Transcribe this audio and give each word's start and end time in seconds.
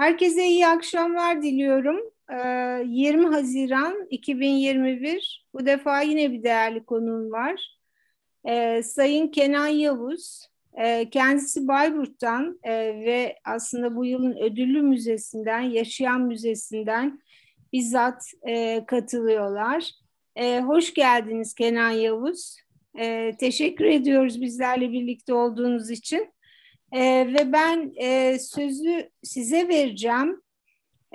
Herkese 0.00 0.46
iyi 0.46 0.66
akşamlar 0.66 1.42
diliyorum. 1.42 2.00
20 2.92 3.24
ee, 3.24 3.28
Haziran 3.28 4.06
2021. 4.10 5.46
Bu 5.54 5.66
defa 5.66 6.00
yine 6.00 6.32
bir 6.32 6.42
değerli 6.42 6.84
konuğum 6.84 7.32
var. 7.32 7.78
Ee, 8.48 8.82
Sayın 8.82 9.28
Kenan 9.28 9.66
Yavuz. 9.66 10.46
Ee, 10.80 11.10
kendisi 11.10 11.68
Bayburt'tan 11.68 12.60
e, 12.62 12.72
ve 12.76 13.36
aslında 13.44 13.96
bu 13.96 14.04
yılın 14.04 14.36
ödüllü 14.36 14.82
müzesinden, 14.82 15.60
Yaşayan 15.60 16.20
Müzesi'nden 16.20 17.20
bizzat 17.72 18.22
e, 18.48 18.84
katılıyorlar. 18.86 19.90
Hoş 20.66 20.94
geldiniz 20.94 21.54
Kenan 21.54 21.90
Yavuz. 21.90 22.56
Teşekkür 23.38 23.84
ediyoruz 23.84 24.40
bizlerle 24.40 24.92
birlikte 24.92 25.34
olduğunuz 25.34 25.90
için. 25.90 26.32
E, 26.92 27.00
ve 27.34 27.52
ben 27.52 27.92
e, 27.96 28.38
sözü 28.38 29.10
size 29.22 29.68
vereceğim. 29.68 30.42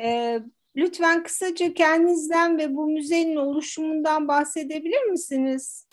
E, 0.01 0.39
lütfen 0.75 1.23
kısaca 1.23 1.73
kendinizden 1.73 2.57
ve 2.57 2.75
bu 2.75 2.87
müzenin 2.87 3.35
oluşumundan 3.35 4.27
bahsedebilir 4.27 5.03
misiniz? 5.03 5.87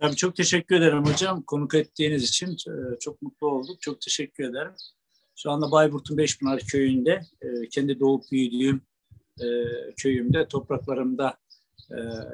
Tabii 0.00 0.16
çok 0.16 0.36
teşekkür 0.36 0.76
ederim 0.76 1.04
hocam. 1.04 1.42
Konuk 1.42 1.74
ettiğiniz 1.74 2.24
için 2.24 2.52
e, 2.52 2.98
çok 3.00 3.22
mutlu 3.22 3.46
olduk. 3.46 3.80
Çok 3.80 4.00
teşekkür 4.00 4.44
ederim. 4.44 4.72
Şu 5.36 5.50
anda 5.50 5.70
Bayburt'un 5.70 6.18
Beşpınar 6.18 6.60
köyünde, 6.60 7.20
e, 7.42 7.68
kendi 7.68 8.00
doğup 8.00 8.22
büyüdüğüm 8.32 8.80
e, 9.40 9.46
köyümde, 9.96 10.48
topraklarımda 10.48 11.36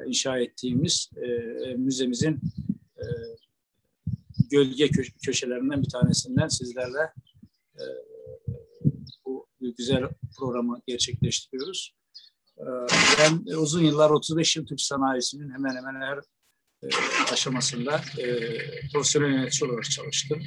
inşa 0.07 0.39
ettiğimiz 0.39 1.11
müzemizin 1.77 2.39
gölge 4.49 4.89
köşelerinden 5.25 5.81
bir 5.81 5.89
tanesinden 5.89 6.47
sizlerle 6.47 7.13
e, 7.75 7.83
bu 9.25 9.47
güzel 9.77 10.03
programı 10.37 10.81
gerçekleştiriyoruz. 10.87 11.95
E, 12.57 12.65
ben 13.19 13.57
uzun 13.57 13.83
yıllar 13.83 14.09
35 14.09 14.55
yıl 14.55 14.65
Türk 14.65 14.81
sanayisinin 14.81 15.53
hemen 15.53 15.75
hemen 15.75 16.01
her 16.01 16.17
e, 16.83 16.87
aşamasında 17.33 18.01
profesyonel 18.93 19.29
yönetici 19.29 19.69
olarak 19.69 19.91
çalıştım. 19.91 20.39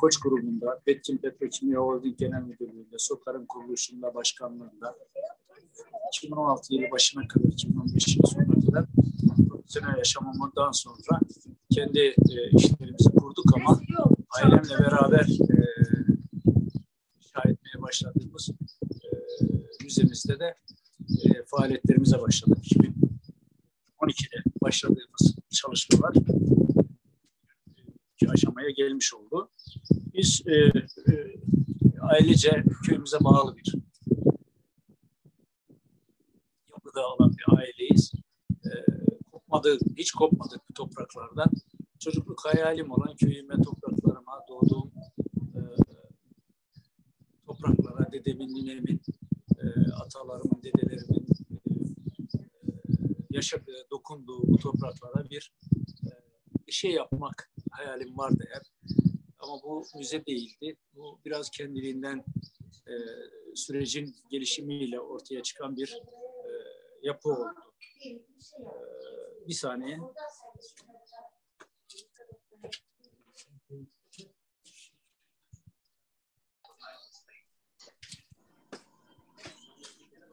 Koç 0.00 0.20
grubunda, 0.20 0.82
Betkin 0.86 1.18
Petrokimya 1.18 1.80
Holding 1.80 2.18
Genel 2.18 2.42
Müdürlüğü'nde, 2.42 2.96
SOKAR'ın 2.98 3.46
kuruluşunda, 3.46 4.14
başkanlığında 4.14 4.96
2016 6.16 6.74
yılı 6.74 6.90
başına 6.90 7.28
kadar, 7.28 7.48
2015 7.48 8.16
yılı 8.16 8.26
sonuna 8.26 8.66
kadar 8.66 8.84
profesyonel 9.48 9.98
yaşamımdan 9.98 10.70
sonra 10.70 11.20
kendi 11.72 12.00
e, 12.00 12.50
işlerimizi 12.56 13.10
kurduk 13.10 13.56
ama 13.56 13.80
ailemle 14.42 14.78
beraber 14.78 15.24
e, 15.24 15.56
inşa 17.16 17.40
etmeye 17.40 17.82
başladığımız 17.82 18.50
e, 18.50 19.08
müzemizde 19.84 20.38
de 20.38 20.54
e, 21.24 21.44
faaliyetlerimize 21.46 22.20
başladık. 22.20 22.58
2012'de 24.00 24.42
başladığımız 24.62 25.36
çalışmalar 25.50 26.14
iki 28.14 28.30
aşamaya 28.30 28.70
gelmiş 28.70 29.14
oldu. 29.14 29.50
Biz 30.14 30.42
e, 30.46 30.54
e, 31.12 31.34
ailece 32.00 32.64
köyümüze 32.86 33.16
bağlı 33.20 33.56
bir 33.56 33.74
yapıda 36.70 37.06
olan 37.14 37.36
bir 37.38 37.58
aileyiz. 37.58 38.12
E, 39.54 39.56
kopmadık, 39.56 39.98
hiç 39.98 40.12
kopmadık 40.12 40.60
bu 40.70 40.74
topraklardan 40.74 41.50
çocukluk 41.98 42.44
hayalim 42.44 42.90
olan 42.90 43.16
köyüme, 43.16 43.54
topraklarıma, 43.62 44.40
doğduğum 44.48 44.92
e, 45.54 45.60
topraklara, 47.46 48.12
dedemin, 48.12 48.54
ninemin, 48.54 49.00
e, 49.58 49.92
atalarımın, 49.92 50.62
dedelerimin 50.62 51.26
e, 51.50 51.56
yaşadığı, 53.30 53.86
dokunduğu 53.90 54.42
bu 54.48 54.58
topraklara 54.58 55.30
bir 55.30 55.52
e, 56.66 56.72
şey 56.72 56.90
yapmak 56.90 57.50
hayalim 57.70 58.18
vardı 58.18 58.44
hep. 58.52 58.62
Ama 59.38 59.62
bu 59.62 59.84
müze 59.98 60.26
değildi. 60.26 60.76
Bu 60.94 61.20
biraz 61.24 61.50
kendiliğinden 61.50 62.24
e, 62.88 62.94
sürecin 63.54 64.16
gelişimiyle 64.30 65.00
ortaya 65.00 65.42
çıkan 65.42 65.76
bir 65.76 65.88
e, 65.92 66.23
yapı 67.04 67.28
oldu. 67.28 67.54
E, 68.06 69.48
bir 69.48 69.54
saniye. 69.54 69.98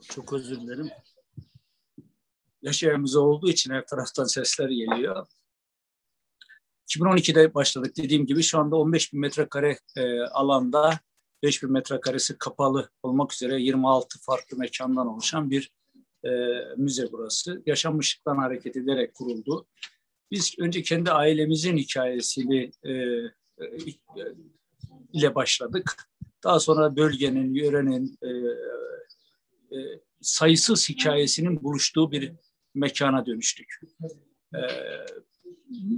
Çok 0.01 0.33
özür 0.33 0.61
dilerim. 0.61 0.89
Yaş 2.61 2.83
olduğu 3.15 3.49
için 3.49 3.73
her 3.73 3.85
taraftan 3.85 4.23
sesler 4.23 4.69
geliyor. 4.69 5.27
2012'de 6.87 7.53
başladık 7.53 7.97
dediğim 7.97 8.25
gibi 8.25 8.43
şu 8.43 8.59
anda 8.59 8.75
15 8.75 9.13
bin 9.13 9.19
metrekare 9.19 9.77
e, 9.97 10.21
alanda 10.21 10.99
5 11.43 11.63
bin 11.63 11.71
metrekaresi 11.71 12.37
kapalı 12.37 12.89
olmak 13.03 13.33
üzere 13.33 13.61
26 13.61 14.19
farklı 14.19 14.57
mekandan 14.57 15.07
oluşan 15.07 15.51
bir 15.51 15.71
e, 16.25 16.29
müze 16.77 17.11
burası. 17.11 17.63
Yaşanmışlıktan 17.65 18.37
hareket 18.37 18.75
ederek 18.75 19.13
kuruldu. 19.13 19.67
Biz 20.31 20.55
önce 20.59 20.81
kendi 20.81 21.11
ailemizin 21.11 21.77
hikayesini 21.77 22.71
e, 22.83 22.91
e, 22.91 23.31
ile 25.13 25.35
başladık. 25.35 25.95
Daha 26.43 26.59
sonra 26.59 26.95
bölgenin, 26.95 27.53
yörenin, 27.53 28.17
e, 28.21 28.29
e, 29.77 29.99
sayısız 30.21 30.89
hikayesinin 30.89 31.63
buluştuğu 31.63 32.11
bir 32.11 32.31
mekana 32.73 33.25
dönüştük. 33.25 33.79
E, 34.55 34.59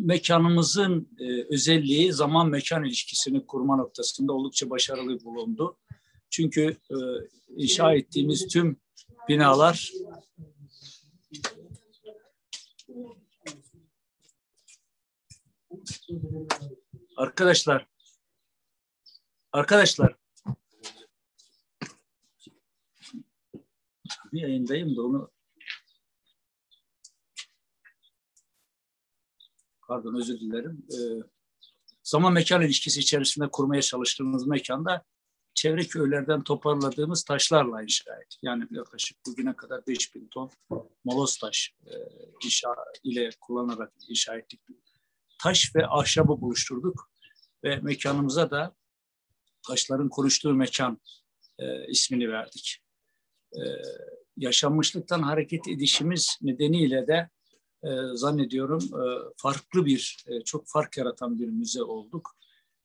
mekanımızın 0.06 1.10
e, 1.20 1.54
özelliği 1.54 2.14
zaman 2.14 2.50
mekan 2.50 2.84
ilişkisini 2.84 3.46
kurma 3.46 3.76
noktasında 3.76 4.34
oldukça 4.34 4.70
başarılı 4.70 5.24
bulundu. 5.24 5.78
Çünkü 6.30 6.78
e, 6.92 6.96
inşa 7.58 7.94
ettiğimiz 7.94 8.48
tüm 8.48 8.78
binalar. 9.30 9.92
Arkadaşlar. 17.18 17.88
Arkadaşlar. 19.52 20.16
Bir 24.34 24.42
yayındayım 24.42 24.96
da 24.96 25.02
onu 25.02 25.32
pardon 29.88 30.16
özür 30.16 30.40
dilerim. 30.40 30.86
Ee, 30.92 31.24
zaman 32.04 32.34
mekan 32.34 32.62
ilişkisi 32.62 33.00
içerisinde 33.00 33.50
kurmaya 33.52 33.82
çalıştığımız 33.82 34.48
mekanda 34.48 35.06
çevre 35.54 35.84
köylerden 35.84 36.44
toparladığımız 36.44 37.24
taşlarla 37.24 37.84
inşa 37.84 38.16
ettik. 38.16 38.40
Yani 38.42 38.68
yaklaşık 38.72 39.18
bugüne 39.28 39.56
kadar 39.56 39.88
5000 39.88 40.28
ton 40.28 40.52
moloz 41.06 41.38
taş 41.38 41.74
e, 41.86 41.94
inşa 42.46 42.76
ile 43.04 43.30
kullanarak 43.42 43.94
inşa 44.10 44.36
ettik. 44.36 44.62
Taş 45.44 45.76
ve 45.76 45.88
ahşabı 45.88 46.42
buluşturduk 46.42 47.12
ve 47.64 47.76
mekanımıza 47.76 48.52
da 48.52 48.76
taşların 49.68 50.10
konuştuğu 50.10 50.54
mekan 50.54 51.02
e, 51.60 51.88
ismini 51.88 52.32
verdik. 52.32 52.80
E, 53.54 53.62
yaşanmışlıktan 54.38 55.22
hareket 55.22 55.68
edişimiz 55.68 56.38
nedeniyle 56.42 57.08
de 57.08 57.30
e, 57.84 57.90
zannediyorum 58.14 58.84
e, 58.84 59.04
farklı 59.38 59.86
bir, 59.86 60.26
e, 60.28 60.44
çok 60.44 60.68
fark 60.68 60.98
yaratan 60.98 61.40
bir 61.40 61.48
müze 61.48 61.84
olduk. 61.84 62.36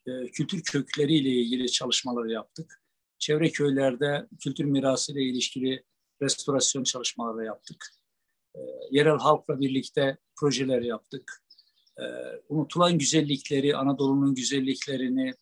E, 0.09 0.31
kültür 0.31 0.63
kökleriyle 0.63 1.29
ilgili 1.29 1.71
çalışmaları 1.71 2.31
yaptık. 2.31 2.82
Çevre 3.19 3.50
köylerde 3.50 4.29
kültür 4.41 4.65
mirası 4.65 5.12
ile 5.12 5.23
ilişkili 5.23 5.85
restorasyon 6.23 6.85
çalışmaları 6.85 7.47
yaptık. 7.47 7.87
E, 8.55 8.61
yerel 8.91 9.19
halkla 9.19 9.61
birlikte 9.61 10.17
projeler 10.37 10.82
yaptık. 10.82 11.44
E, 11.99 12.05
unutulan 12.49 12.99
güzellikleri, 12.99 13.77
Anadolu'nun 13.77 14.35
güzelliklerini, 14.35 15.35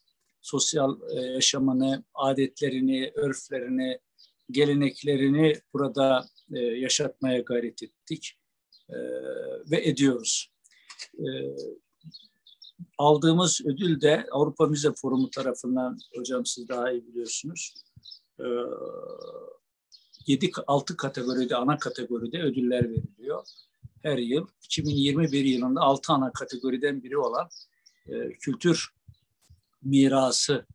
sosyal 0.43 1.00
yaşamını, 1.35 2.05
adetlerini, 2.14 3.12
örflerini, 3.14 3.99
geleneklerini 4.50 5.55
burada 5.73 6.26
yaşatmaya 6.75 7.40
gayret 7.40 7.82
ettik 7.82 8.38
ve 9.70 9.88
ediyoruz. 9.88 10.52
Aldığımız 12.99 13.61
ödül 13.64 14.00
de 14.00 14.26
Avrupa 14.32 14.67
Müze 14.67 14.93
Forumu 14.93 15.31
tarafından, 15.31 15.99
hocam 16.17 16.46
siz 16.46 16.69
daha 16.69 16.93
iyi 16.93 17.06
biliyorsunuz, 17.06 17.75
7 20.26 20.50
6 20.67 20.96
kategoride, 20.96 21.56
ana 21.56 21.78
kategoride 21.78 22.43
ödüller 22.43 22.90
veriliyor 22.90 23.44
her 24.02 24.19
yıl. 24.19 24.46
2021 24.64 25.44
yılında 25.44 25.81
6 25.81 26.12
ana 26.12 26.32
kategoriden 26.32 27.02
biri 27.02 27.19
olan 27.19 27.49
kültür 28.40 28.96
mirası 29.82 30.67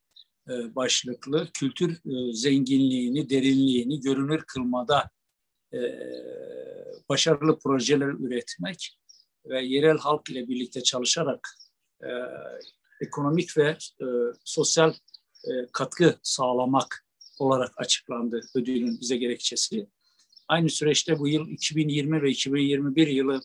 e, 0.49 0.53
e, 0.53 0.75
başlıklı 0.75 1.47
kültür 1.53 1.91
e, 1.91 2.33
zenginliğini, 2.33 3.29
derinliğini 3.29 4.01
görünür 4.01 4.43
kılmada 4.47 5.09
e, 5.73 5.79
başarılı 7.09 7.59
projeler 7.59 8.07
üretmek 8.07 8.97
ve 9.45 9.61
yerel 9.65 9.97
halk 9.97 10.29
ile 10.29 10.47
birlikte 10.47 10.83
çalışarak 10.83 11.49
ekonomik 13.01 13.57
ve 13.57 13.77
sosyal 14.45 14.93
katkı 15.73 16.15
sağlamak 16.23 17.05
olarak 17.39 17.71
açıklandı 17.77 18.41
ödülün 18.55 19.01
bize 19.01 19.17
gerekçesi. 19.17 19.87
Aynı 20.47 20.69
süreçte 20.69 21.19
bu 21.19 21.27
yıl 21.27 21.47
2020 21.47 22.21
ve 22.21 22.29
2021 22.29 23.07
yılı 23.07 23.41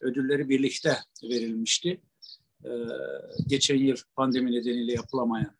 ödülleri 0.00 0.48
birlikte 0.48 0.96
verilmişti. 1.22 2.00
geçen 3.46 3.76
yıl 3.76 3.96
pandemi 4.16 4.52
nedeniyle 4.52 4.92
yapılamayan 4.92 5.56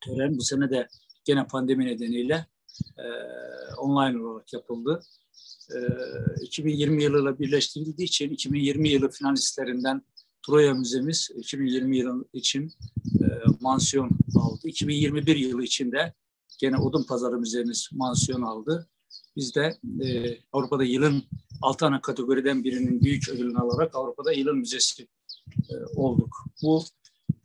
tören 0.00 0.38
bu 0.38 0.42
sene 0.42 0.70
de 0.70 0.88
gene 1.24 1.46
pandemi 1.46 1.86
nedeniyle 1.86 2.46
e, 2.98 3.04
online 3.74 4.22
olarak 4.22 4.52
yapıldı. 4.52 5.02
E, 5.74 5.78
2020 6.42 7.02
yılıyla 7.02 7.38
birleştirildiği 7.38 8.08
için 8.08 8.30
2020 8.30 8.88
yılı 8.88 9.10
finalistlerinden 9.10 10.02
Troya 10.46 10.74
Müzemiz 10.74 11.30
2020 11.36 11.98
yılı 11.98 12.24
için 12.32 12.72
e, 13.20 13.26
mansiyon 13.60 14.10
aldı. 14.36 14.68
2021 14.68 15.36
yılı 15.36 15.64
için 15.64 15.92
de 15.92 16.14
gene 16.58 16.76
Odun 16.76 17.02
Pazarı 17.02 17.38
Müzemiz 17.38 17.88
mansiyon 17.92 18.42
aldı. 18.42 18.88
Biz 19.36 19.54
de 19.54 19.78
e, 20.04 20.38
Avrupa'da 20.52 20.84
yılın 20.84 21.22
altı 21.62 21.86
ana 21.86 22.00
kategoriden 22.00 22.64
birinin 22.64 23.00
büyük 23.00 23.28
ödülünü 23.28 23.58
alarak 23.58 23.94
Avrupa'da 23.94 24.32
yılın 24.32 24.58
müzesi 24.58 25.08
e, 25.70 25.74
olduk. 25.96 26.36
Bu 26.62 26.84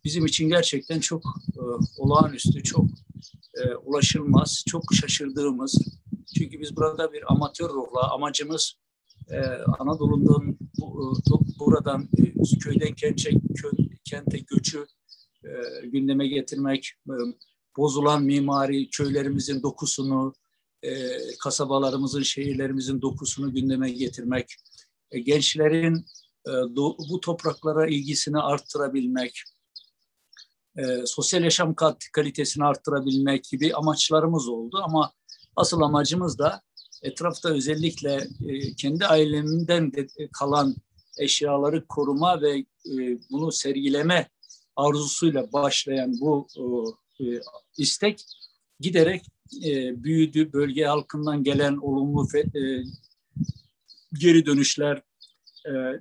bizim 0.03 0.25
için 0.25 0.49
gerçekten 0.49 0.99
çok 0.99 1.23
e, 1.55 1.61
olağanüstü, 1.97 2.63
çok 2.63 2.85
e, 3.53 3.75
ulaşılmaz, 3.75 4.63
çok 4.67 4.83
şaşırdığımız. 4.93 5.77
Çünkü 6.37 6.59
biz 6.59 6.75
burada 6.75 7.13
bir 7.13 7.33
amatör 7.33 7.69
ruhla 7.69 8.13
amacımız 8.13 8.75
e, 9.31 9.39
Anadolu'dan 9.79 10.57
bu, 10.79 11.13
buradan 11.59 12.09
e, 12.17 12.59
köyden 12.59 12.93
kente, 12.93 13.29
köy, 13.55 13.71
kente 14.03 14.37
göçü 14.37 14.85
e, 15.43 15.85
gündeme 15.87 16.27
getirmek, 16.27 16.91
e, 17.09 17.13
bozulan 17.77 18.23
mimari 18.23 18.89
köylerimizin 18.89 19.63
dokusunu, 19.63 20.33
e, 20.83 20.91
kasabalarımızın, 21.43 22.21
şehirlerimizin 22.21 23.01
dokusunu 23.01 23.53
gündeme 23.53 23.91
getirmek, 23.91 24.55
e, 25.11 25.19
gençlerin 25.19 25.95
e, 26.47 26.51
do, 26.75 26.97
bu 27.09 27.19
topraklara 27.19 27.87
ilgisini 27.87 28.39
arttırabilmek, 28.39 29.41
e, 30.77 31.05
sosyal 31.05 31.43
yaşam 31.43 31.75
kalitesini 32.13 32.65
arttırabilmek 32.65 33.43
gibi 33.43 33.75
amaçlarımız 33.75 34.47
oldu. 34.47 34.81
Ama 34.83 35.11
asıl 35.55 35.81
amacımız 35.81 36.39
da 36.39 36.61
etrafta 37.05 37.49
özellikle 37.49 38.27
e, 38.47 38.75
kendi 38.75 39.05
ailemden 39.05 39.93
de 39.93 40.07
kalan 40.31 40.75
eşyaları 41.19 41.85
koruma 41.87 42.41
ve 42.41 42.57
e, 42.85 43.19
bunu 43.31 43.51
sergileme 43.51 44.29
arzusuyla 44.75 45.53
başlayan 45.53 46.19
bu 46.19 46.47
e, 47.19 47.25
istek 47.77 48.23
giderek 48.79 49.21
büyüdü. 50.03 50.53
Bölge 50.53 50.85
halkından 50.85 51.43
gelen 51.43 51.77
olumlu 51.77 52.27
geri 54.13 54.45
dönüşler, 54.45 55.01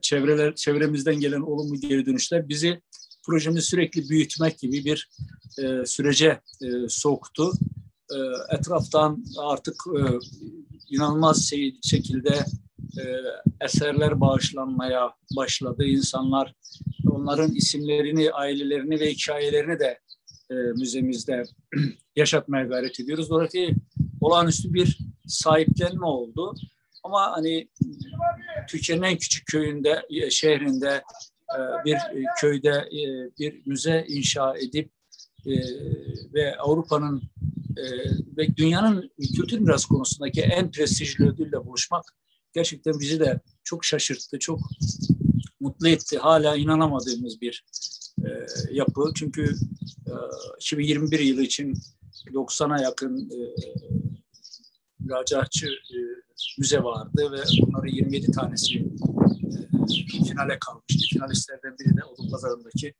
çevreler 0.03 0.55
çevremizden 0.55 1.21
gelen 1.21 1.41
olumlu 1.41 1.81
geri 1.81 2.06
dönüşler 2.06 2.49
bizi 2.49 2.81
projemizi 3.27 3.67
sürekli 3.67 4.09
büyütmek 4.09 4.59
gibi 4.59 4.85
bir 4.85 5.09
e, 5.59 5.87
sürece 5.87 6.41
e, 6.62 6.89
soktu. 6.89 7.53
E, 8.14 8.56
etraftan 8.56 9.25
artık 9.38 9.75
e, 9.99 10.00
inanılmaz 10.90 11.49
şey, 11.49 11.76
şekilde 11.82 12.44
e, 12.99 13.02
eserler 13.61 14.20
bağışlanmaya 14.20 15.12
başladı. 15.37 15.84
İnsanlar 15.84 16.55
onların 17.11 17.55
isimlerini, 17.55 18.32
ailelerini 18.32 19.00
ve 19.00 19.11
hikayelerini 19.11 19.78
de 19.81 19.99
müzemizde 20.50 21.43
yaşatmaya 22.16 22.64
gayret 22.64 23.00
ediyoruz. 23.00 23.31
Dolayısıyla 23.31 23.75
olağanüstü 24.20 24.75
bir 24.75 24.99
sahiplenme 25.26 26.06
oldu. 26.06 26.55
Ama 27.05 27.32
hani 27.32 27.69
Türkiye'nin 28.69 29.02
en 29.02 29.19
küçük 29.19 29.46
köyünde, 29.46 30.06
şehrinde 30.31 31.02
bir 31.84 31.96
köyde 32.40 32.88
bir 33.38 33.67
müze 33.67 34.05
inşa 34.08 34.56
edip 34.58 34.90
ve 36.34 36.56
Avrupa'nın 36.58 37.22
ve 38.37 38.56
dünyanın 38.56 39.11
kültür 39.37 39.59
miras 39.59 39.85
konusundaki 39.85 40.41
en 40.41 40.71
prestijli 40.71 41.25
ödülle 41.25 41.67
buluşmak 41.67 42.05
gerçekten 42.53 43.00
bizi 43.00 43.21
de 43.21 43.41
çok 43.65 43.85
şaşırttı, 43.85 44.38
çok 44.38 44.61
mutlu 45.61 45.88
etti. 45.88 46.19
Hala 46.19 46.56
inanamadığımız 46.56 47.41
bir 47.41 47.65
yapı. 48.71 49.12
Çünkü 49.15 49.55
2021 50.61 51.19
yılı 51.19 51.43
için 51.43 51.75
90'a 52.26 52.82
yakın 52.82 53.31
müracaatçı 55.00 55.69
müze 56.59 56.82
vardı 56.82 57.32
ve 57.32 57.62
bunların 57.67 57.88
27 57.88 58.31
tanesi 58.31 58.85
finale 60.29 60.59
kalmıştı. 60.59 61.06
Finalistlerden 61.12 61.77
biri 61.79 61.97
de 61.97 62.05
Odun 62.05 62.31
Pazarı'ndaki 62.31 62.94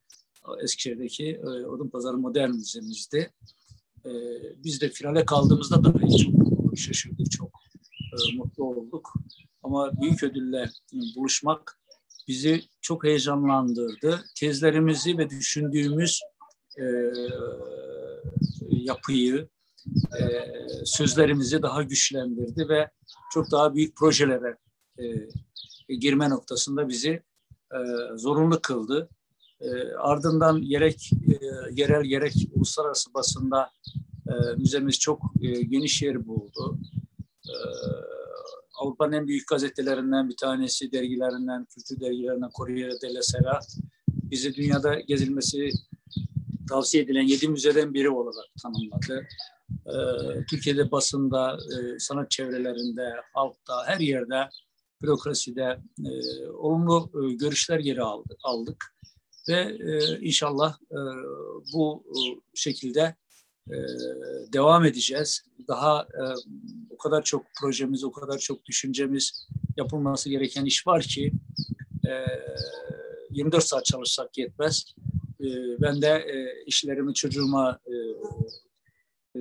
Eskişehir'deki 0.63 1.27
e, 1.27 1.47
Odun 1.47 1.89
Pazarı 1.89 2.19
Modern 2.19 2.51
Müzemizdi. 2.51 3.33
E, 4.07 4.11
biz 4.65 4.81
de 4.81 4.89
finale 4.89 5.25
kaldığımızda 5.25 5.85
da 5.85 5.93
çok 5.93 6.79
şaşırdık, 6.79 7.31
çok 7.31 7.51
e, 8.01 8.37
mutlu 8.37 8.65
olduk. 8.65 9.15
Ama 9.63 10.01
büyük 10.01 10.23
ödülle 10.23 10.71
buluşmak 11.17 11.79
bizi 12.29 12.63
çok 12.81 13.05
heyecanlandırdı. 13.05 14.25
Tezlerimizi 14.37 15.19
ve 15.19 15.31
düşündüğümüz 15.31 16.21
yapıyı, 18.69 19.49
sözlerimizi 20.85 21.63
daha 21.63 21.83
güçlendirdi 21.83 22.69
ve 22.69 22.91
çok 23.33 23.51
daha 23.51 23.75
büyük 23.75 23.97
projelere 23.97 24.57
girme 25.89 26.31
noktasında 26.31 26.89
bizi 26.89 27.23
e, 27.75 27.79
zorunlu 28.17 28.61
kıldı. 28.61 29.09
E, 29.61 29.69
ardından 29.99 30.63
gerek 30.63 31.11
e, 31.29 31.35
yerel 31.73 32.05
gerek 32.05 32.35
uluslararası 32.55 33.15
basında 33.15 33.71
e, 34.29 34.33
müzemiz 34.57 34.99
çok 34.99 35.21
e, 35.43 35.63
geniş 35.63 36.03
yer 36.03 36.27
buldu. 36.27 36.79
E, 37.49 37.55
Avrupa'nın 38.81 39.13
en 39.13 39.27
büyük 39.27 39.49
gazetelerinden 39.49 40.29
bir 40.29 40.37
tanesi, 40.37 40.93
dergilerinden, 40.93 41.65
kültür 41.65 42.01
dergilerinden 42.01 42.51
Corriere 42.57 43.01
della 43.03 43.23
Sera 43.23 43.61
bizi 44.09 44.55
dünyada 44.55 45.01
gezilmesi 45.01 45.71
tavsiye 46.69 47.03
edilen 47.03 47.23
yedi 47.23 47.49
müzeden 47.49 47.95
biri 47.95 48.11
olarak 48.11 48.47
tanımladı. 48.63 49.27
Ee, 49.87 50.45
Türkiye'de 50.51 50.91
basında, 50.91 51.59
sanat 51.99 52.31
çevrelerinde, 52.31 53.13
halkta, 53.35 53.87
her 53.87 54.01
yerde 54.01 54.49
bürokraside 55.03 55.79
olumlu 56.59 57.11
görüşler 57.41 57.79
geri 57.79 58.03
aldı, 58.03 58.37
aldık 58.43 58.95
ve 59.49 59.79
e, 59.81 60.19
inşallah 60.21 60.79
e, 60.91 60.99
bu 61.73 62.05
e, 62.09 62.21
şekilde 62.55 63.15
e, 63.71 63.77
devam 64.53 64.85
edeceğiz. 64.85 65.43
Daha 65.69 66.03
e, 66.03 66.23
o 66.91 66.99
kadar 66.99 67.23
çok 67.23 67.47
projemiz, 67.61 68.05
o 68.05 68.13
kadar 68.13 68.39
çok 68.39 68.65
düşüncemiz, 68.65 69.49
yapılması 69.77 70.31
gereken 70.31 70.65
iş 70.65 70.87
var 70.87 71.03
ki 71.03 71.33
e, 72.07 72.13
24 73.31 73.65
saat 73.65 73.85
çalışsak 73.85 74.39
yetmez. 74.39 74.85
E, 75.41 75.47
ben 75.81 76.03
de 76.03 76.09
e, 76.09 76.65
işlerimi 76.67 77.15
çocuğuma 77.15 77.79
e, 77.87 77.95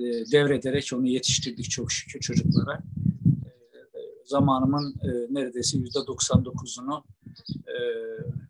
devrederek 0.32 0.90
onu 0.94 1.06
yetiştirdik 1.06 1.70
çok 1.70 1.92
şükür 1.92 2.20
çocuklara 2.20 2.82
zamanımın 4.24 4.94
e, 5.02 5.08
neredeyse 5.34 5.78
yüzde 5.78 5.98
99'unu 5.98 7.02
e, 7.68 7.76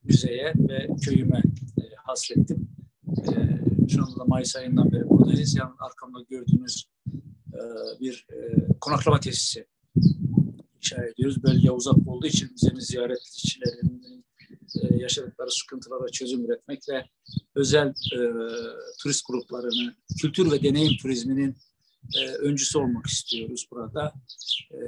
müzeye 0.04 0.54
ve 0.56 0.88
köyüme 1.04 1.42
e, 1.78 1.82
hasrettim. 1.96 2.68
E, 3.08 3.30
şu 3.88 4.04
anda 4.04 4.24
Mayıs 4.24 4.56
ayından 4.56 4.92
beri 4.92 5.08
buradayız. 5.08 5.56
Yani 5.56 5.70
arkamda 5.80 6.18
gördüğünüz 6.30 6.84
e, 7.52 7.60
bir 8.00 8.26
e, 8.32 8.68
konaklama 8.80 9.20
tesisi 9.20 9.66
inşa 10.76 11.04
ediyoruz. 11.04 11.42
Bölge 11.42 11.70
uzak 11.70 12.08
olduğu 12.08 12.26
için 12.26 12.52
müzenin 12.52 12.80
ziyaretçilerinin 12.80 14.24
e, 14.82 14.96
yaşadıkları 14.96 15.50
sıkıntılara 15.50 16.08
çözüm 16.08 16.44
üretmek 16.44 16.88
ve 16.88 17.04
özel 17.54 17.88
e, 17.88 18.18
turist 19.02 19.26
gruplarını, 19.28 19.94
kültür 20.20 20.50
ve 20.50 20.62
deneyim 20.62 20.96
turizminin 21.02 21.56
e, 22.16 22.26
öncüsü 22.26 22.78
olmak 22.78 23.06
istiyoruz 23.06 23.68
burada. 23.70 24.12
E, 24.72 24.78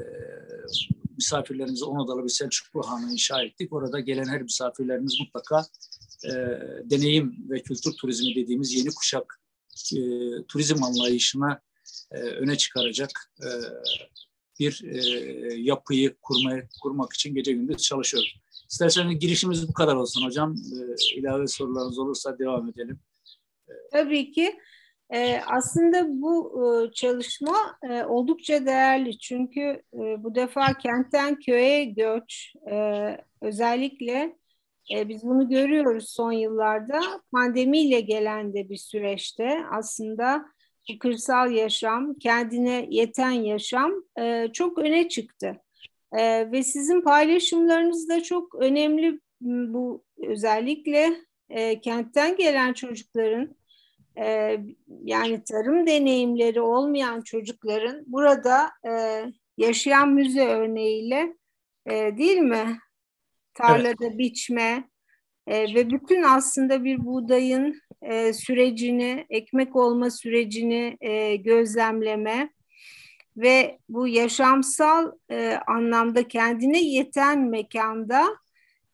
misafirlerimize 1.17 1.85
on 1.85 1.99
odalı 1.99 2.25
bir 2.25 2.29
Selçuklu 2.29 2.83
Hanı 2.83 3.13
inşa 3.13 3.43
ettik. 3.43 3.73
Orada 3.73 4.01
gelen 4.01 4.27
her 4.27 4.43
misafirlerimiz 4.43 5.21
mutlaka 5.21 5.67
e, 6.25 6.31
deneyim 6.85 7.51
ve 7.51 7.63
kültür 7.63 7.93
turizmi 7.93 8.35
dediğimiz 8.35 8.75
yeni 8.75 8.89
kuşak 8.89 9.41
e, 9.97 10.01
turizm 10.49 10.83
anlayışına 10.83 11.61
e, 12.11 12.19
öne 12.19 12.57
çıkaracak 12.57 13.33
e, 13.41 13.49
bir 14.61 14.85
e, 14.85 15.55
yapıyı 15.55 16.17
kurmaya, 16.23 16.69
kurmak 16.83 17.13
için 17.13 17.35
gece 17.35 17.53
gündüz 17.53 17.83
çalışıyoruz. 17.83 18.41
İsterseniz 18.71 19.19
girişimiz 19.19 19.69
bu 19.69 19.73
kadar 19.73 19.95
olsun 19.95 20.27
hocam. 20.27 20.55
E, 20.55 21.19
ilave 21.19 21.47
sorularınız 21.47 21.99
olursa 21.99 22.39
devam 22.39 22.69
edelim. 22.69 23.01
Tabii 23.93 24.33
ki. 24.33 24.59
E, 25.11 25.41
aslında 25.47 26.09
bu 26.09 26.63
e, 26.65 26.93
çalışma 26.93 27.79
e, 27.83 28.05
oldukça 28.05 28.67
değerli. 28.67 29.19
Çünkü 29.19 29.61
e, 29.95 30.25
bu 30.25 30.35
defa 30.35 30.75
kentten 30.79 31.41
köye 31.41 31.85
göç 31.85 32.55
e, 32.71 32.77
özellikle 33.41 34.37
e, 34.95 35.09
biz 35.09 35.23
bunu 35.23 35.49
görüyoruz 35.49 36.09
son 36.09 36.33
yıllarda. 36.33 37.01
Pandemiyle 37.33 38.01
gelen 38.01 38.55
de 38.55 38.69
bir 38.69 38.77
süreçte 38.77 39.59
aslında 39.71 40.47
bu 40.89 40.99
kırsal 40.99 41.51
yaşam, 41.51 42.15
kendine 42.15 42.87
yeten 42.91 43.31
yaşam 43.31 43.93
e, 44.19 44.49
çok 44.53 44.79
öne 44.79 45.09
çıktı. 45.09 45.57
E, 46.13 46.53
ve 46.53 46.63
sizin 46.63 47.01
paylaşımlarınız 47.01 48.09
da 48.09 48.23
çok 48.23 48.55
önemli. 48.55 49.21
Bu 49.41 50.05
özellikle 50.19 51.17
e, 51.49 51.81
kentten 51.81 52.37
gelen 52.37 52.73
çocukların 52.73 53.57
e, 54.19 54.59
yani 55.05 55.45
tarım 55.45 55.87
deneyimleri 55.87 56.61
olmayan 56.61 57.21
çocukların 57.21 58.05
burada 58.07 58.71
e, 58.89 59.23
yaşayan 59.57 60.09
müze 60.09 60.47
örneğiyle 60.47 61.37
e, 61.87 62.19
değil 62.19 62.39
mi? 62.39 62.79
Tarlada 63.55 64.07
evet. 64.07 64.19
biçme 64.19 64.89
e, 65.47 65.75
ve 65.75 65.91
bütün 65.91 66.23
aslında 66.23 66.85
bir 66.85 67.05
buğdayın 67.05 67.81
e, 68.03 68.33
sürecini, 68.33 69.27
ekmek 69.31 69.77
olma 69.77 70.11
sürecini 70.11 70.97
e, 71.01 71.37
gözlemleme 71.37 72.51
ve 73.37 73.79
bu 73.89 74.09
yaşamsal 74.09 75.13
e, 75.31 75.59
anlamda 75.67 76.29
kendine 76.29 76.83
yeten 76.83 77.49
mekanda 77.49 78.27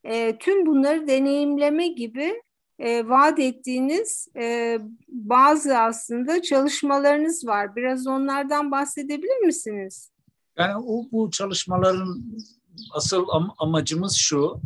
e, 0.04 0.36
tüm 0.38 0.66
bunları 0.66 1.08
deneyimleme 1.08 1.88
gibi 1.88 2.42
e, 2.82 3.08
vaat 3.08 3.38
ettiğiniz 3.38 4.28
e, 4.36 4.78
bazı 5.08 5.78
aslında 5.78 6.42
çalışmalarınız 6.42 7.46
var. 7.46 7.76
Biraz 7.76 8.06
onlardan 8.06 8.70
bahsedebilir 8.70 9.46
misiniz? 9.46 10.10
Yani 10.58 10.84
o, 10.86 11.06
bu 11.12 11.30
çalışmaların 11.30 12.22
asıl 12.92 13.28
am 13.28 13.54
amacımız 13.58 14.14
şu, 14.14 14.60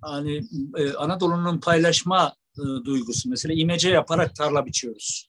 hani 0.00 0.40
e, 0.76 0.92
Anadolu'nun 0.92 1.60
paylaşma 1.60 2.34
e, 2.58 2.84
duygusu. 2.84 3.30
Mesela 3.30 3.54
imece 3.54 3.90
yaparak 3.90 4.34
tarla 4.34 4.66
biçiyoruz. 4.66 5.28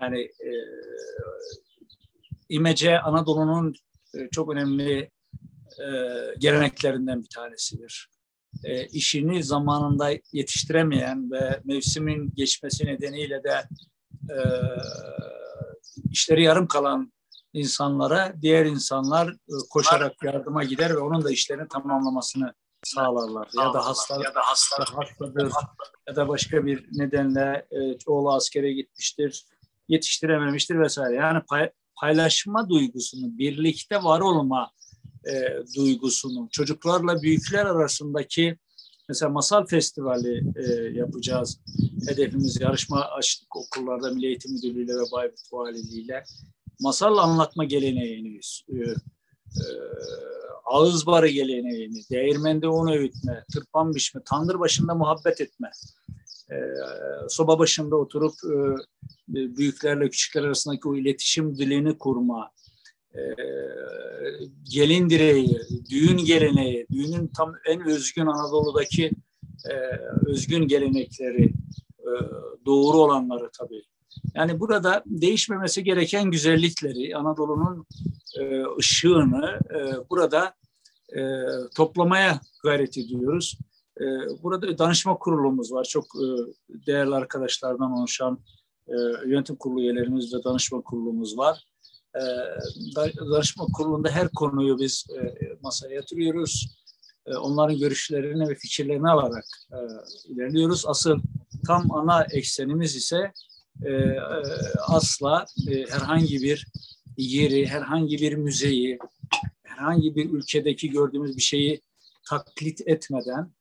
Yani 0.00 0.20
e, 0.20 0.50
imece 2.48 3.00
Anadolu'nun 3.00 3.74
e, 4.14 4.28
çok 4.32 4.52
önemli 4.52 5.10
e, 5.80 5.88
geleneklerinden 6.38 7.22
bir 7.22 7.28
tanesidir. 7.34 8.10
E, 8.64 8.86
işini 8.86 9.44
zamanında 9.44 10.10
yetiştiremeyen 10.32 11.30
ve 11.30 11.60
mevsimin 11.64 12.32
geçmesi 12.34 12.86
nedeniyle 12.86 13.44
de 13.44 13.68
e, 14.30 14.38
işleri 16.10 16.42
yarım 16.42 16.66
kalan 16.66 17.12
insanlara 17.52 18.34
diğer 18.42 18.66
insanlar 18.66 19.28
e, 19.28 19.54
koşarak 19.70 20.12
yardıma 20.24 20.64
gider 20.64 20.90
ve 20.90 20.98
onun 20.98 21.24
da 21.24 21.30
işlerini 21.30 21.68
tamamlamasını 21.68 22.54
sağlarlar. 22.84 23.48
Ya 23.56 23.74
da 23.74 23.86
hasta 23.86 24.14
ya 24.14 24.34
da 24.34 24.40
hasta 24.44 24.78
hastadır 24.78 25.52
ya 26.08 26.16
da 26.16 26.28
başka 26.28 26.66
bir 26.66 26.86
nedenle 26.92 27.66
e, 27.70 27.96
oğlu 28.06 28.32
askere 28.32 28.72
gitmiştir, 28.72 29.44
yetiştirememiştir 29.88 30.80
vesaire. 30.80 31.14
Yani 31.14 31.42
pay, 31.48 31.70
paylaşma 32.00 32.68
duygusunu, 32.68 33.38
birlikte 33.38 34.02
var 34.02 34.20
olma 34.20 34.70
e, 35.30 35.64
duygusunu, 35.76 36.48
çocuklarla 36.52 37.22
büyükler 37.22 37.66
arasındaki 37.66 38.58
mesela 39.08 39.30
masal 39.30 39.66
festivali 39.66 40.44
e, 40.56 40.98
yapacağız. 40.98 41.60
Hedefimiz 42.08 42.60
yarışma 42.60 43.00
açtık 43.00 43.56
okullarda 43.56 44.10
Milli 44.10 44.26
Eğitim 44.26 44.52
Müdürlüğü 44.52 44.88
ve 44.88 45.12
Bayburt 45.12 45.52
Valiliğiyle. 45.52 46.24
Masal 46.80 47.16
anlatma 47.16 47.64
geleneğini, 47.64 48.40
e, 48.68 48.76
e, 48.76 49.64
ağız 50.64 51.06
barı 51.06 51.28
geleneğini, 51.28 52.00
değirmende 52.10 52.68
un 52.68 52.88
öğütme, 52.92 53.44
tırpan 53.52 53.94
biçme, 53.94 54.20
tandır 54.24 54.58
başında 54.58 54.94
muhabbet 54.94 55.40
etme, 55.40 55.70
e, 56.50 56.56
soba 57.28 57.58
başında 57.58 57.96
oturup 57.96 58.34
e, 58.44 58.56
büyüklerle 59.56 60.10
küçükler 60.10 60.42
arasındaki 60.42 60.88
o 60.88 60.96
iletişim 60.96 61.58
dilini 61.58 61.98
kurma, 61.98 62.50
gelin 64.62 65.10
direği, 65.10 65.60
düğün 65.90 66.16
geleneği, 66.16 66.86
düğünün 66.92 67.30
tam 67.36 67.54
en 67.66 67.88
özgün 67.88 68.26
Anadolu'daki 68.26 69.10
e, 69.70 69.74
özgün 70.26 70.68
gelenekleri, 70.68 71.44
e, 71.98 72.10
doğru 72.66 72.96
olanları 72.96 73.50
tabii. 73.58 73.82
Yani 74.34 74.60
burada 74.60 75.02
değişmemesi 75.06 75.84
gereken 75.84 76.30
güzellikleri, 76.30 77.16
Anadolu'nun 77.16 77.86
e, 78.40 78.62
ışığını 78.78 79.60
burada 80.10 80.54
toplamaya 81.76 82.40
gayret 82.62 82.98
ediyoruz. 82.98 83.58
Burada 84.42 84.78
danışma 84.78 85.18
kurulumuz 85.18 85.72
var. 85.72 85.84
Çok 85.84 86.04
değerli 86.86 87.14
arkadaşlardan 87.14 87.92
oluşan 87.92 88.38
yönetim 89.26 89.56
kurulu 89.56 89.80
üyelerimiz 89.80 90.34
ve 90.34 90.44
danışma 90.44 90.80
kurulumuz 90.80 91.38
var. 91.38 91.64
E, 92.16 92.20
danışma 93.16 93.64
kurulunda 93.64 94.10
her 94.10 94.28
konuyu 94.28 94.78
biz 94.78 95.06
e, 95.16 95.34
masaya 95.62 95.94
yatırıyoruz. 95.94 96.76
E, 97.26 97.36
onların 97.36 97.78
görüşlerini 97.78 98.48
ve 98.48 98.54
fikirlerini 98.54 99.10
alarak 99.10 99.44
e, 99.72 99.78
ilerliyoruz. 100.28 100.86
Asıl 100.86 101.20
tam 101.66 101.92
ana 101.92 102.26
eksenimiz 102.30 102.96
ise 102.96 103.32
e, 103.84 104.18
asla 104.86 105.46
herhangi 105.88 106.42
bir 106.42 106.66
yeri, 107.16 107.66
herhangi 107.66 108.18
bir 108.18 108.34
müzeyi, 108.34 108.98
herhangi 109.62 110.16
bir 110.16 110.30
ülkedeki 110.30 110.90
gördüğümüz 110.90 111.36
bir 111.36 111.42
şeyi 111.42 111.82
taklit 112.28 112.80
etmeden 112.88 113.52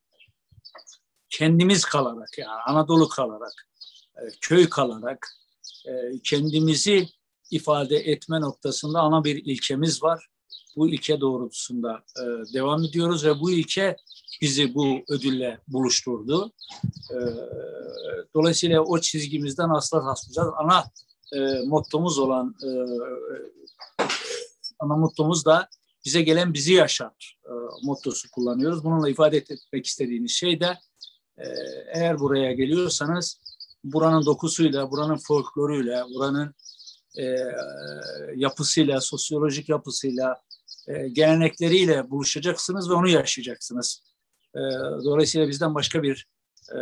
kendimiz 1.29 1.85
kalarak 1.85 2.37
yani 2.37 2.61
Anadolu 2.67 3.09
kalarak, 3.09 3.67
köy 4.41 4.69
kalarak 4.69 5.27
kendimizi 6.23 7.07
ifade 7.51 7.95
etme 7.95 8.41
noktasında 8.41 8.99
ana 8.99 9.23
bir 9.23 9.45
ilkemiz 9.45 10.03
var. 10.03 10.27
Bu 10.75 10.89
ilke 10.89 11.21
doğrultusunda 11.21 12.03
e, 12.19 12.23
devam 12.53 12.83
ediyoruz 12.83 13.25
ve 13.25 13.39
bu 13.39 13.51
ilke 13.51 13.95
bizi 14.41 14.75
bu 14.75 14.97
ödülle 15.09 15.59
buluşturdu. 15.67 16.51
Dolayısıyla 18.35 18.81
o 18.81 18.99
çizgimizden 18.99 19.69
asla 19.69 20.01
tasmayacağız. 20.01 20.49
Ana 20.57 20.83
mottomuz 21.65 22.19
olan 22.19 22.55
ana 24.79 24.95
mottomuz 24.95 25.45
da 25.45 25.69
bize 26.05 26.21
gelen 26.21 26.53
bizi 26.53 26.73
yaşar 26.73 27.37
e, 27.45 27.51
mottosu 27.83 28.31
kullanıyoruz. 28.31 28.83
Bununla 28.83 29.09
ifade 29.09 29.37
etmek 29.37 29.85
istediğimiz 29.85 30.31
şey 30.31 30.59
de 30.59 30.77
e, 31.37 31.45
eğer 31.93 32.19
buraya 32.19 32.53
geliyorsanız 32.53 33.39
buranın 33.83 34.25
dokusuyla, 34.25 34.91
buranın 34.91 35.17
folkloruyla, 35.17 36.07
buranın 36.09 36.55
e, 37.17 37.35
yapısıyla, 38.35 39.01
sosyolojik 39.01 39.69
yapısıyla, 39.69 40.41
e, 40.87 41.07
gelenekleriyle 41.07 42.09
buluşacaksınız 42.09 42.89
ve 42.89 42.93
onu 42.93 43.09
yaşayacaksınız. 43.09 44.03
E, 44.55 44.59
dolayısıyla 45.03 45.47
bizden 45.47 45.75
başka 45.75 46.03
bir 46.03 46.27
e, 46.71 46.77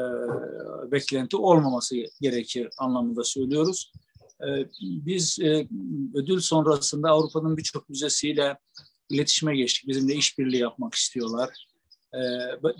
beklenti 0.92 1.38
olmaması 1.38 1.96
gerekir 2.22 2.70
anlamında 2.78 3.24
söylüyoruz. 3.24 3.94
E, 4.42 4.48
biz 4.82 5.40
e, 5.40 5.68
ödül 6.16 6.40
sonrasında 6.40 7.10
Avrupa'nın 7.10 7.58
birçok 7.58 7.90
müzesiyle 7.90 8.58
iletişime 9.10 9.56
geçtik. 9.56 9.88
Bizimle 9.88 10.16
işbirliği 10.16 10.62
yapmak 10.62 10.94
istiyorlar. 10.96 11.68
Ee, 12.14 12.20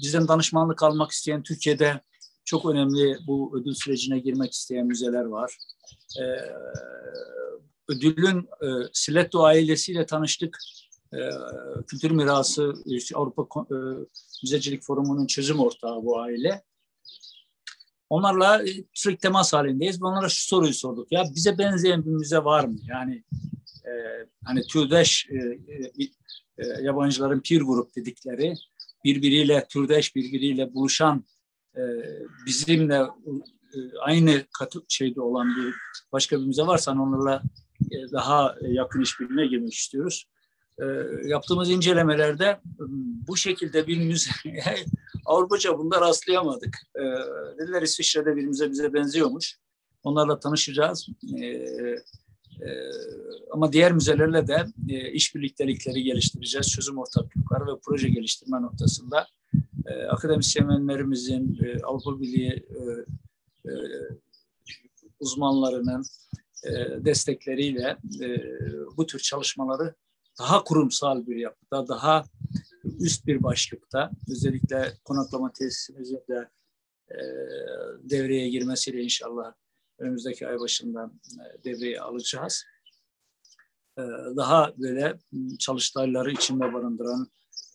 bizden 0.02 0.28
danışmanlık 0.28 0.84
almak 0.84 1.12
isteyen 1.12 1.44
Türkiye'de 1.44 2.02
çok 2.46 2.66
önemli 2.66 3.18
bu 3.28 3.58
ödül 3.58 3.74
sürecine 3.74 4.20
girmek 4.20 4.54
isteyen 4.54 4.86
müzeler 4.86 5.26
var. 5.26 5.58
Ee, 6.20 6.24
ödülün 7.88 8.40
e, 8.40 8.68
Siletto 8.94 9.44
ailesiyle 9.44 10.06
tanıştık. 10.06 10.58
Ee, 11.14 11.18
Kültür 11.88 12.12
Mirası 12.12 12.74
Avrupa 13.14 13.62
e, 13.62 13.78
Müzecilik 14.44 14.84
Forumu'nun 14.84 15.28
çözüm 15.28 15.60
ortağı 15.60 16.04
bu 16.04 16.20
aile. 16.20 16.64
Onlarla 18.10 18.62
sürekli 18.94 19.22
temas 19.22 19.54
halindeyiz 19.54 20.04
onlara 20.04 20.30
şu 20.30 20.48
soruyu 20.48 20.74
sorduk. 20.74 21.12
Ya 21.12 21.24
bize 21.36 21.58
benzeyen 21.58 22.06
bir 22.06 22.12
müze 22.12 22.44
var 22.44 22.66
mı? 22.66 22.78
Yani 22.88 23.24
e, 23.86 23.92
hani 24.46 24.62
türdeş 24.68 25.28
e, 25.30 25.36
e, 25.38 26.04
e, 26.58 26.82
yabancıların 26.82 27.40
peer 27.40 27.62
grup 27.62 27.96
dedikleri 27.96 28.54
birbiriyle 29.06 29.66
türdeş 29.70 30.16
birbiriyle 30.16 30.74
buluşan 30.74 31.18
e, 31.18 31.33
bizimle 32.46 33.02
aynı 34.02 34.44
katı 34.60 34.80
şeyde 34.88 35.22
olan 35.22 35.48
bir 35.56 35.74
başka 36.12 36.40
bir 36.40 36.46
müze 36.46 36.64
varsa 36.64 36.92
onlarla 36.92 37.44
e, 37.92 38.12
daha 38.12 38.56
yakın 38.62 39.02
işbirliğine 39.02 39.48
girmek 39.48 39.74
istiyoruz. 39.74 40.26
E, 40.80 40.86
yaptığımız 41.26 41.70
incelemelerde 41.70 42.60
bu 43.28 43.38
şekilde 43.38 43.88
bir 43.88 43.98
müze 43.98 44.32
Avrupaca 45.26 45.78
bunda 45.78 46.02
rastlayamadık. 46.02 46.78
E, 46.96 47.04
dediler 47.60 47.82
İsviçre'de 47.82 48.36
bir 48.36 48.46
müze 48.46 48.72
bize 48.72 48.94
benziyormuş. 48.94 49.58
Onlarla 50.04 50.40
tanışacağız. 50.40 51.08
E, 52.62 52.70
e, 52.70 52.92
ama 53.52 53.74
diğer 53.74 53.92
müzelerle 53.92 54.48
de 54.48 54.66
e, 54.90 55.12
işbirliktelikleri 55.12 56.04
geliştireceğiz. 56.04 56.70
Çözüm 56.72 56.98
ortaklıkları 56.98 57.68
ve 57.68 57.80
proje 57.86 58.10
geliştirme 58.10 58.62
noktasında 58.62 59.28
e, 59.86 60.04
akademisyenlerimizin, 60.04 61.60
e, 61.64 61.84
Avrupa 61.84 62.22
Birliği 62.22 62.66
uzmanlarının 65.20 66.04
destekleriyle 67.06 67.98
bu 68.98 69.06
tür 69.06 69.20
çalışmaları 69.20 69.96
daha 70.40 70.64
kurumsal 70.64 71.28
bir 71.28 71.36
yapıda, 71.36 71.88
daha 71.88 72.24
üst 73.00 73.28
bir 73.28 73.44
başlıkta, 73.44 74.12
özellikle 74.32 74.94
konaklama 75.04 75.52
tesisimizin 75.54 76.24
de 76.30 76.50
devreye 78.04 78.50
girmesiyle 78.50 79.04
inşallah 79.04 79.54
önümüzdeki 80.04 80.48
ay 80.48 80.60
başından 80.60 81.20
e, 81.34 81.64
devreye 81.64 82.02
alacağız. 82.02 82.66
E, 83.98 84.02
daha 84.38 84.74
böyle 84.78 85.20
çalıştayları 85.60 86.32
içinde 86.32 86.74
barındıran 86.74 87.28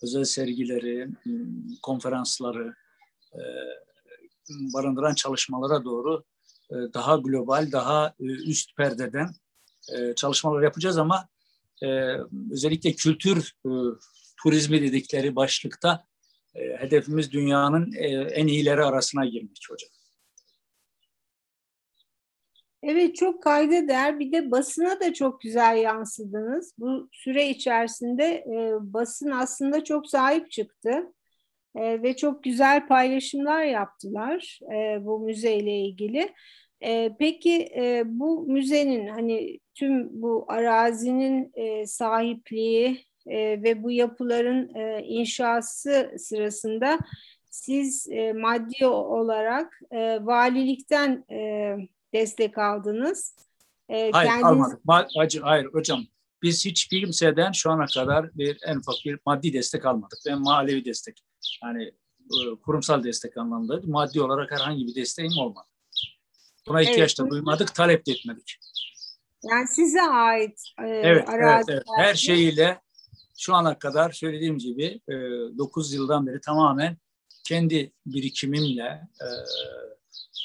özel 0.03 0.25
sergileri, 0.25 1.09
konferansları 1.83 2.75
e, 3.33 3.41
barındıran 4.75 5.15
çalışmalara 5.15 5.85
doğru 5.85 6.25
daha 6.71 7.17
global, 7.17 7.73
daha 7.73 8.15
üst 8.21 8.77
perdeden 8.77 9.31
çalışmalar 10.17 10.63
yapacağız 10.63 10.99
ama 10.99 11.29
özellikle 12.51 12.93
kültür 12.93 13.53
turizmi 14.43 14.83
dedikleri 14.83 15.37
başlıkta 15.37 16.05
hedefimiz 16.55 17.33
dünyanın 17.33 17.93
en 18.33 18.47
iyileri 18.47 18.85
arasına 18.85 19.25
girmek 19.25 19.61
hocam. 19.71 19.98
Evet 22.91 23.17
çok 23.17 23.43
kayda 23.43 23.89
değer. 23.89 24.19
Bir 24.19 24.33
de 24.33 24.51
basına 24.51 25.01
da 25.01 25.15
çok 25.15 25.41
güzel 25.41 25.77
yansıdınız. 25.77 26.75
Bu 26.79 27.09
süre 27.13 27.49
içerisinde 27.49 28.25
e, 28.25 28.73
basın 28.81 29.31
aslında 29.31 29.85
çok 29.85 30.07
sahip 30.07 30.51
çıktı. 30.51 31.13
E, 31.77 32.03
ve 32.03 32.17
çok 32.17 32.45
güzel 32.45 32.87
paylaşımlar 32.87 33.65
yaptılar 33.65 34.61
e, 34.75 35.05
bu 35.05 35.21
müzeyle 35.21 35.79
ilgili. 35.81 36.35
E, 36.81 37.17
peki 37.19 37.69
e, 37.77 38.03
bu 38.07 38.47
müzenin 38.47 39.09
hani 39.09 39.59
tüm 39.75 40.23
bu 40.23 40.45
arazinin 40.49 41.53
e, 41.55 41.87
sahipliği 41.87 43.05
e, 43.27 43.63
ve 43.63 43.83
bu 43.83 43.91
yapıların 43.91 44.75
e, 44.75 45.03
inşası 45.03 46.15
sırasında 46.19 46.99
siz 47.51 48.09
e, 48.11 48.33
maddi 48.33 48.87
olarak 48.87 49.81
e, 49.91 50.27
valilikten 50.27 51.25
e, 51.31 51.77
destek 52.13 52.59
aldınız. 52.59 53.37
E, 53.89 54.11
hayır 54.11 54.29
kendiniz... 54.29 54.45
almadık. 54.45 54.85
Ma- 54.85 55.41
hayır 55.43 55.67
hocam 55.67 56.07
biz 56.43 56.65
hiç 56.65 56.89
kimseden 56.89 57.53
şu 57.53 57.71
ana 57.71 57.87
kadar 57.87 58.35
bir 58.35 58.59
en 58.67 58.77
ufak 58.77 58.95
bir 59.05 59.19
maddi 59.27 59.53
destek 59.53 59.87
almadık. 59.87 60.19
Ben 60.27 60.41
manevi 60.41 60.85
destek 60.85 61.25
yani 61.65 61.85
e, 61.85 62.61
kurumsal 62.65 63.05
destek 63.05 63.37
anlamında 63.37 63.81
maddi 63.85 64.23
olarak 64.23 64.51
herhangi 64.51 64.87
bir 64.87 64.95
desteğim 64.95 65.33
olmadı. 65.39 65.67
Buna 66.69 66.83
ihtiyaç 66.83 67.21
evet. 67.21 67.27
da 67.27 67.31
duymadık, 67.31 67.75
talep 67.75 68.07
de 68.07 68.13
etmedik. 68.13 68.57
Yani 69.51 69.69
size 69.69 70.03
ait 70.03 70.61
e, 70.79 70.87
evet, 70.87 71.29
evet, 71.33 71.65
evet. 71.69 71.83
Her 71.97 72.15
şeyiyle 72.15 72.81
şu 73.39 73.55
ana 73.55 73.79
kadar 73.79 74.13
söylediğim 74.13 74.59
gibi 74.59 75.01
e, 75.09 75.15
9 75.59 75.93
yıldan 75.93 76.27
beri 76.27 76.41
tamamen 76.41 76.97
kendi 77.45 77.93
birikimimle 78.07 79.09
e, 79.21 79.27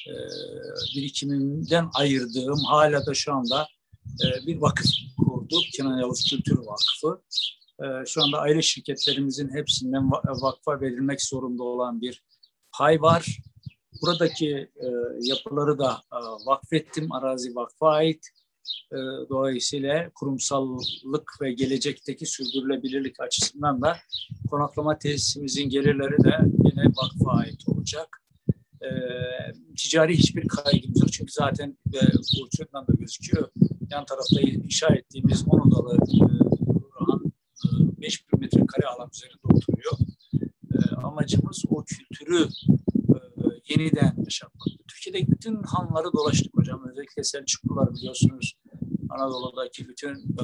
e, 0.08 0.14
birikimimden 0.96 1.90
ayırdığım 1.94 2.60
hala 2.68 3.06
da 3.06 3.14
şu 3.14 3.34
anda 3.34 3.68
e, 4.24 4.48
bir 4.48 4.58
vakıf 4.62 4.88
kurduk. 5.18 5.64
Kenan 5.74 6.00
Yavuz 6.00 6.30
Kültür 6.30 6.58
Vakfı. 6.58 7.22
E, 7.80 7.86
şu 8.06 8.24
anda 8.24 8.40
aile 8.40 8.62
şirketlerimizin 8.62 9.50
hepsinden 9.54 10.12
vakfa 10.42 10.82
verilmek 10.82 11.22
zorunda 11.22 11.64
olan 11.64 12.02
bir 12.02 12.24
pay 12.78 13.02
var. 13.02 13.38
Buradaki 14.02 14.50
e, 14.76 14.88
yapıları 15.22 15.80
da 15.80 16.02
vakfettim. 16.46 17.12
Arazi 17.12 17.56
vakfa 17.56 17.90
ait. 17.90 18.30
E, 18.92 18.98
dolayısıyla 19.30 20.12
kurumsallık 20.16 21.32
ve 21.42 21.54
gelecekteki 21.54 22.26
sürdürülebilirlik 22.26 23.20
açısından 23.20 23.82
da 23.82 23.98
konaklama 24.50 24.98
tesisimizin 24.98 25.70
gelirleri 25.70 26.24
de 26.24 26.38
yine 26.66 26.86
vakfa 26.86 27.32
ait 27.32 27.68
olacak 27.68 28.23
e, 28.84 28.92
ticari 29.78 30.18
hiçbir 30.18 30.48
kaygımız 30.48 31.02
yok. 31.02 31.12
Çünkü 31.12 31.32
zaten 31.32 31.78
e, 31.88 32.00
bu 32.14 32.44
uçurdan 32.44 32.88
da 32.88 32.94
gözüküyor. 32.94 33.50
Yan 33.92 34.06
tarafta 34.06 34.42
inşa 34.42 34.88
ettiğimiz 34.88 35.44
10 35.48 35.60
odalı 35.60 35.98
e, 35.98 36.18
e, 37.98 38.02
5000 38.02 38.40
metrekare 38.40 38.88
alan 38.88 39.10
üzerinde 39.14 39.44
oturuyor. 39.44 39.94
E, 40.74 40.96
amacımız 40.96 41.64
o 41.70 41.84
kültürü 41.84 42.48
e, 43.10 43.16
yeniden 43.70 44.16
yaşatmak. 44.18 44.68
Türkiye'de 44.88 45.32
bütün 45.32 45.64
hanları 45.64 46.14
dolaştık 46.14 46.58
hocam. 46.58 46.90
Özellikle 46.90 47.24
Selçuklular 47.24 47.94
biliyorsunuz. 47.94 48.54
Anadolu'daki 49.10 49.88
bütün 49.88 50.16
e, 50.16 50.44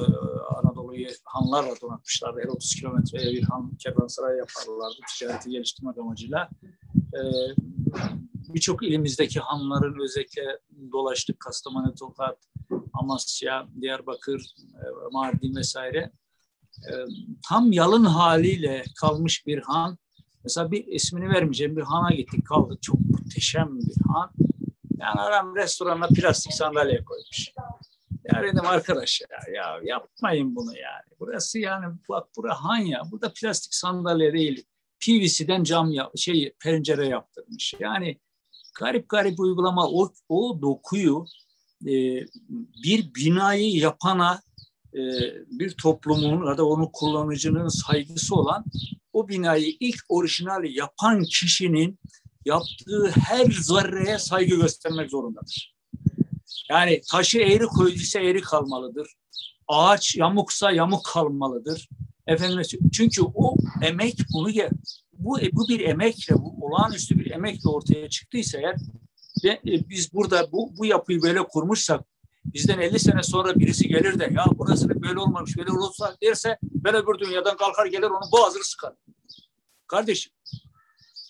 Anadolu'yu 0.56 1.08
hanlarla 1.24 1.74
donatmışlardı. 1.82 2.40
Her 2.40 2.48
30 2.48 2.74
kilometreye 2.74 3.32
bir 3.32 3.42
han 3.42 3.76
kervansaray 3.76 4.38
yaparlardı 4.38 4.96
ticareti 5.08 5.50
geliştirmek 5.50 5.98
amacıyla. 5.98 6.48
E, 6.96 7.20
birçok 8.54 8.82
ilimizdeki 8.82 9.40
hanların 9.40 10.00
özellikle 10.00 10.58
dolaştık. 10.92 11.40
Kastamonu, 11.40 11.94
Tokat, 11.94 12.38
Amasya, 12.92 13.66
Diyarbakır, 13.80 14.54
e, 14.74 14.84
Mardin 15.12 15.56
vesaire. 15.56 16.12
E, 16.78 16.92
tam 17.48 17.72
yalın 17.72 18.04
haliyle 18.04 18.84
kalmış 19.00 19.46
bir 19.46 19.62
han. 19.62 19.98
Mesela 20.44 20.70
bir 20.70 20.86
ismini 20.86 21.28
vermeyeceğim 21.28 21.76
bir 21.76 21.82
hana 21.82 22.10
gittik 22.10 22.46
kaldık. 22.46 22.82
Çok 22.82 23.00
muhteşem 23.00 23.78
bir 23.78 24.12
han. 24.12 24.30
Yani 24.98 25.20
adam 25.20 25.56
restorana 25.56 26.06
plastik 26.06 26.52
sandalye 26.52 27.04
koymuş. 27.04 27.52
Ya 28.34 28.42
dedim 28.42 28.66
arkadaş 28.66 29.20
ya, 29.20 29.54
ya 29.54 29.80
yapmayın 29.82 30.56
bunu 30.56 30.76
yani. 30.76 31.04
Burası 31.20 31.58
yani 31.58 31.94
bak 32.08 32.28
bura 32.36 32.54
han 32.54 32.78
ya. 32.78 33.02
Burada 33.10 33.32
plastik 33.32 33.74
sandalye 33.74 34.32
değil. 34.32 34.64
PVC'den 35.00 35.64
cam 35.64 35.90
ya, 35.90 36.10
şey 36.16 36.52
pencere 36.62 37.08
yaptırmış. 37.08 37.74
Yani 37.80 38.20
garip 38.74 39.08
garip 39.08 39.40
uygulama 39.40 39.88
o, 39.88 40.12
o 40.28 40.62
dokuyu 40.62 41.24
e, 41.86 41.92
bir 42.84 43.14
binayı 43.14 43.76
yapana 43.76 44.42
e, 44.94 45.00
bir 45.50 45.70
toplumun 45.70 46.46
ya 46.46 46.58
da 46.58 46.66
onun 46.66 46.88
kullanıcının 46.92 47.68
saygısı 47.68 48.34
olan 48.34 48.64
o 49.12 49.28
binayı 49.28 49.76
ilk 49.80 50.00
orijinali 50.08 50.78
yapan 50.78 51.24
kişinin 51.24 51.98
yaptığı 52.44 53.10
her 53.10 53.50
zerreye 53.50 54.18
saygı 54.18 54.56
göstermek 54.56 55.10
zorundadır. 55.10 55.74
Yani 56.70 57.00
taşı 57.10 57.38
eğri 57.38 57.66
koyduysa 57.66 58.20
eğri 58.20 58.40
kalmalıdır. 58.40 59.08
Ağaç 59.68 60.16
yamuksa 60.16 60.70
yamuk 60.70 61.04
kalmalıdır. 61.04 61.88
Efendim 62.26 62.62
çünkü 62.92 63.22
o 63.34 63.56
emek 63.82 64.18
bunu 64.32 64.50
bu, 65.24 65.38
bu 65.52 65.68
bir 65.68 65.80
emekle, 65.80 66.34
bu 66.34 66.66
olağanüstü 66.66 67.18
bir 67.18 67.30
emekle 67.30 67.68
ortaya 67.68 68.08
çıktıysa 68.08 68.58
eğer 68.58 68.76
ve 69.44 69.50
e, 69.50 69.88
biz 69.88 70.14
burada 70.14 70.52
bu, 70.52 70.76
bu 70.76 70.86
yapıyı 70.86 71.22
böyle 71.22 71.42
kurmuşsak 71.42 72.04
bizden 72.44 72.78
50 72.78 72.98
sene 72.98 73.22
sonra 73.22 73.54
birisi 73.54 73.88
gelir 73.88 74.18
de 74.18 74.24
ya 74.24 74.44
burası 74.54 75.02
böyle 75.02 75.18
olmamış 75.18 75.56
böyle 75.56 75.72
olursa 75.72 76.16
derse 76.22 76.58
ben 76.62 76.94
öbür 76.94 77.18
dünyadan 77.18 77.56
kalkar 77.56 77.86
gelir 77.86 78.10
onun 78.10 78.32
boğazını 78.32 78.64
sıkar. 78.64 78.94
Kardeşim 79.86 80.32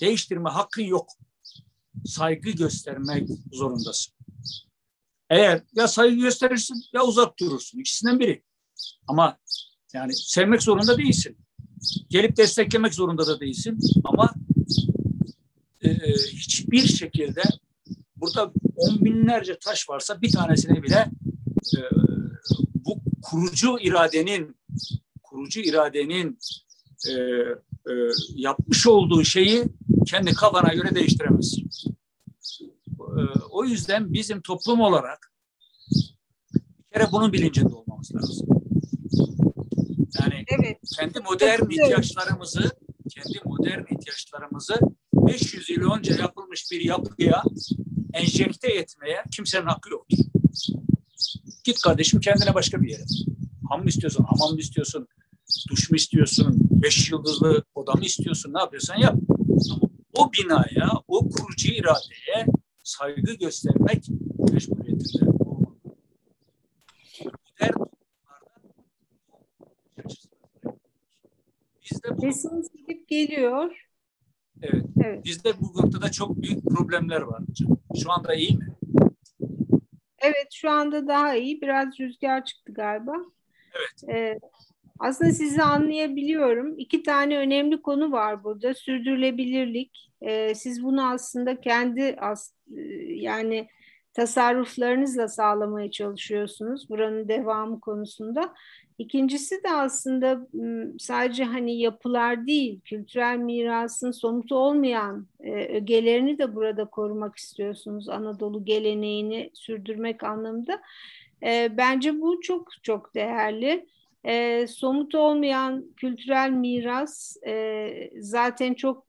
değiştirme 0.01 0.51
hakkın 0.51 0.83
yok. 0.83 1.09
Saygı 2.07 2.51
göstermek 2.51 3.29
zorundasın. 3.53 4.15
Eğer 5.31 5.63
ya 5.73 5.89
saygı 5.89 6.17
gösterirsin 6.17 6.85
ya 6.93 7.03
uzak 7.03 7.39
durursun. 7.41 7.79
İkisinden 7.79 8.21
biri. 8.21 8.45
Ama 9.07 9.39
yani 9.93 10.17
sevmek 10.17 10.63
zorunda 10.63 10.99
değilsin. 10.99 11.40
Gelip 12.11 12.37
desteklemek 12.37 12.95
zorunda 12.95 13.27
da 13.27 13.41
değilsin. 13.41 13.79
Ama 14.05 14.35
e, 15.83 15.89
hiçbir 16.33 16.87
şekilde 16.87 17.43
burada 18.17 18.53
on 18.77 19.05
binlerce 19.05 19.59
taş 19.59 19.89
varsa 19.89 20.23
bir 20.23 20.33
tanesine 20.33 20.83
bile 20.83 21.11
e, 21.77 21.79
bu 22.75 23.01
kurucu 23.23 23.79
iradenin 23.81 24.57
kurucu 25.23 25.61
iradenin 25.61 26.39
e, 27.09 27.13
e, 27.13 27.93
yapmış 28.35 28.87
olduğu 28.87 29.25
şeyi 29.25 29.65
kendi 30.07 30.33
kafana 30.33 30.75
göre 30.75 30.95
değiştiremezsin. 30.95 31.71
o 33.51 33.65
yüzden 33.65 34.13
bizim 34.13 34.41
toplum 34.41 34.81
olarak 34.81 35.33
bir 36.55 36.95
kere 36.95 37.13
bunun 37.13 37.33
bilincinde 37.33 37.75
olmamız 37.75 38.15
lazım. 38.15 38.49
Yani 40.21 40.45
evet. 40.49 40.79
kendi 40.97 41.21
modern 41.21 41.71
ihtiyaçlarımızı 41.71 42.71
kendi 43.11 43.41
modern 43.45 43.95
ihtiyaçlarımızı 43.95 44.81
500 45.15 45.71
yıl 45.71 45.93
önce 45.93 46.15
yapılmış 46.15 46.71
bir 46.73 46.81
yapıya 46.81 47.43
enjekte 48.13 48.73
etmeye 48.73 49.25
kimsenin 49.33 49.67
hakkı 49.67 49.91
yoktur. 49.91 50.19
Git 51.65 51.81
kardeşim 51.83 52.21
kendine 52.21 52.55
başka 52.55 52.83
bir 52.83 52.91
yere. 52.91 53.03
Ham 53.69 53.83
mı 53.83 53.89
istiyorsun, 53.89 54.25
hamam 54.25 54.55
mı 54.55 54.61
istiyorsun, 54.61 55.09
duş 55.71 55.91
mu 55.91 55.97
istiyorsun, 55.97 56.57
beş 56.71 57.11
yıldızlı 57.11 57.65
oda 57.75 57.93
mı 57.93 58.05
istiyorsun, 58.05 58.55
ne 58.55 58.59
yapıyorsan 58.59 58.97
yap. 58.97 59.17
Ama 59.71 59.91
o 60.15 60.33
binaya, 60.33 60.91
o 61.09 61.29
kurucu 61.29 61.69
iradeye 61.69 62.47
saygı 62.85 63.33
göstermek 63.33 64.09
mecburiyetinde 64.53 65.25
olmalı. 65.25 65.77
Modern 67.25 67.91
Bizde 71.91 72.17
bu... 72.17 72.21
Sesiniz 72.21 72.69
gidip 72.73 73.09
geliyor. 73.09 73.87
Evet. 74.63 74.85
evet. 75.05 75.25
Bizde 75.25 75.53
bu 75.61 75.83
noktada 75.83 76.11
çok 76.11 76.43
büyük 76.43 76.65
problemler 76.65 77.21
var 77.21 77.43
hocam. 77.49 77.79
Şu 78.03 78.13
anda 78.13 78.35
iyi 78.35 78.57
mi? 78.57 78.67
Evet 80.19 80.49
şu 80.53 80.71
anda 80.71 81.09
daha 81.09 81.35
iyi. 81.35 81.61
Biraz 81.61 82.01
rüzgar 82.01 82.45
çıktı 82.45 82.73
galiba. 82.73 83.17
Evet. 83.75 84.17
Ee, 84.17 84.39
aslında 84.99 85.33
sizi 85.33 85.63
anlayabiliyorum. 85.63 86.79
İki 86.79 87.03
tane 87.03 87.39
önemli 87.39 87.83
konu 87.83 88.13
var 88.13 88.45
burada. 88.45 88.75
Sürdürülebilirlik. 88.75 90.11
Ee, 90.23 90.55
siz 90.55 90.83
bunu 90.83 91.11
aslında 91.11 91.61
kendi 91.61 92.17
as 92.21 92.53
yani 93.07 93.69
tasarruflarınızla 94.15 95.29
sağlamaya 95.29 95.91
çalışıyorsunuz 95.91 96.89
buranın 96.91 97.29
devamı 97.29 97.81
konusunda. 97.81 98.55
İkincisi 99.01 99.63
de 99.65 99.71
aslında 99.71 100.49
sadece 100.99 101.45
hani 101.45 101.79
yapılar 101.79 102.47
değil, 102.47 102.81
kültürel 102.81 103.37
mirasın 103.39 104.11
somut 104.11 104.53
olmayan 104.53 105.27
e, 105.41 105.77
ögelerini 105.77 106.39
de 106.39 106.55
burada 106.55 106.85
korumak 106.85 107.37
istiyorsunuz. 107.37 108.09
Anadolu 108.09 108.65
geleneğini 108.65 109.51
sürdürmek 109.55 110.25
anlamında. 110.25 110.81
E, 111.43 111.77
bence 111.77 112.21
bu 112.21 112.41
çok 112.41 112.69
çok 112.83 113.15
değerli. 113.15 113.87
E, 114.25 114.67
somut 114.67 115.15
olmayan 115.15 115.93
kültürel 115.97 116.51
miras 116.51 117.37
zaten 118.19 118.75
çok 118.75 119.07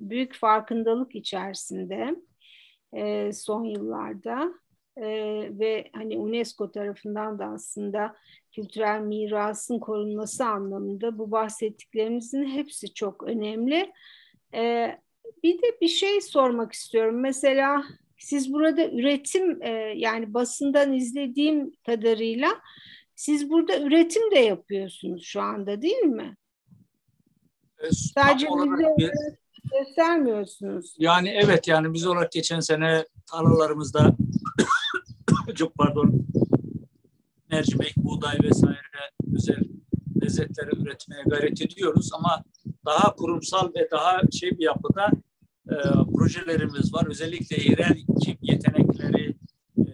büyük 0.00 0.34
farkındalık 0.34 1.14
içerisinde 1.14 2.16
son 3.32 3.64
yıllarda 3.64 4.52
ve 5.58 5.90
hani 5.92 6.18
UNESCO 6.18 6.72
tarafından 6.72 7.38
da 7.38 7.44
aslında 7.44 8.16
kültürel 8.60 9.00
mirasın 9.00 9.78
korunması 9.78 10.44
anlamında 10.44 11.18
bu 11.18 11.30
bahsettiklerimizin 11.30 12.44
hepsi 12.44 12.94
çok 12.94 13.22
önemli. 13.22 13.92
Ee, 14.54 14.98
bir 15.42 15.62
de 15.62 15.80
bir 15.80 15.88
şey 15.88 16.20
sormak 16.20 16.72
istiyorum. 16.72 17.20
Mesela 17.20 17.84
siz 18.18 18.52
burada 18.52 18.90
üretim 18.90 19.62
e, 19.62 19.70
yani 19.96 20.34
basından 20.34 20.92
izlediğim 20.92 21.72
kadarıyla 21.86 22.48
siz 23.14 23.50
burada 23.50 23.78
üretim 23.78 24.30
de 24.30 24.38
yapıyorsunuz 24.38 25.24
şu 25.24 25.40
anda 25.40 25.82
değil 25.82 26.02
mi? 26.02 26.36
Evet, 27.78 27.94
Sadece 28.14 28.46
bize 28.98 29.12
göstermiyorsunuz. 29.78 30.94
Yani 30.98 31.28
evet 31.28 31.68
yani 31.68 31.94
biz 31.94 32.06
olarak 32.06 32.32
geçen 32.32 32.60
sene 32.60 33.04
tarlalarımızda 33.30 34.16
çok 35.54 35.74
pardon 35.74 36.26
mercimek, 37.50 37.96
buğday 37.96 38.38
vesaire 38.42 39.02
özel 39.34 39.62
lezzetleri 40.22 40.82
üretmeye 40.82 41.22
gayret 41.26 41.62
ediyoruz 41.62 42.10
ama 42.12 42.44
daha 42.86 43.14
kurumsal 43.14 43.74
ve 43.74 43.88
daha 43.90 44.20
şey 44.32 44.50
bir 44.58 44.64
yapıda 44.64 45.10
e, 45.70 45.76
projelerimiz 46.14 46.94
var. 46.94 47.06
Özellikle 47.06 47.56
yerel 47.70 47.96
yetenekleri 48.42 49.36
e, 49.78 49.84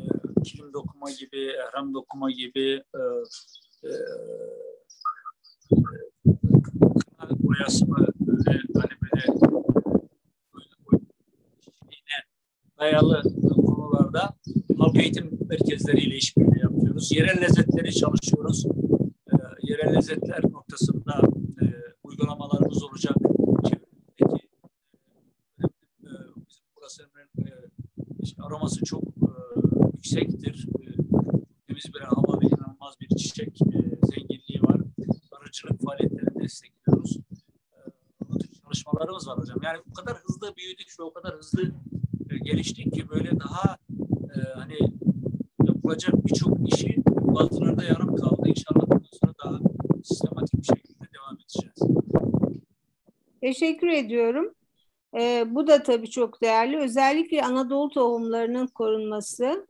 kilim 0.44 0.72
dokuma 0.72 1.10
gibi, 1.10 1.52
ehram 1.68 1.94
dokuma 1.94 2.30
gibi 2.30 2.82
e, 2.94 3.00
e, 3.84 3.90
kına 7.18 7.38
boyası 7.42 7.86
mı 7.86 8.06
böyle 8.20 8.58
hani 8.74 8.90
böyle 9.02 9.46
dayalı 12.78 13.22
konularda 13.66 14.34
halk 14.78 14.96
eğitim 14.96 15.38
merkezleriyle 15.48 16.16
işbirliği 16.16 16.65
yapıyoruz. 16.76 17.12
Yerel 17.12 17.40
lezzetleri 17.40 17.94
çalışıyoruz. 17.94 18.66
E, 19.32 19.34
yerel 19.62 19.96
lezzetler 19.96 20.40
noktasında 20.50 21.20
e, 21.62 21.64
uygulamalarımız 22.02 22.82
olacak. 22.82 23.16
Çevredeki 23.68 24.48
e, 25.60 26.10
bizim 26.48 26.64
burasının 26.76 27.08
e, 27.38 27.50
işte 28.20 28.42
aroması 28.42 28.84
çok 28.84 29.02
e, 29.02 29.30
yüksektir. 29.94 30.68
E, 30.82 30.88
temiz 31.66 31.84
bir 31.94 32.00
hava 32.00 32.40
ve 32.40 32.46
inanılmaz 32.46 32.94
bir 33.00 33.08
çiçek 33.16 33.62
e, 33.62 33.78
zenginliği 34.06 34.62
var. 34.62 34.80
Arıcılık 35.40 35.82
faaliyetlerini 35.82 36.42
destekliyoruz. 36.42 37.16
E, 37.16 37.80
çalışmalarımız 38.62 39.28
var 39.28 39.38
hocam. 39.38 39.58
Yani 39.62 39.78
o 39.90 39.94
kadar 39.94 40.16
hızlı 40.16 40.56
büyüdük 40.56 40.86
ve 41.00 41.02
o 41.02 41.12
kadar 41.12 41.36
hızlı 41.36 41.62
e, 42.30 42.38
geliştik 42.38 42.92
ki 42.92 43.08
böyle 43.08 43.40
daha 43.40 43.76
e, 44.36 44.40
hani 44.54 44.78
yapılacak 45.86 46.26
birçok 46.26 46.68
işi 46.68 46.96
da 47.76 47.84
yarım 47.84 48.16
kaldı. 48.16 48.42
İnşallah 48.48 48.86
bundan 48.86 49.08
sonra 49.22 49.32
daha 49.44 49.58
sistematik 50.04 50.54
bir 50.60 50.64
şekilde 50.64 51.04
devam 51.14 51.36
edeceğiz. 51.40 51.98
Teşekkür 53.40 53.88
ediyorum. 53.88 54.54
Ee, 55.18 55.44
bu 55.50 55.66
da 55.66 55.82
tabii 55.82 56.10
çok 56.10 56.42
değerli. 56.42 56.78
Özellikle 56.78 57.42
Anadolu 57.42 57.88
tohumlarının 57.88 58.66
korunması 58.66 59.66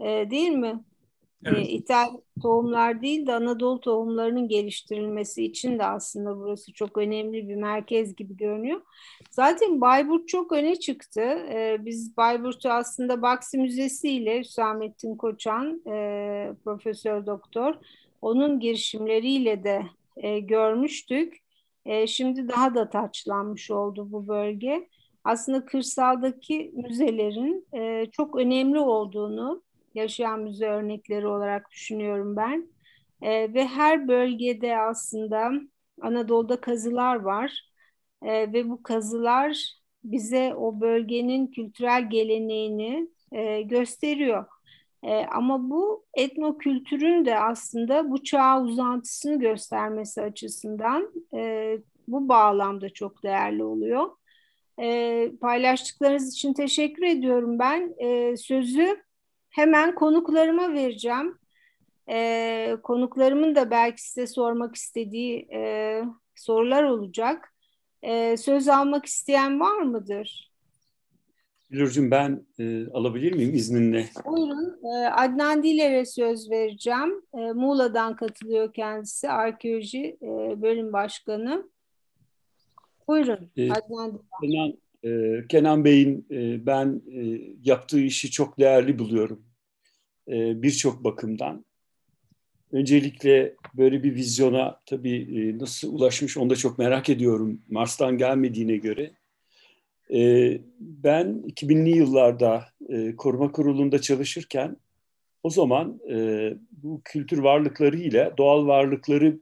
e, 0.00 0.30
değil 0.30 0.50
mi? 0.50 0.84
Evet. 1.44 1.58
E, 1.58 1.62
İthal 1.68 2.08
tohumlar 2.42 3.02
değil 3.02 3.26
de 3.26 3.34
Anadolu 3.34 3.80
tohumlarının 3.80 4.48
geliştirilmesi 4.48 5.44
için 5.44 5.78
de 5.78 5.84
aslında 5.84 6.38
burası 6.38 6.72
çok 6.72 6.98
önemli 6.98 7.48
bir 7.48 7.54
merkez 7.54 8.16
gibi 8.16 8.36
görünüyor. 8.36 8.80
Zaten 9.30 9.80
Bayburt 9.80 10.28
çok 10.28 10.52
öne 10.52 10.76
çıktı. 10.76 11.20
E, 11.20 11.76
biz 11.80 12.16
Bayburt'u 12.16 12.68
aslında 12.68 13.22
Baksi 13.22 13.58
Müzesi 13.58 14.10
ile 14.10 14.40
Hüsamettin 14.40 15.16
Koçan, 15.16 15.82
e, 15.86 16.52
Profesör 16.64 17.26
Doktor, 17.26 17.74
onun 18.22 18.60
girişimleriyle 18.60 19.64
de 19.64 19.82
e, 20.16 20.40
görmüştük. 20.40 21.38
E, 21.86 22.06
şimdi 22.06 22.48
daha 22.48 22.74
da 22.74 22.90
taçlanmış 22.90 23.70
oldu 23.70 24.12
bu 24.12 24.28
bölge. 24.28 24.88
Aslında 25.24 25.64
kırsaldaki 25.64 26.72
müzelerin 26.74 27.66
e, 27.74 28.06
çok 28.12 28.36
önemli 28.36 28.78
olduğunu 28.78 29.63
yaşayan 29.94 30.40
müze 30.40 30.66
örnekleri 30.66 31.26
olarak 31.26 31.70
düşünüyorum 31.70 32.36
ben. 32.36 32.68
E, 33.22 33.54
ve 33.54 33.66
her 33.66 34.08
bölgede 34.08 34.78
aslında 34.78 35.52
Anadolu'da 36.02 36.60
kazılar 36.60 37.16
var 37.16 37.70
e, 38.22 38.52
ve 38.52 38.68
bu 38.68 38.82
kazılar 38.82 39.74
bize 40.04 40.54
o 40.54 40.80
bölgenin 40.80 41.46
kültürel 41.46 42.10
geleneğini 42.10 43.08
e, 43.32 43.62
gösteriyor. 43.62 44.44
E, 45.02 45.26
ama 45.26 45.70
bu 45.70 46.04
etnokültürün 46.14 47.24
de 47.24 47.38
aslında 47.38 48.10
bu 48.10 48.22
çağ 48.22 48.62
uzantısını 48.62 49.38
göstermesi 49.40 50.22
açısından 50.22 51.12
e, 51.34 51.78
bu 52.08 52.28
bağlamda 52.28 52.90
çok 52.90 53.22
değerli 53.22 53.64
oluyor. 53.64 54.10
E, 54.80 55.30
paylaştıklarınız 55.40 56.32
için 56.34 56.54
teşekkür 56.54 57.02
ediyorum 57.02 57.58
ben. 57.58 57.94
E, 57.98 58.36
sözü 58.36 59.04
Hemen 59.54 59.94
konuklarıma 59.94 60.72
vereceğim. 60.72 61.38
E, 62.08 62.76
konuklarımın 62.82 63.54
da 63.54 63.70
belki 63.70 64.02
size 64.02 64.26
sormak 64.26 64.74
istediği 64.74 65.48
e, 65.52 66.02
sorular 66.34 66.82
olacak. 66.82 67.54
E, 68.02 68.36
söz 68.36 68.68
almak 68.68 69.06
isteyen 69.06 69.60
var 69.60 69.78
mıdır? 69.78 70.52
Gülürcüğüm 71.70 72.10
ben 72.10 72.46
e, 72.58 72.86
alabilir 72.86 73.32
miyim 73.32 73.54
izninle? 73.54 74.08
Buyurun. 74.24 74.78
E, 74.84 75.08
Adnan 75.08 75.62
Diler'e 75.62 76.04
söz 76.04 76.50
vereceğim. 76.50 77.22
E, 77.34 77.52
Muğla'dan 77.52 78.16
katılıyor 78.16 78.72
kendisi. 78.72 79.28
Arkeoloji 79.28 80.16
e, 80.22 80.62
Bölüm 80.62 80.92
Başkanı. 80.92 81.68
Buyurun 83.08 83.50
e, 83.56 83.72
Adnan 83.72 84.20
Diler. 84.42 84.72
Kenan 85.48 85.84
Bey'in 85.84 86.26
e, 86.30 86.66
ben 86.66 87.02
e, 87.12 87.40
yaptığı 87.64 88.00
işi 88.00 88.30
çok 88.30 88.58
değerli 88.58 88.98
buluyorum 88.98 89.44
e, 90.28 90.62
birçok 90.62 91.04
bakımdan. 91.04 91.64
Öncelikle 92.72 93.54
böyle 93.74 94.02
bir 94.02 94.14
vizyona 94.14 94.80
tabii 94.86 95.58
nasıl 95.58 95.94
ulaşmış 95.94 96.36
onu 96.36 96.50
da 96.50 96.56
çok 96.56 96.78
merak 96.78 97.08
ediyorum 97.08 97.62
Mars'tan 97.68 98.18
gelmediğine 98.18 98.76
göre. 98.76 99.10
Ben 100.80 101.44
2000'li 101.46 101.96
yıllarda 101.96 102.64
koruma 103.16 103.52
kurulunda 103.52 104.00
çalışırken 104.00 104.76
o 105.42 105.50
zaman 105.50 106.00
bu 106.70 107.00
kültür 107.04 107.38
varlıkları 107.38 107.96
ile 107.96 108.32
doğal 108.38 108.66
varlıkları 108.66 109.40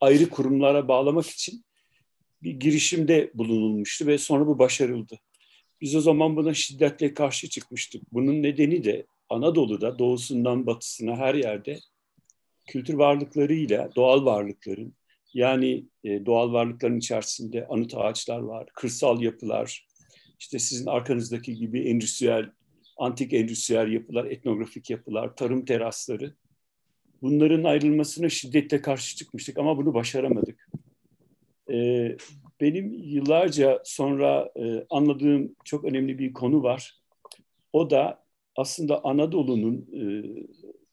ayrı 0.00 0.28
kurumlara 0.30 0.88
bağlamak 0.88 1.26
için 1.26 1.64
bir 2.42 2.60
girişimde 2.60 3.30
bulunulmuştu 3.34 4.06
ve 4.06 4.18
sonra 4.18 4.46
bu 4.46 4.58
başarıldı. 4.58 5.18
Biz 5.80 5.96
o 5.96 6.00
zaman 6.00 6.36
buna 6.36 6.54
şiddetle 6.54 7.14
karşı 7.14 7.48
çıkmıştık. 7.48 8.02
Bunun 8.12 8.42
nedeni 8.42 8.84
de 8.84 9.06
Anadolu'da 9.28 9.98
doğusundan 9.98 10.66
batısına 10.66 11.16
her 11.16 11.34
yerde 11.34 11.78
kültür 12.66 12.94
varlıklarıyla 12.94 13.90
doğal 13.96 14.24
varlıkların 14.24 14.94
yani 15.34 15.84
e, 16.04 16.26
doğal 16.26 16.52
varlıkların 16.52 16.98
içerisinde 16.98 17.66
anıt 17.66 17.94
ağaçlar 17.96 18.38
var, 18.38 18.68
kırsal 18.74 19.22
yapılar, 19.22 19.86
işte 20.38 20.58
sizin 20.58 20.86
arkanızdaki 20.86 21.54
gibi 21.54 21.80
endüstriyel, 21.88 22.50
antik 22.96 23.32
endüstriyel 23.32 23.92
yapılar, 23.92 24.24
etnografik 24.24 24.90
yapılar, 24.90 25.36
tarım 25.36 25.64
terasları. 25.64 26.34
Bunların 27.22 27.64
ayrılmasına 27.64 28.28
şiddetle 28.28 28.82
karşı 28.82 29.16
çıkmıştık 29.16 29.58
ama 29.58 29.76
bunu 29.76 29.94
başaramadık. 29.94 30.68
Ee, 31.70 32.16
benim 32.60 32.92
yıllarca 32.92 33.82
sonra 33.84 34.50
e, 34.56 34.86
anladığım 34.90 35.56
çok 35.64 35.84
önemli 35.84 36.18
bir 36.18 36.32
konu 36.32 36.62
var. 36.62 37.00
O 37.72 37.90
da 37.90 38.24
aslında 38.56 39.04
Anadolu'nun 39.04 39.76
e, 39.76 40.02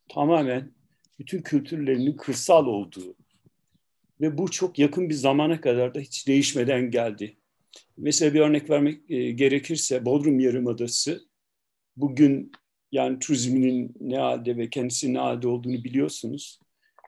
tamamen 0.09 0.71
bütün 1.19 1.41
kültürlerinin 1.41 2.17
kırsal 2.17 2.65
olduğu 2.65 3.15
ve 4.21 4.37
bu 4.37 4.51
çok 4.51 4.79
yakın 4.79 5.09
bir 5.09 5.13
zamana 5.13 5.61
kadar 5.61 5.93
da 5.95 5.99
hiç 5.99 6.27
değişmeden 6.27 6.91
geldi. 6.91 7.37
Mesela 7.97 8.33
bir 8.33 8.39
örnek 8.39 8.69
vermek 8.69 9.11
e, 9.11 9.31
gerekirse 9.31 10.05
Bodrum 10.05 10.39
Yarımadası 10.39 11.27
bugün 11.97 12.51
yani 12.91 13.19
turizminin 13.19 13.93
ne 13.99 14.17
halde 14.17 14.57
ve 14.57 14.69
kendisinin 14.69 15.13
ne 15.13 15.19
halde 15.19 15.47
olduğunu 15.47 15.83
biliyorsunuz. 15.83 16.59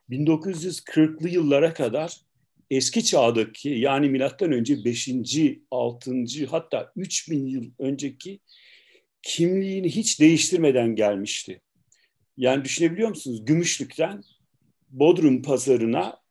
1940'lı 0.10 1.30
yıllara 1.30 1.74
kadar 1.74 2.29
eski 2.72 3.06
çağdaki 3.06 3.70
yani 3.70 4.10
milattan 4.10 4.52
önce 4.52 4.86
5. 4.86 5.10
6. 5.72 6.16
hatta 6.50 6.92
3000 6.96 7.48
yıl 7.48 7.72
önceki 7.80 8.40
kimliğini 9.22 9.90
hiç 9.90 10.20
değiştirmeden 10.20 10.96
gelmişti. 10.96 11.62
Yani 12.38 12.64
düşünebiliyor 12.64 13.10
musunuz? 13.10 13.46
Gümüşlük'ten 13.46 14.24
Bodrum 14.90 15.42
pazarına 15.42 16.22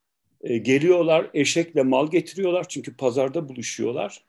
e, 0.40 0.59
geliyorlar, 0.59 1.31
eşekle 1.35 1.83
mal 1.83 2.11
getiriyorlar 2.11 2.68
çünkü 2.68 2.96
pazarda 2.96 3.48
buluşuyorlar 3.48 4.24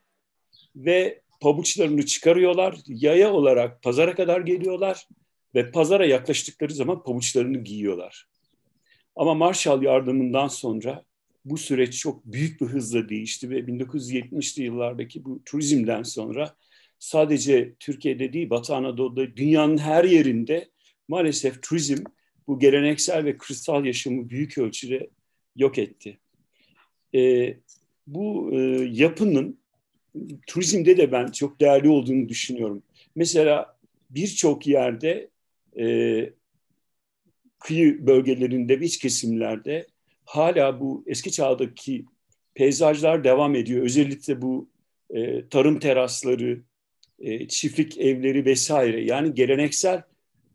ve 0.76 1.22
pabuçlarını 1.42 2.06
çıkarıyorlar, 2.06 2.78
yaya 2.88 3.34
olarak 3.34 3.84
pazara 3.84 4.16
kadar 4.16 4.42
geliyorlar 4.42 5.08
ve 5.56 5.72
pazara 5.72 6.06
yaklaştıkları 6.06 6.74
zaman 6.74 7.04
pabuçlarını 7.04 7.58
giyiyorlar. 7.58 8.28
Ama 9.16 9.34
Marshall 9.34 9.82
yardımından 9.82 10.48
sonra 10.48 11.04
bu 11.46 11.58
süreç 11.58 12.00
çok 12.00 12.26
büyük 12.26 12.62
bir 12.62 12.66
hızla 12.66 13.10
değişti 13.10 13.50
ve 13.50 13.60
1970'li 13.60 14.64
yıllardaki 14.64 15.26
bu 15.26 15.44
turizmden 15.46 16.04
sonra 16.04 16.56
sadece 17.00 17.74
Türkiye'de 17.80 18.34
değil 18.34 18.50
Batı 18.50 18.76
Anadolu'da 18.76 19.36
dünyanın 19.38 19.78
her 19.78 20.04
yerinde 20.04 20.70
maalesef 21.08 21.62
turizm 21.62 22.04
bu 22.48 22.60
geleneksel 22.60 23.26
ve 23.26 23.38
kristal 23.38 23.86
yaşamı 23.86 24.30
büyük 24.30 24.58
ölçüde 24.58 25.10
yok 25.56 25.78
etti. 25.78 26.18
E, 27.16 27.54
bu 28.08 28.50
e, 28.54 28.58
yapının 28.92 29.60
turizmde 30.48 30.98
de 30.98 31.12
ben 31.12 31.28
çok 31.28 31.62
değerli 31.62 31.90
olduğunu 31.90 32.30
düşünüyorum. 32.30 32.84
Mesela 33.16 33.78
birçok 34.10 34.68
yerde 34.68 35.30
e, 35.80 35.86
kıyı 37.60 38.08
bölgelerinde 38.08 38.80
iç 38.80 38.98
kesimlerde 39.00 39.88
hala 40.30 40.80
bu 40.80 41.04
eski 41.08 41.32
çağdaki 41.32 42.06
peyzajlar 42.54 43.24
devam 43.24 43.56
ediyor. 43.56 43.84
Özellikle 43.84 44.42
bu 44.42 44.70
e, 45.10 45.50
tarım 45.50 45.80
terasları, 45.80 46.62
e, 47.20 47.48
çiftlik 47.48 47.98
evleri 47.98 48.46
vesaire. 48.46 49.04
Yani 49.04 49.34
geleneksel 49.34 50.02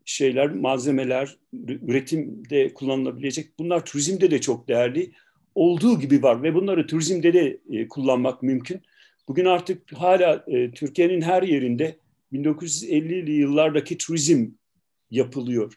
şeyler, 0.05 0.51
malzemeler, 0.51 1.37
üretimde 1.67 2.75
kullanılabilecek. 2.75 3.59
Bunlar 3.59 3.85
turizmde 3.85 4.31
de 4.31 4.41
çok 4.41 4.69
değerli. 4.69 5.13
Olduğu 5.55 6.01
gibi 6.01 6.23
var 6.23 6.43
ve 6.43 6.55
bunları 6.55 6.87
turizmde 6.87 7.33
de 7.33 7.61
e, 7.71 7.89
kullanmak 7.89 8.43
mümkün. 8.43 8.83
Bugün 9.29 9.45
artık 9.45 9.93
hala 9.93 10.45
e, 10.47 10.71
Türkiye'nin 10.71 11.21
her 11.21 11.43
yerinde 11.43 11.97
1950'li 12.33 13.33
yıllardaki 13.33 13.99
turizm 13.99 14.47
yapılıyor. 15.11 15.75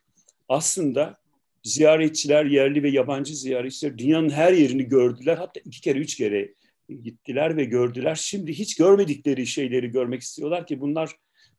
Aslında 0.50 1.18
ziyaretçiler, 1.67 2.45
yerli 2.45 2.84
ve 2.84 2.89
yabancı 2.89 3.36
ziyaretçiler 3.36 3.97
dünyanın 3.97 4.30
her 4.30 4.53
yerini 4.53 4.84
gördüler. 4.84 5.38
Hatta 5.38 5.60
iki 5.65 5.82
kere, 5.82 5.99
üç 5.99 6.15
kere 6.15 6.53
gittiler 7.03 7.58
ve 7.58 7.65
gördüler. 7.65 8.15
Şimdi 8.15 8.53
hiç 8.53 8.75
görmedikleri 8.75 9.47
şeyleri 9.47 9.91
görmek 9.91 10.21
istiyorlar 10.21 10.67
ki 10.67 10.82
bunlar 10.82 11.12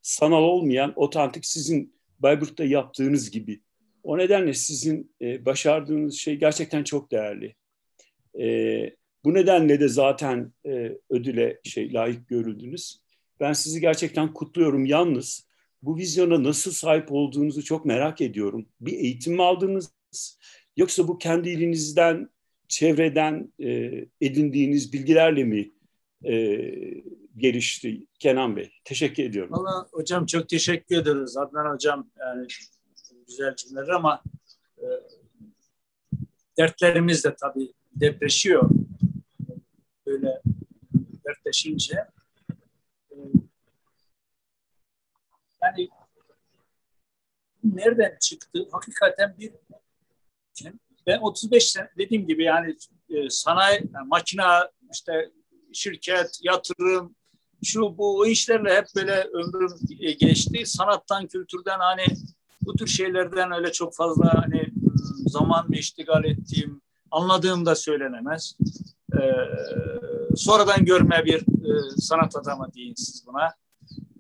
sanal 0.03 0.43
olmayan, 0.43 0.93
otantik 0.97 1.47
sizin 1.47 1.95
Bayburt'ta 2.19 2.65
yaptığınız 2.65 3.31
gibi. 3.31 3.61
O 4.03 4.19
nedenle 4.19 4.55
sizin 4.55 5.13
e, 5.23 5.45
başardığınız 5.45 6.15
şey 6.15 6.37
gerçekten 6.37 6.85
çok 6.85 7.11
değerli. 7.11 7.55
E, 8.41 8.47
bu 9.25 9.35
nedenle 9.35 9.81
de 9.81 9.89
zaten 9.89 10.53
e, 10.67 10.93
ödüle 11.11 11.61
şey 11.65 11.93
layık 11.93 12.29
görüldünüz. 12.29 13.01
Ben 13.41 13.53
sizi 13.53 13.81
gerçekten 13.81 14.33
kutluyorum. 14.33 14.87
Yalnız 14.87 15.49
bu 15.83 15.97
vizyona 15.97 16.43
nasıl 16.43 16.71
sahip 16.71 17.13
olduğunuzu 17.13 17.65
çok 17.65 17.85
merak 17.85 18.21
ediyorum. 18.21 18.67
Bir 18.81 18.93
eğitim 18.93 19.35
mi 19.35 19.43
aldınız? 19.43 19.98
Yoksa 20.77 21.09
bu 21.09 21.19
kendi 21.19 21.51
elinizden, 21.51 22.31
çevreden 22.69 23.53
e, 23.61 23.69
edindiğiniz 24.21 24.93
bilgilerle 24.93 25.45
mi 25.45 25.73
e, 26.25 26.35
gelişti 27.37 28.07
Kenan 28.19 28.57
Bey? 28.57 28.73
Teşekkür 28.85 29.23
ediyorum. 29.23 29.53
Valla 29.53 29.89
hocam 29.93 30.27
çok 30.27 30.49
teşekkür 30.49 30.97
ederiz. 30.97 31.37
Adnan 31.37 31.75
hocam 31.75 32.11
yani 32.19 32.47
güzel 33.27 33.57
cümleler 33.57 33.89
ama 33.89 34.23
e, 34.79 34.87
dertlerimiz 36.59 37.25
de 37.25 37.37
tabii 37.41 37.73
depreşiyor. 37.93 38.71
Böyle 40.07 40.43
dertleşince 41.27 41.95
e, 43.11 43.17
yani 45.63 45.89
nereden 47.65 48.17
çıktı? 48.21 48.69
Hakikaten 48.73 49.35
bir 49.39 49.53
ben 51.07 51.19
35 51.19 51.71
sene 51.71 51.89
dediğim 51.99 52.27
gibi 52.27 52.45
yani 52.45 52.77
e, 53.11 53.31
sanayi, 53.31 53.83
yani 53.95 54.09
makina, 54.09 54.69
işte 54.93 55.31
şirket, 55.73 56.39
yatırım, 56.43 57.15
şu 57.65 57.99
bu 57.99 58.27
işlerle 58.27 58.77
hep 58.77 58.87
böyle 58.97 59.23
ömrüm 59.23 59.75
e, 60.01 60.13
geçti. 60.13 60.67
Sanattan, 60.67 61.27
kültürden 61.27 61.79
hani 61.79 62.05
bu 62.63 62.77
tür 62.77 62.87
şeylerden 62.87 63.53
öyle 63.53 63.73
çok 63.73 63.95
fazla 63.97 64.43
hani 64.43 64.67
zaman 65.27 65.67
iştigal 65.73 66.25
ettiğim, 66.25 66.81
anladığım 67.11 67.67
da 67.67 67.75
söylenemez. 67.75 68.57
Ee, 69.15 69.33
sonradan 70.37 70.85
görme 70.85 71.23
bir 71.25 71.41
e, 71.41 71.97
sanat 71.97 72.37
adamı 72.37 72.69
deyin 72.75 72.95
siz 72.95 73.27
buna. 73.27 73.47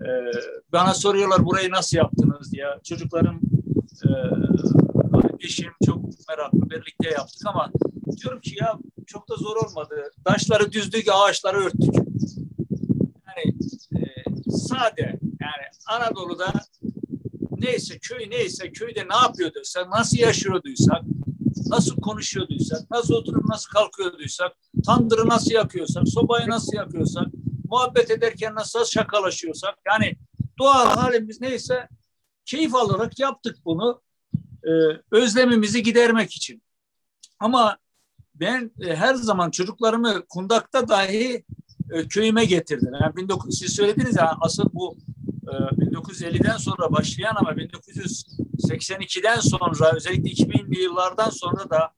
Ee, 0.03 0.31
bana 0.72 0.94
soruyorlar 0.94 1.46
burayı 1.46 1.70
nasıl 1.70 1.96
yaptınız 1.96 2.53
diye. 2.53 2.66
Çocuklarım 2.85 3.40
e, 4.05 4.09
eşim 5.40 5.72
çok 5.87 6.05
meraklı 6.29 6.70
birlikte 6.70 7.11
yaptık 7.11 7.46
ama 7.46 7.70
diyorum 8.16 8.40
ki 8.40 8.57
ya 8.61 8.79
çok 9.07 9.29
da 9.29 9.37
zor 9.37 9.57
olmadı. 9.57 10.11
Taşları 10.24 10.72
düzdük, 10.72 11.07
ağaçları 11.12 11.57
örttük. 11.57 11.94
Yani 13.27 13.57
e, 13.96 14.01
sade 14.51 15.18
yani 15.40 15.64
Anadolu'da 15.88 16.53
neyse 17.51 17.98
köy 17.98 18.31
neyse 18.31 18.72
köyde 18.72 19.01
ne 19.09 19.16
yapıyorduysak, 19.16 19.88
nasıl 19.88 20.18
yaşıyorduysak, 20.18 21.03
nasıl 21.66 21.96
konuşuyorduysak, 21.96 22.90
nasıl 22.90 23.14
oturup 23.14 23.44
nasıl 23.44 23.70
kalkıyorduysak, 23.70 24.53
tandırı 24.87 25.29
nasıl 25.29 25.51
yakıyorsak, 25.51 26.09
sobayı 26.09 26.48
nasıl 26.48 26.77
yakıyorsak, 26.77 27.27
muhabbet 27.70 28.11
ederken 28.11 28.55
nasıl 28.55 28.85
şakalaşıyorsak 28.85 29.74
yani 29.87 30.16
doğal 30.59 30.87
halimiz 30.87 31.40
neyse 31.40 31.88
keyif 32.44 32.74
alarak 32.74 33.18
yaptık 33.18 33.57
bunu 33.64 34.01
e, 34.64 34.71
özlemimizi 35.11 35.83
gidermek 35.83 36.33
için. 36.33 36.62
Ama 37.40 37.79
ben 38.35 38.71
e, 38.81 38.97
her 38.97 39.14
zaman 39.14 39.51
çocuklarımı 39.51 40.27
kundakta 40.29 40.88
dahi 40.88 41.44
e, 41.90 42.09
köyüme 42.09 42.44
getirdim. 42.44 42.92
Yani 43.01 43.12
19, 43.23 43.59
siz 43.59 43.73
söylediniz 43.73 44.16
ya 44.16 44.37
asıl 44.40 44.64
bu 44.73 44.97
e, 45.47 45.53
1950'den 45.85 46.57
sonra 46.57 46.92
başlayan 46.92 47.35
ama 47.37 47.51
1982'den 47.51 49.40
sonra 49.40 49.92
özellikle 49.97 50.31
2000'li 50.31 50.83
yıllardan 50.83 51.31
sonra 51.31 51.71
da 51.71 51.90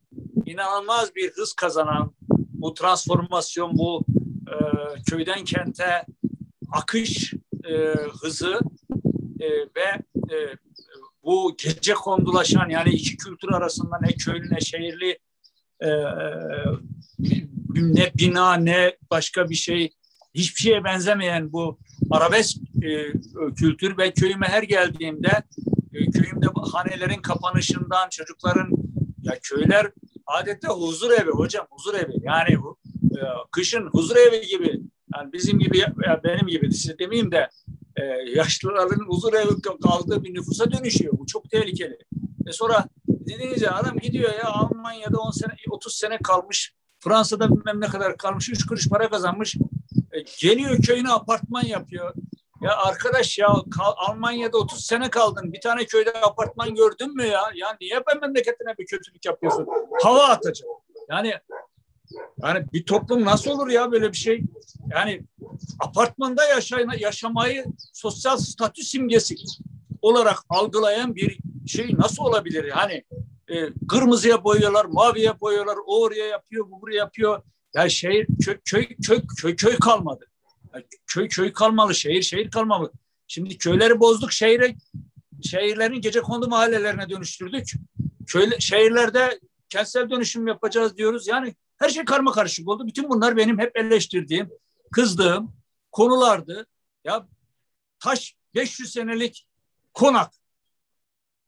inanılmaz 0.47 1.15
bir 1.15 1.31
hız 1.31 1.53
kazanan 1.53 2.13
bu 2.53 2.75
transformasyon, 2.75 3.79
bu 3.79 4.05
e, 4.49 4.55
köyden 5.03 5.45
kente 5.45 6.07
akış 6.73 7.35
e, 7.65 7.95
hızı 8.23 8.61
e, 9.41 9.49
ve 9.51 10.03
e, 10.35 10.37
bu 11.31 11.57
gece 11.57 11.95
kondulaşan 11.95 12.69
yani 12.69 12.91
iki 12.91 13.17
kültür 13.17 13.53
arasında 13.53 13.99
ne 14.03 14.13
köylü 14.13 14.55
ne 14.55 14.61
şehirli 14.61 15.19
e, 15.81 15.89
ne 17.75 18.13
bina 18.19 18.55
ne 18.55 18.97
başka 19.11 19.51
bir 19.51 19.55
şey 19.55 19.91
hiçbir 20.35 20.61
şeye 20.61 20.85
benzemeyen 20.85 21.53
bu 21.53 21.79
arabesk 22.11 22.57
e, 22.83 23.13
kültür 23.57 23.99
ve 23.99 24.13
köyüme 24.13 24.47
her 24.47 24.63
geldiğimde 24.63 25.43
e, 25.95 26.11
köyümde 26.11 26.47
hanelerin 26.73 27.23
kapanışından 27.23 28.09
çocukların 28.09 28.71
ya 29.23 29.39
köyler 29.43 29.93
adette 30.27 30.69
huzur 30.69 31.11
evi 31.11 31.31
hocam 31.31 31.67
huzur 31.71 31.95
evi. 31.95 32.13
Yani 32.23 32.53
e, 33.03 33.21
kışın 33.51 33.87
huzur 33.87 34.17
evi 34.17 34.47
gibi 34.47 34.81
yani 35.17 35.33
bizim 35.33 35.59
gibi 35.59 35.79
ya 35.79 36.21
benim 36.25 36.47
gibi 36.47 36.73
size 36.73 36.99
demeyeyim 36.99 37.33
de 37.33 37.49
e, 37.97 38.05
yaşlıların 38.35 39.05
huzur 39.07 39.35
evi 39.35 39.63
kaldığı 39.63 40.25
bir 40.25 40.35
nüfusa 40.35 40.73
dönüşüyor. 40.73 41.19
Bu 41.19 41.27
çok 41.27 41.51
tehlikeli. 41.51 41.99
E 42.47 42.53
sonra 42.53 42.85
dediğiniz 43.09 43.63
ya 43.63 43.75
adam 43.75 43.99
gidiyor 43.99 44.33
ya 44.33 44.49
Almanya'da 44.49 45.19
10 45.19 45.31
sene 45.31 45.53
30 45.71 45.95
sene 45.95 46.19
kalmış 46.19 46.75
Fransa'da 47.01 47.51
bilmem 47.51 47.81
ne 47.81 47.87
kadar 47.87 48.17
kalmış, 48.17 48.51
üç 48.51 48.67
kuruş 48.67 48.89
para 48.89 49.11
kazanmış. 49.11 49.57
E, 50.13 50.21
geliyor 50.41 50.83
köyüne 50.83 51.13
apartman 51.13 51.65
yapıyor. 51.65 52.15
Ya 52.63 52.77
arkadaş 52.77 53.39
ya 53.39 53.49
kal, 53.77 53.93
Almanya'da 53.97 54.59
30 54.59 54.85
sene 54.87 55.11
kaldın. 55.11 55.53
Bir 55.53 55.61
tane 55.61 55.85
köyde 55.85 56.13
apartman 56.13 56.75
gördün 56.75 57.17
mü 57.17 57.23
ya? 57.23 57.43
Ya 57.55 57.77
niye 57.81 58.03
ben 58.07 58.21
memleketine 58.21 58.79
bir 58.79 58.87
kötülük 58.87 59.25
yapıyorsun? 59.25 59.67
Hava 60.03 60.25
atacak. 60.25 60.69
Yani 61.11 61.35
yani 62.43 62.67
bir 62.73 62.87
toplum 62.87 63.25
nasıl 63.25 63.51
olur 63.51 63.69
ya 63.69 63.93
böyle 63.93 64.13
bir 64.13 64.17
şey? 64.17 64.43
Yani 64.91 65.23
apartmanda 65.81 66.45
yaşayma, 66.45 66.95
yaşamayı 66.95 67.65
sosyal 67.93 68.37
statü 68.37 68.83
simgesi 68.83 69.35
olarak 70.03 70.39
algılayan 70.49 71.15
bir 71.15 71.39
şey 71.67 71.95
nasıl 71.99 72.25
olabilir? 72.25 72.65
Yani 72.65 73.05
e, 73.49 73.87
kırmızıya 73.89 74.45
boyuyorlar, 74.45 74.85
maviye 74.85 75.41
boyuyorlar, 75.41 75.77
o 75.87 76.03
oraya 76.03 76.27
yapıyor, 76.27 76.71
bu 76.71 76.81
buraya 76.81 76.97
yapıyor. 76.97 77.43
Ya 77.75 77.89
şehir 77.89 78.27
köy 78.45 78.57
köy 78.65 78.89
köy 79.07 79.23
köy, 79.41 79.57
köy 79.57 79.77
kalmadı. 79.77 80.25
Yani 80.75 80.85
köy 81.07 81.29
köy 81.29 81.53
kalmalı, 81.53 81.95
şehir 81.95 82.23
şehir 82.23 82.51
kalmalı. 82.51 82.93
Şimdi 83.29 83.59
köyleri 83.59 84.01
bozduk, 84.01 84.33
şehire 84.33 84.77
şehirlerin 85.43 86.01
gece 86.01 86.21
kondu 86.21 86.49
mahallelerine 86.49 87.11
dönüştürdük. 87.11 87.73
Köy, 88.27 88.51
şehirlerde 88.59 89.41
kentsel 89.69 90.11
dönüşüm 90.11 90.47
yapacağız 90.47 90.97
diyoruz. 90.97 91.27
Yani 91.29 91.55
her 91.79 91.89
şey 91.89 92.05
karma 92.05 92.33
karışık 92.33 92.69
oldu. 92.69 92.87
Bütün 92.87 93.09
bunlar 93.09 93.37
benim 93.37 93.59
hep 93.59 93.77
eleştirdiğim, 93.77 94.51
kızdığım 94.93 95.57
konulardı. 95.93 96.67
Ya 97.05 97.29
taş 97.99 98.37
500 98.55 98.93
senelik 98.93 99.47
konak. 99.95 100.33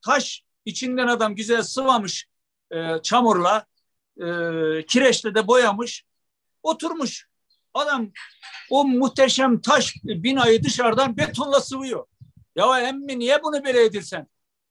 Taş 0.00 0.44
içinden 0.64 1.06
adam 1.06 1.34
güzel 1.34 1.62
sıvamış 1.62 2.26
e, 2.70 3.02
çamurla, 3.02 3.66
e, 4.16 4.26
kireçle 4.86 5.34
de 5.34 5.46
boyamış, 5.46 6.04
oturmuş. 6.62 7.28
Adam 7.74 8.10
o 8.70 8.84
muhteşem 8.84 9.60
taş 9.60 9.94
binayı 10.04 10.64
dışarıdan 10.64 11.16
betonla 11.16 11.60
sıvıyor. 11.60 12.06
Ya 12.56 12.80
emmi 12.80 13.18
niye 13.18 13.42
bunu 13.42 13.64
böyle 13.64 13.84
edirsen? 13.84 14.26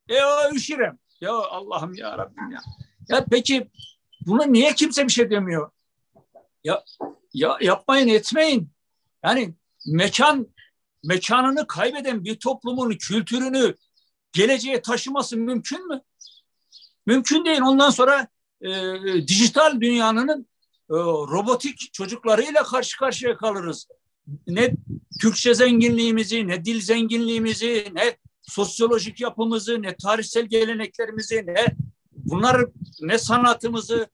E 0.10 0.24
o 0.24 0.54
üşürem. 0.54 1.00
Ya 1.22 1.34
Allah'ım 1.34 1.94
ya 1.94 2.18
Rabbim 2.18 2.52
ya. 2.52 2.60
Ya 3.10 3.26
peki 3.32 3.72
bunu 4.26 4.54
niye 4.54 4.76
kimse 4.76 5.08
bir 5.08 5.12
şey 5.12 5.30
demiyor? 5.30 5.72
Ya 6.64 6.84
ya 7.34 7.58
yapmayın 7.62 8.08
etmeyin. 8.08 8.70
Yani 9.24 9.54
mekan 9.88 10.48
mekanını 11.04 11.68
kaybeden 11.68 12.24
bir 12.24 12.40
toplumun 12.40 12.92
kültürünü 12.92 13.76
geleceğe 14.32 14.82
taşıması 14.82 15.38
mümkün 15.38 15.88
mü? 15.88 16.02
Mümkün 17.06 17.46
değil. 17.46 17.62
Ondan 17.62 17.90
sonra 17.90 18.28
e, 18.62 18.70
dijital 19.28 19.82
dünyanın 19.82 20.48
e, 20.90 20.96
robotik 21.32 21.94
çocuklarıyla 21.94 22.64
karşı 22.64 22.98
karşıya 22.98 23.38
kalırız. 23.38 23.88
Ne 24.48 24.76
Türkçe 25.22 25.54
zenginliğimizi, 25.54 26.48
ne 26.48 26.66
dil 26.66 26.82
zenginliğimizi, 26.82 27.92
ne 27.94 28.18
sosyolojik 28.42 29.22
yapımızı, 29.22 29.82
ne 29.82 29.96
tarihsel 29.96 30.46
geleneklerimizi, 30.46 31.44
ne 31.48 31.66
bunlar 32.12 32.66
ne 33.02 33.18
sanatımızı, 33.18 34.10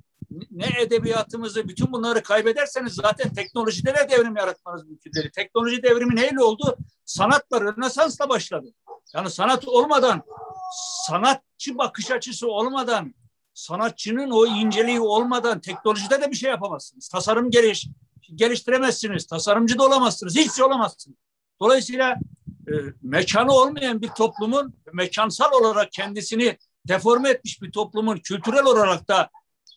ne 0.51 0.81
edebiyatımızı, 0.81 1.67
bütün 1.67 1.93
bunları 1.93 2.23
kaybederseniz 2.23 2.93
zaten 2.93 3.33
teknolojide 3.33 3.95
de 3.95 4.07
devrim 4.09 4.35
yaratmanız 4.35 4.85
mümkün 4.85 5.13
değil. 5.13 5.29
Teknoloji 5.29 5.83
devrimi 5.83 6.15
neyle 6.15 6.43
oldu? 6.43 6.77
Sanatla, 7.05 7.61
Rönesans'la 7.61 8.29
başladı. 8.29 8.67
Yani 9.13 9.29
sanat 9.29 9.67
olmadan, 9.67 10.23
sanatçı 11.07 11.77
bakış 11.77 12.11
açısı 12.11 12.47
olmadan, 12.47 13.15
sanatçının 13.53 14.31
o 14.31 14.45
inceliği 14.45 14.99
olmadan 14.99 15.61
teknolojide 15.61 16.21
de 16.21 16.31
bir 16.31 16.35
şey 16.35 16.49
yapamazsınız. 16.49 17.07
Tasarım 17.07 17.49
geliş, 17.49 17.87
geliştiremezsiniz. 18.35 19.25
Tasarımcı 19.25 19.77
da 19.79 19.85
olamazsınız. 19.85 20.35
Hiçbir 20.35 20.53
şey 20.53 20.65
olamazsınız. 20.65 21.17
Dolayısıyla 21.59 22.15
e, 22.67 22.73
mekanı 23.01 23.51
olmayan 23.51 24.01
bir 24.01 24.09
toplumun 24.09 24.73
mekansal 24.93 25.51
olarak 25.51 25.91
kendisini 25.91 26.57
deforme 26.87 27.29
etmiş 27.29 27.61
bir 27.61 27.71
toplumun 27.71 28.17
kültürel 28.17 28.63
olarak 28.63 29.07
da 29.07 29.29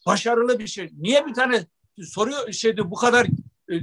başarılı 0.07 0.59
bir 0.59 0.67
şey. 0.67 0.91
Niye 0.93 1.27
bir 1.27 1.35
tane 1.35 1.67
soruyor 2.05 2.53
şeydi 2.53 2.91
bu 2.91 2.95
kadar 2.95 3.27
e, 3.73 3.75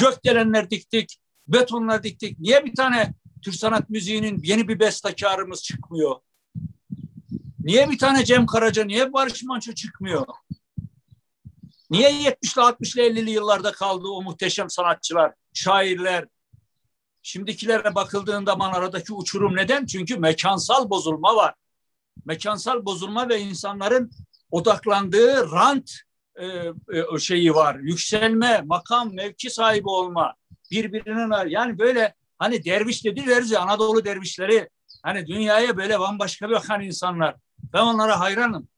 gökdelenler 0.00 0.70
diktik, 0.70 1.16
betonlar 1.48 2.02
diktik. 2.02 2.38
Niye 2.38 2.64
bir 2.64 2.74
tane 2.74 3.14
Türk 3.42 3.54
sanat 3.54 3.90
müziğinin 3.90 4.40
yeni 4.42 4.68
bir 4.68 4.80
bestekarımız 4.80 5.62
çıkmıyor? 5.62 6.16
Niye 7.60 7.90
bir 7.90 7.98
tane 7.98 8.24
Cem 8.24 8.46
Karaca, 8.46 8.84
niye 8.84 9.12
Barış 9.12 9.42
Manço 9.42 9.72
çıkmıyor? 9.72 10.26
Niye 11.90 12.10
70'li 12.10 12.62
60'lı 12.62 13.02
50'li 13.02 13.30
yıllarda 13.30 13.72
kaldı 13.72 14.08
o 14.08 14.22
muhteşem 14.22 14.70
sanatçılar, 14.70 15.32
şairler? 15.52 16.26
Şimdikilere 17.22 17.94
bakıldığında 17.94 18.50
zaman 18.50 18.72
aradaki 18.72 19.12
uçurum 19.14 19.56
neden? 19.56 19.86
Çünkü 19.86 20.16
mekansal 20.16 20.90
bozulma 20.90 21.36
var. 21.36 21.54
Mekansal 22.24 22.84
bozulma 22.84 23.28
ve 23.28 23.40
insanların 23.40 24.10
odaklandığı 24.50 25.50
rant 25.50 25.90
e, 26.36 26.46
e, 27.14 27.18
şeyi 27.18 27.54
var. 27.54 27.74
Yükselme, 27.74 28.62
makam, 28.64 29.14
mevki 29.14 29.50
sahibi 29.50 29.88
olma. 29.88 30.34
Birbirinin 30.70 31.48
yani 31.48 31.78
böyle 31.78 32.14
hani 32.38 32.64
derviş 32.64 33.04
dediler 33.04 33.42
ya 33.42 33.60
Anadolu 33.60 34.04
dervişleri 34.04 34.68
hani 35.02 35.26
dünyaya 35.26 35.76
böyle 35.76 36.00
bambaşka 36.00 36.50
bakan 36.50 36.82
insanlar. 36.82 37.36
Ben 37.72 37.80
onlara 37.80 38.20
hayranım. 38.20 38.68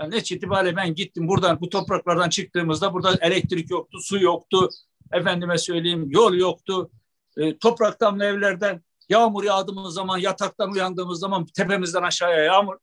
Yani 0.00 0.14
ne 0.14 0.18
itibariyle 0.18 0.76
ben 0.76 0.94
gittim 0.94 1.28
buradan 1.28 1.60
bu 1.60 1.68
topraklardan 1.68 2.28
çıktığımızda 2.28 2.92
burada 2.92 3.16
elektrik 3.20 3.70
yoktu, 3.70 3.98
su 4.00 4.18
yoktu. 4.18 4.68
Efendime 5.12 5.58
söyleyeyim 5.58 6.10
yol 6.10 6.34
yoktu. 6.34 6.90
E, 7.36 7.58
topraktan 7.58 8.20
evlerden 8.20 8.82
yağmur 9.08 9.44
yağdığımız 9.44 9.94
zaman 9.94 10.18
yataktan 10.18 10.72
uyandığımız 10.72 11.20
zaman 11.20 11.46
tepemizden 11.46 12.02
aşağıya 12.02 12.44
yağmur 12.44 12.76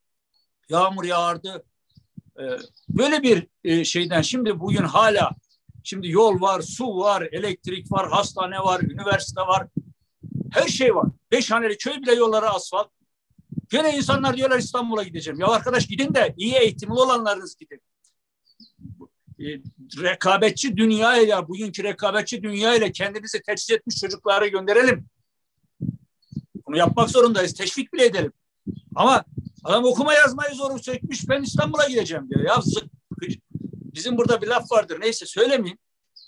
yağmur 0.70 1.04
yağardı. 1.04 1.64
E, 2.40 2.44
böyle 2.90 3.24
bir 3.24 3.48
e, 3.64 3.86
şeyden 3.86 4.22
şimdi 4.22 4.60
bugün 4.60 4.84
hala 4.84 5.32
şimdi 5.84 6.10
yol 6.10 6.42
var, 6.42 6.62
su 6.62 6.98
var, 6.98 7.28
elektrik 7.32 7.92
var, 7.92 8.10
hastane 8.10 8.60
var, 8.60 8.82
üniversite 8.82 9.42
var. 9.42 9.68
Her 10.52 10.68
şey 10.68 10.96
var. 10.96 11.06
Beş 11.32 11.52
haneli 11.52 11.78
köy 11.78 12.02
bile 12.02 12.14
yolları 12.14 12.50
asfalt. 12.50 12.88
Gene 13.70 13.98
insanlar 13.98 14.38
diyorlar 14.38 14.60
İstanbul'a 14.60 15.04
gideceğim. 15.04 15.40
Ya 15.40 15.48
arkadaş 15.48 15.88
gidin 15.88 16.14
de 16.14 16.34
iyi 16.38 16.54
eğitimli 16.54 16.94
olanlarınız 16.94 17.56
gidin. 17.56 17.82
E, 19.40 19.46
rekabetçi 20.04 20.78
dünya 20.78 21.18
ile 21.18 21.48
bugünkü 21.48 21.84
rekabetçi 21.84 22.44
dünya 22.44 22.76
ile 22.76 22.92
kendimizi 22.92 23.42
teçhiz 23.42 23.72
etmiş 23.72 23.96
çocukları 23.96 24.48
gönderelim. 24.48 25.06
Bunu 26.68 26.78
yapmak 26.78 27.10
zorundayız. 27.10 27.54
Teşvik 27.54 27.94
bile 27.94 28.06
edelim. 28.06 28.34
Ama 28.96 29.24
adam 29.66 29.86
okuma 29.86 30.14
yazmayı 30.14 30.56
zoru 30.56 30.82
çekmiş. 30.82 31.30
Ben 31.30 31.44
İstanbul'a 31.44 31.88
gideceğim 31.88 32.30
diyor. 32.30 32.42
Ya 32.42 32.62
bizim 33.96 34.18
burada 34.18 34.42
bir 34.42 34.48
laf 34.48 34.72
vardır. 34.72 35.02
Neyse 35.02 35.26
söylemeyeyim. 35.26 35.78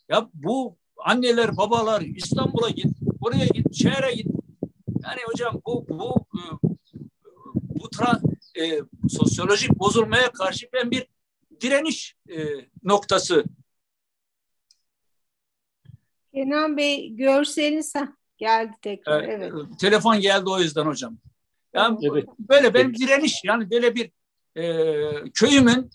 Ya 0.09 0.29
bu 0.33 0.77
anneler, 0.97 1.57
babalar 1.57 2.01
İstanbul'a 2.01 2.69
git, 2.69 3.01
buraya 3.01 3.45
git, 3.45 3.75
şehre 3.75 4.13
git. 4.13 4.27
Yani 5.03 5.19
hocam 5.25 5.61
bu 5.65 5.85
bu 5.89 6.25
e, 6.33 6.41
bu 7.53 7.89
tra, 7.89 8.21
e, 8.59 8.79
sosyolojik 9.09 9.79
bozulmaya 9.79 10.31
karşı 10.31 10.67
ben 10.73 10.91
bir 10.91 11.07
direniş 11.61 12.15
e, 12.29 12.45
noktası. 12.83 13.43
Kenan 16.33 16.77
Bey 16.77 17.15
görseliniz 17.15 17.93
geldi 18.38 18.73
tekrar. 18.81 19.23
E, 19.23 19.25
evet. 19.25 19.79
Telefon 19.79 20.19
geldi 20.19 20.49
o 20.49 20.59
yüzden 20.59 20.85
hocam. 20.85 21.17
Yani 21.74 21.97
evet. 22.11 22.26
böyle 22.39 22.74
benim 22.74 22.93
direniş 22.93 23.41
yani 23.43 23.72
böyle 23.72 23.95
bir 23.95 24.11
e, 24.55 25.32
köyümün 25.34 25.89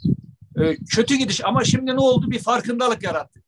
e, 0.61 0.77
kötü 0.77 1.14
gidiş 1.14 1.45
ama 1.45 1.64
şimdi 1.64 1.97
ne 1.97 2.01
oldu 2.01 2.31
bir 2.31 2.39
farkındalık 2.39 3.03
yarattı. 3.03 3.43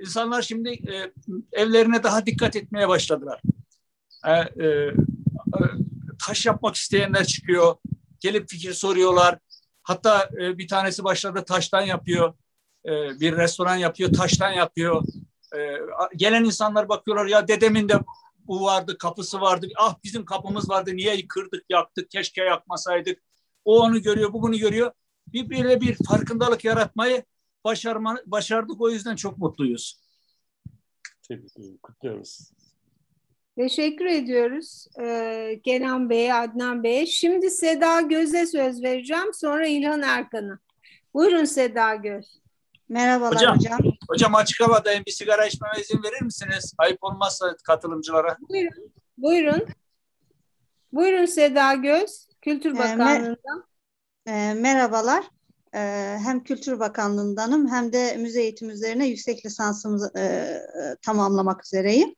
İnsanlar 0.00 0.42
şimdi 0.42 0.68
e, 0.70 1.12
evlerine 1.52 2.02
daha 2.02 2.26
dikkat 2.26 2.56
etmeye 2.56 2.88
başladılar. 2.88 3.42
E, 4.26 4.32
e, 4.32 4.66
e, 4.66 4.92
taş 6.26 6.46
yapmak 6.46 6.74
isteyenler 6.74 7.24
çıkıyor. 7.24 7.76
Gelip 8.20 8.48
fikir 8.48 8.72
soruyorlar. 8.72 9.38
Hatta 9.82 10.28
e, 10.40 10.58
bir 10.58 10.68
tanesi 10.68 11.04
başladı 11.04 11.44
taştan 11.46 11.82
yapıyor. 11.82 12.34
E, 12.84 12.90
bir 13.20 13.36
restoran 13.36 13.76
yapıyor, 13.76 14.12
taştan 14.12 14.50
yapıyor. 14.50 15.02
E, 15.56 15.78
gelen 16.16 16.44
insanlar 16.44 16.88
bakıyorlar 16.88 17.26
ya 17.26 17.48
dedemin 17.48 17.88
de 17.88 17.94
bu 18.52 18.62
vardı, 18.62 18.98
kapısı 18.98 19.40
vardı. 19.40 19.68
Ah 19.76 19.96
bizim 20.04 20.24
kapımız 20.24 20.70
vardı, 20.70 20.96
niye 20.96 21.26
kırdık, 21.28 21.64
yaktık, 21.70 22.10
keşke 22.10 22.42
yakmasaydık. 22.42 23.22
O 23.64 23.80
onu 23.80 24.02
görüyor, 24.02 24.32
bu 24.32 24.42
bunu 24.42 24.58
görüyor. 24.58 24.92
Bir 25.26 25.50
böyle 25.50 25.80
bir 25.80 25.96
farkındalık 26.08 26.64
yaratmayı 26.64 27.24
başarma, 27.64 28.18
başardık. 28.26 28.80
O 28.80 28.90
yüzden 28.90 29.16
çok 29.16 29.38
mutluyuz. 29.38 30.02
Tebrik 31.28 31.82
kutluyoruz. 31.82 32.52
Teşekkür 33.56 34.06
ediyoruz 34.06 34.86
ee, 35.00 35.60
Kenan 35.64 36.10
Bey'e, 36.10 36.34
Adnan 36.34 36.82
Bey'e. 36.82 37.06
Şimdi 37.06 37.50
Seda 37.50 38.00
Göz'e 38.00 38.46
söz 38.46 38.82
vereceğim. 38.82 39.34
Sonra 39.34 39.66
İlhan 39.66 40.02
Erkan'a. 40.02 40.58
Buyurun 41.14 41.44
Seda 41.44 41.94
Göz. 41.94 42.41
Merhabalar 42.88 43.34
hocam. 43.34 43.56
Hocam, 43.56 43.80
hocam 44.08 44.34
açık 44.34 44.60
havadayım. 44.60 45.04
Bir 45.06 45.12
sigara 45.12 45.46
içmeme 45.46 45.80
izin 45.80 46.02
verir 46.02 46.22
misiniz? 46.22 46.74
Ayıp 46.78 46.98
olmazsa 47.04 47.56
katılımcılara. 47.64 48.36
Buyurun. 48.48 48.92
Buyurun. 49.18 49.66
Buyurun 50.92 51.26
Seda 51.26 51.74
Göz, 51.74 52.28
Kültür 52.42 52.78
Bakanlığı'ndan. 52.78 53.64
E, 54.26 54.32
e, 54.32 54.54
merhabalar. 54.54 55.24
E, 55.74 55.78
hem 56.24 56.42
Kültür 56.42 56.78
Bakanlığı'ndanım 56.80 57.68
hem 57.68 57.92
de 57.92 58.16
müze 58.16 58.42
eğitim 58.42 58.70
üzerine 58.70 59.06
yüksek 59.06 59.46
lisansımı 59.46 60.10
e, 60.18 60.58
tamamlamak 61.02 61.64
üzereyim. 61.64 62.14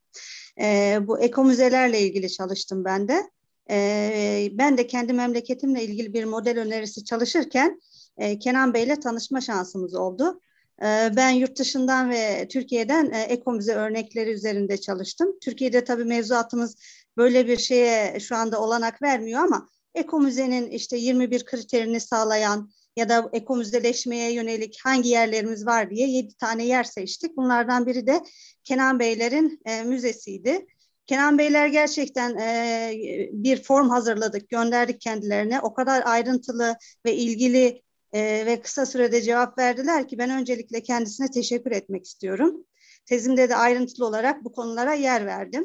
E, 0.61 0.99
bu 1.03 1.21
eko 1.21 1.45
müzelerle 1.45 2.01
ilgili 2.01 2.31
çalıştım 2.31 2.85
ben 2.85 3.09
de. 3.09 3.31
E, 3.71 4.49
ben 4.53 4.79
de 4.79 4.87
kendi 4.87 5.13
memleketimle 5.13 5.85
ilgili 5.85 6.13
bir 6.15 6.25
model 6.25 6.59
önerisi 6.59 7.05
çalışırken 7.05 7.81
e, 8.17 8.39
Kenan 8.39 8.75
Bey'le 8.75 9.01
tanışma 9.01 9.41
şansımız 9.41 9.95
oldu. 9.95 10.41
Ee, 10.83 11.13
ben 11.17 11.31
yurt 11.31 11.59
dışından 11.59 12.11
ve 12.11 12.49
Türkiye'den 12.49 13.11
e, 13.11 13.21
ekomize 13.21 13.75
örnekleri 13.75 14.31
üzerinde 14.31 14.77
çalıştım. 14.81 15.39
Türkiye'de 15.41 15.85
tabii 15.85 16.05
mevzuatımız 16.05 16.77
böyle 17.17 17.47
bir 17.47 17.57
şeye 17.57 18.21
şu 18.21 18.37
anda 18.37 18.61
olanak 18.61 19.03
vermiyor 19.03 19.41
ama 19.41 19.69
ekomüzenin 19.95 20.71
işte 20.71 20.97
21 20.97 21.45
kriterini 21.45 22.01
sağlayan 22.01 22.71
ya 22.97 23.09
da 23.09 23.31
ekomüzeleşmeye 23.33 24.33
yönelik 24.33 24.81
hangi 24.85 25.09
yerlerimiz 25.09 25.67
var 25.67 25.91
diye 25.91 26.09
7 26.09 26.37
tane 26.37 26.65
yer 26.67 26.85
seçtik. 26.85 27.37
Bunlardan 27.37 27.87
biri 27.87 28.07
de 28.07 28.23
Kenan 28.65 28.99
Beylerin 28.99 29.61
e, 29.65 29.83
müzesiydi. 29.83 30.67
Kenan 31.07 31.39
Beyler 31.39 31.67
gerçekten 31.67 32.37
e, 32.39 32.91
bir 33.33 33.63
form 33.63 33.89
hazırladık, 33.89 34.49
gönderdik 34.49 35.01
kendilerine. 35.01 35.61
O 35.61 35.75
kadar 35.75 36.03
ayrıntılı 36.07 36.77
ve 37.07 37.15
ilgili 37.15 37.83
e, 38.15 38.47
ve 38.47 38.61
kısa 38.61 38.87
sürede 38.87 39.23
cevap 39.23 39.59
verdiler 39.59 40.09
ki 40.09 40.19
ben 40.19 40.31
öncelikle 40.31 40.83
kendisine 40.83 41.31
teşekkür 41.31 41.71
etmek 41.71 42.05
istiyorum. 42.05 42.67
Tezimde 43.07 43.49
de 43.49 43.57
ayrıntılı 43.57 44.07
olarak 44.07 44.45
bu 44.45 44.53
konulara 44.53 44.95
yer 44.95 45.27
verdim. 45.27 45.65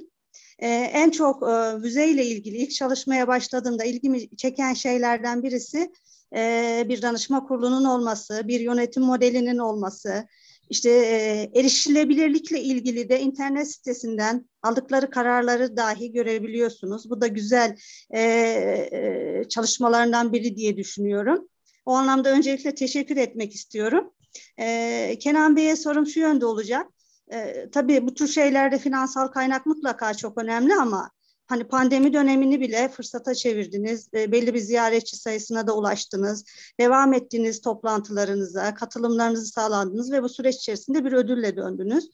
E, 0.60 0.68
en 0.70 1.10
çok 1.10 1.44
e, 1.44 1.78
müzeyle 1.78 2.26
ilgili 2.26 2.58
ilk 2.58 2.72
çalışmaya 2.72 3.28
başladığımda 3.28 3.84
ilgimi 3.84 4.36
çeken 4.36 4.74
şeylerden 4.74 5.44
birisi 5.44 5.92
e, 6.36 6.86
bir 6.90 7.02
danışma 7.02 7.46
kurulunun 7.46 7.86
olması, 7.86 8.48
bir 8.48 8.60
yönetim 8.60 9.04
modelinin 9.04 9.58
olması, 9.58 10.28
işte 10.70 10.90
e, 10.90 11.52
erişilebilirlikle 11.60 12.62
ilgili 12.62 13.10
de 13.10 13.22
internet 13.22 13.72
sitesinden 13.72 14.50
aldıkları 14.62 15.10
kararları 15.10 15.78
dahi 15.78 16.12
görebiliyorsunuz. 16.12 17.10
Bu 17.10 17.22
da 17.22 17.28
güzel 17.28 17.76
e, 18.12 18.22
e, 18.22 19.44
çalışmalarından 19.50 20.34
biri 20.34 20.56
diye 20.56 20.78
düşünüyorum. 20.78 21.50
O 21.90 21.94
anlamda 21.94 22.30
öncelikle 22.30 22.76
teşekkür 22.76 23.18
etmek 23.18 23.56
istiyorum. 23.56 24.14
Ee, 24.60 25.18
Kenan 25.20 25.56
Bey'e 25.56 25.76
sorum 25.76 26.08
şu 26.08 26.20
yönde 26.20 26.46
olacak. 26.46 26.88
Ee, 27.34 27.70
tabii 27.72 28.08
bu 28.08 28.14
tür 28.14 28.28
şeylerde 28.28 28.78
finansal 28.78 29.28
kaynak 29.28 29.66
mutlaka 29.66 30.14
çok 30.14 30.38
önemli 30.38 30.76
ama 30.76 31.12
hani 31.48 31.64
pandemi 31.64 32.14
dönemini 32.14 32.60
bile 32.60 32.90
fırsata 32.90 33.36
çevirdiniz. 33.36 34.10
E, 34.14 34.32
belli 34.32 34.54
bir 34.54 34.60
ziyaretçi 34.60 35.18
sayısına 35.18 35.68
da 35.68 35.76
ulaştınız. 35.78 36.46
Devam 36.80 37.14
ettiğiniz 37.14 37.62
toplantılarınıza, 37.62 38.74
katılımlarınızı 38.74 39.46
sağlandınız 39.46 40.12
ve 40.12 40.24
bu 40.24 40.30
süreç 40.30 40.56
içerisinde 40.56 41.06
bir 41.06 41.12
ödülle 41.12 41.56
döndünüz. 41.56 42.10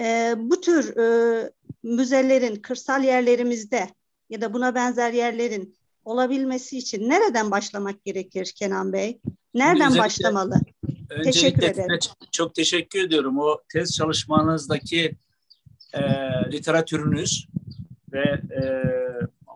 E, 0.00 0.34
bu 0.38 0.60
tür 0.60 0.96
e, 0.96 1.50
müzelerin 1.82 2.56
kırsal 2.56 3.04
yerlerimizde 3.04 3.88
ya 4.30 4.40
da 4.40 4.54
buna 4.54 4.74
benzer 4.74 5.12
yerlerin 5.12 5.75
olabilmesi 6.06 6.78
için 6.78 7.08
nereden 7.08 7.50
başlamak 7.50 8.04
gerekir 8.04 8.52
Kenan 8.56 8.92
Bey? 8.92 9.20
Nereden 9.54 9.90
Özellikle, 9.90 9.98
başlamalı? 9.98 10.60
Teşekkür 11.24 11.62
ederim. 11.62 11.98
Çok 12.32 12.54
teşekkür 12.54 13.04
ediyorum. 13.04 13.38
O 13.38 13.60
tez 13.72 13.96
çalışmanızdaki 13.96 15.16
e, 15.92 16.00
literatürünüz 16.52 17.48
ve 18.12 18.24
e, 18.28 18.62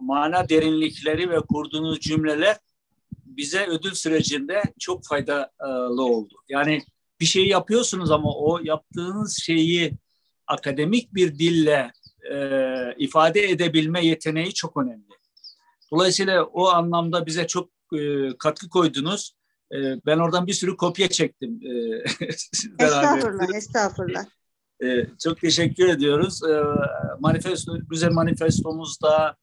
mana 0.00 0.48
derinlikleri 0.48 1.30
ve 1.30 1.40
kurduğunuz 1.40 2.00
cümleler 2.00 2.56
bize 3.26 3.66
ödül 3.66 3.94
sürecinde 3.94 4.62
çok 4.78 5.06
faydalı 5.06 6.04
oldu. 6.04 6.34
Yani 6.48 6.82
bir 7.20 7.26
şey 7.26 7.48
yapıyorsunuz 7.48 8.10
ama 8.10 8.34
o 8.34 8.60
yaptığınız 8.62 9.38
şeyi 9.38 9.92
akademik 10.46 11.14
bir 11.14 11.38
dille 11.38 11.92
e, 12.32 12.36
ifade 12.98 13.50
edebilme 13.50 14.06
yeteneği 14.06 14.54
çok 14.54 14.76
önemli. 14.76 15.19
Dolayısıyla 15.92 16.44
o 16.44 16.68
anlamda 16.68 17.26
bize 17.26 17.46
çok 17.46 17.70
e, 17.94 18.28
katkı 18.38 18.68
koydunuz. 18.68 19.34
E, 19.72 19.76
ben 20.06 20.18
oradan 20.18 20.46
bir 20.46 20.52
sürü 20.52 20.76
kopya 20.76 21.08
çektim. 21.08 21.60
E, 21.62 22.02
estağfurullah, 22.84 23.54
estağfurullah. 23.54 24.24
E, 24.82 25.06
çok 25.24 25.40
teşekkür 25.40 25.88
ediyoruz. 25.88 26.42
E, 26.44 26.62
manifesto, 27.20 27.78
güzel 27.90 28.10
manifestomuzda, 28.10 29.36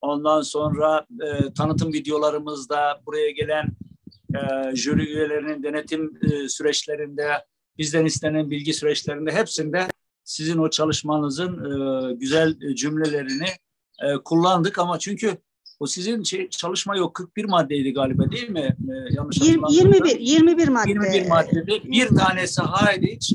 ondan 0.00 0.40
sonra 0.40 1.06
e, 1.22 1.52
tanıtım 1.52 1.92
videolarımızda, 1.92 3.00
buraya 3.06 3.30
gelen 3.30 3.68
e, 4.34 4.76
jüri 4.76 5.02
üyelerinin 5.02 5.62
denetim 5.62 6.18
e, 6.22 6.48
süreçlerinde, 6.48 7.44
bizden 7.78 8.04
istenen 8.04 8.50
bilgi 8.50 8.74
süreçlerinde 8.74 9.32
hepsinde 9.32 9.88
sizin 10.24 10.58
o 10.58 10.70
çalışmanızın 10.70 11.52
e, 11.64 12.14
güzel 12.14 12.74
cümlelerini 12.74 13.48
e, 14.02 14.14
kullandık 14.24 14.78
ama 14.78 14.98
çünkü 14.98 15.36
o 15.80 15.86
sizin 15.86 16.22
şey, 16.22 16.50
çalışma 16.50 16.96
yok 16.96 17.14
41 17.14 17.44
maddeydi 17.44 17.92
galiba 17.92 18.30
değil 18.30 18.50
mi? 18.50 18.76
Ee, 18.90 19.14
yanlış 19.14 19.40
20, 19.40 19.74
21 19.74 20.20
21 20.20 20.68
madde. 20.68 20.90
21 20.90 21.28
maddede 21.28 21.84
bir 21.84 22.08
tanesi 22.08 22.62
hariç 22.62 23.32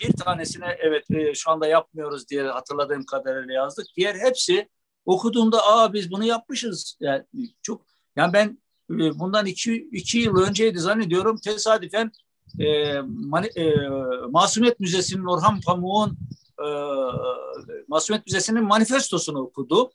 bir 0.00 0.12
tanesine 0.12 0.76
evet 0.78 1.10
e, 1.10 1.34
şu 1.34 1.50
anda 1.50 1.66
yapmıyoruz 1.66 2.28
diye 2.28 2.42
hatırladığım 2.42 3.04
kadarıyla 3.04 3.54
yazdık. 3.54 3.86
Diğer 3.96 4.14
hepsi 4.14 4.68
okuduğumda 5.06 5.66
aa 5.66 5.92
biz 5.92 6.10
bunu 6.10 6.24
yapmışız. 6.24 6.96
Yani 7.00 7.24
çok 7.62 7.86
yani 8.16 8.32
ben 8.32 8.58
e, 8.90 9.18
bundan 9.18 9.46
iki, 9.46 9.88
iki 9.92 10.18
yıl 10.18 10.36
önceydi 10.36 10.78
zannediyorum 10.78 11.36
tesadüfen 11.36 12.10
e, 12.60 12.94
mani, 13.06 13.46
e, 13.46 13.74
Masumiyet 14.30 14.80
Müzesi'nin 14.80 15.24
Orhan 15.24 15.60
Pamuk'un 15.60 16.18
e, 16.58 16.66
Masumiyet 17.88 18.26
Müzesi'nin 18.26 18.64
manifestosunu 18.64 19.38
okudu 19.38 19.92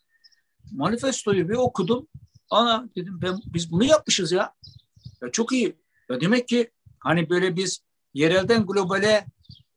manifestoyu 0.72 1.49
bir 1.49 1.53
okudum. 1.53 2.07
Ana 2.49 2.89
dedim 2.95 3.20
ben 3.22 3.39
biz 3.45 3.72
bunu 3.72 3.84
yapmışız 3.84 4.32
ya. 4.32 4.53
Ya 5.22 5.32
çok 5.32 5.51
iyi. 5.51 5.76
Ya 6.09 6.22
demek 6.22 6.47
ki 6.47 6.72
hani 6.99 7.30
böyle 7.30 7.55
biz 7.55 7.80
yerelden 8.13 8.65
globale 8.65 9.26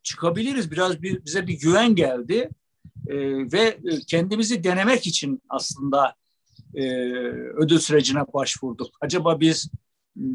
çıkabiliriz. 0.02 0.70
Biraz 0.70 1.02
bir, 1.02 1.24
bize 1.24 1.46
bir 1.46 1.60
güven 1.60 1.94
geldi. 1.94 2.50
Ee, 3.06 3.16
ve 3.52 3.78
kendimizi 4.06 4.64
denemek 4.64 5.06
için 5.06 5.42
aslında 5.48 6.14
e, 6.74 6.82
ödül 7.32 7.78
sürecine 7.78 8.20
başvurduk. 8.34 8.94
Acaba 9.00 9.40
biz 9.40 9.70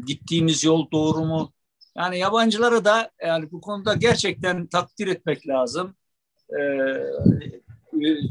gittiğimiz 0.06 0.64
yol 0.64 0.90
doğru 0.90 1.24
mu? 1.24 1.52
Yani 1.96 2.18
yabancıları 2.18 2.84
da 2.84 3.10
yani 3.26 3.52
bu 3.52 3.60
konuda 3.60 3.94
gerçekten 3.94 4.66
takdir 4.66 5.06
etmek 5.06 5.48
lazım. 5.48 5.94
E, 6.50 6.60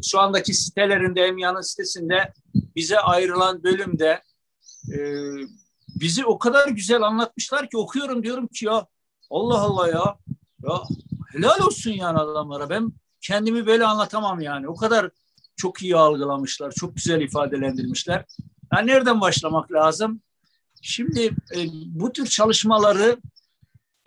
şu 0.03 0.19
andaki 0.19 0.53
sitelerinde 0.53 1.21
Emya'nın 1.21 1.61
sitesinde 1.61 2.33
bize 2.75 2.99
ayrılan 2.99 3.63
bölümde 3.63 4.21
e, 4.93 4.97
bizi 5.89 6.25
o 6.25 6.39
kadar 6.39 6.67
güzel 6.67 7.01
anlatmışlar 7.01 7.69
ki 7.69 7.77
okuyorum 7.77 8.23
diyorum 8.23 8.47
ki 8.47 8.65
ya 8.65 8.87
Allah 9.29 9.59
Allah 9.59 9.87
ya 9.87 10.17
ya 10.63 10.83
helal 11.31 11.59
olsun 11.67 11.91
yani 11.91 12.19
adamlara. 12.19 12.69
Ben 12.69 12.93
kendimi 13.21 13.65
böyle 13.65 13.85
anlatamam 13.85 14.41
yani. 14.41 14.67
O 14.67 14.75
kadar 14.75 15.09
çok 15.55 15.81
iyi 15.81 15.95
algılamışlar 15.95 16.71
çok 16.71 16.95
güzel 16.95 17.21
ifadelendirmişler. 17.21 18.25
Yani 18.73 18.87
nereden 18.87 19.21
başlamak 19.21 19.71
lazım? 19.71 20.21
Şimdi 20.81 21.35
e, 21.55 21.59
bu 21.71 22.11
tür 22.11 22.25
çalışmaları 22.25 23.17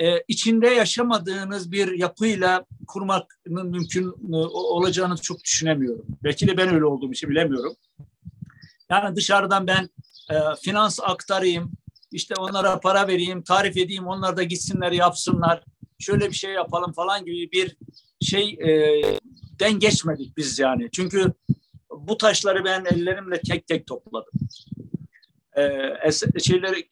e, 0.01 0.23
içinde 0.29 0.67
yaşamadığınız 0.67 1.73
bir 1.73 1.99
yapıyla 1.99 2.65
kurmanın 2.87 3.71
mümkün 3.71 4.07
e, 4.33 4.37
olacağını 4.47 5.17
çok 5.17 5.45
düşünemiyorum. 5.45 6.07
Belki 6.25 6.47
de 6.47 6.57
ben 6.57 6.75
öyle 6.75 6.85
olduğum 6.85 7.13
için 7.13 7.31
bilemiyorum. 7.31 7.77
Yani 8.91 9.17
dışarıdan 9.17 9.67
ben 9.67 9.89
e, 10.31 10.37
finans 10.63 11.01
aktarayım, 11.03 11.73
işte 12.13 12.35
onlara 12.39 12.81
para 12.81 13.09
vereyim, 13.09 13.43
tarif 13.43 13.77
edeyim, 13.77 14.07
onlar 14.07 14.37
da 14.37 14.43
gitsinler 14.43 14.93
yapsınlar, 14.93 15.65
şöyle 15.99 16.29
bir 16.29 16.35
şey 16.35 16.53
yapalım 16.53 16.93
falan 16.93 17.25
gibi 17.25 17.53
bir 17.53 17.77
şey 18.21 18.49
e, 18.51 19.03
den 19.61 19.79
geçmedik 19.79 20.37
biz 20.37 20.59
yani. 20.59 20.89
Çünkü 20.93 21.33
bu 21.91 22.19
taşları 22.19 22.65
ben 22.65 22.85
ellerimle 22.85 23.41
tek 23.41 23.67
tek 23.67 23.87
topladım. 23.87 24.33
Ee, 25.59 26.11
şeyleri 26.41 26.89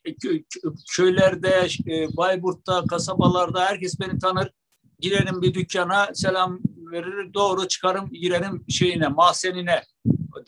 köylerde, 0.96 1.68
e, 1.88 2.16
Bayburt'ta, 2.16 2.84
kasabalarda 2.84 3.64
herkes 3.64 4.00
beni 4.00 4.18
tanır. 4.18 4.50
Girerim 5.00 5.42
bir 5.42 5.54
dükkana, 5.54 6.14
selam 6.14 6.60
verir, 6.92 7.34
doğru 7.34 7.68
çıkarım, 7.68 8.10
girerim 8.10 8.64
şeyine, 8.68 9.08
mahzenine, 9.08 9.82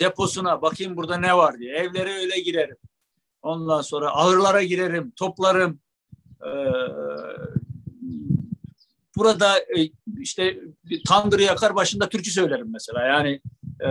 deposuna, 0.00 0.62
bakayım 0.62 0.96
burada 0.96 1.16
ne 1.16 1.36
var 1.36 1.58
diye. 1.58 1.74
Evlere 1.74 2.14
öyle 2.14 2.40
girerim. 2.40 2.76
Ondan 3.42 3.80
sonra 3.80 4.10
ahırlara 4.10 4.62
girerim, 4.62 5.12
toplarım. 5.16 5.80
Ee, 6.42 6.48
burada 9.16 9.58
e, 9.58 9.90
işte 10.20 10.60
tandır 11.08 11.38
yakar 11.38 11.74
başında 11.74 12.08
türkü 12.08 12.30
söylerim 12.30 12.72
mesela. 12.72 13.06
Yani 13.06 13.40
e, 13.80 13.88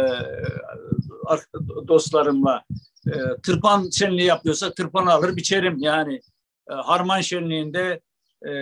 dostlarımla 1.87 2.63
e, 3.07 3.41
tırpan 3.43 3.89
şenliği 3.89 4.27
yapıyorsa 4.27 4.73
tırpanı 4.73 5.11
alır 5.11 5.35
biçerim. 5.35 5.77
Yani 5.79 6.21
e, 6.71 6.73
harman 6.73 7.21
şenliğinde 7.21 8.01
e, 8.45 8.53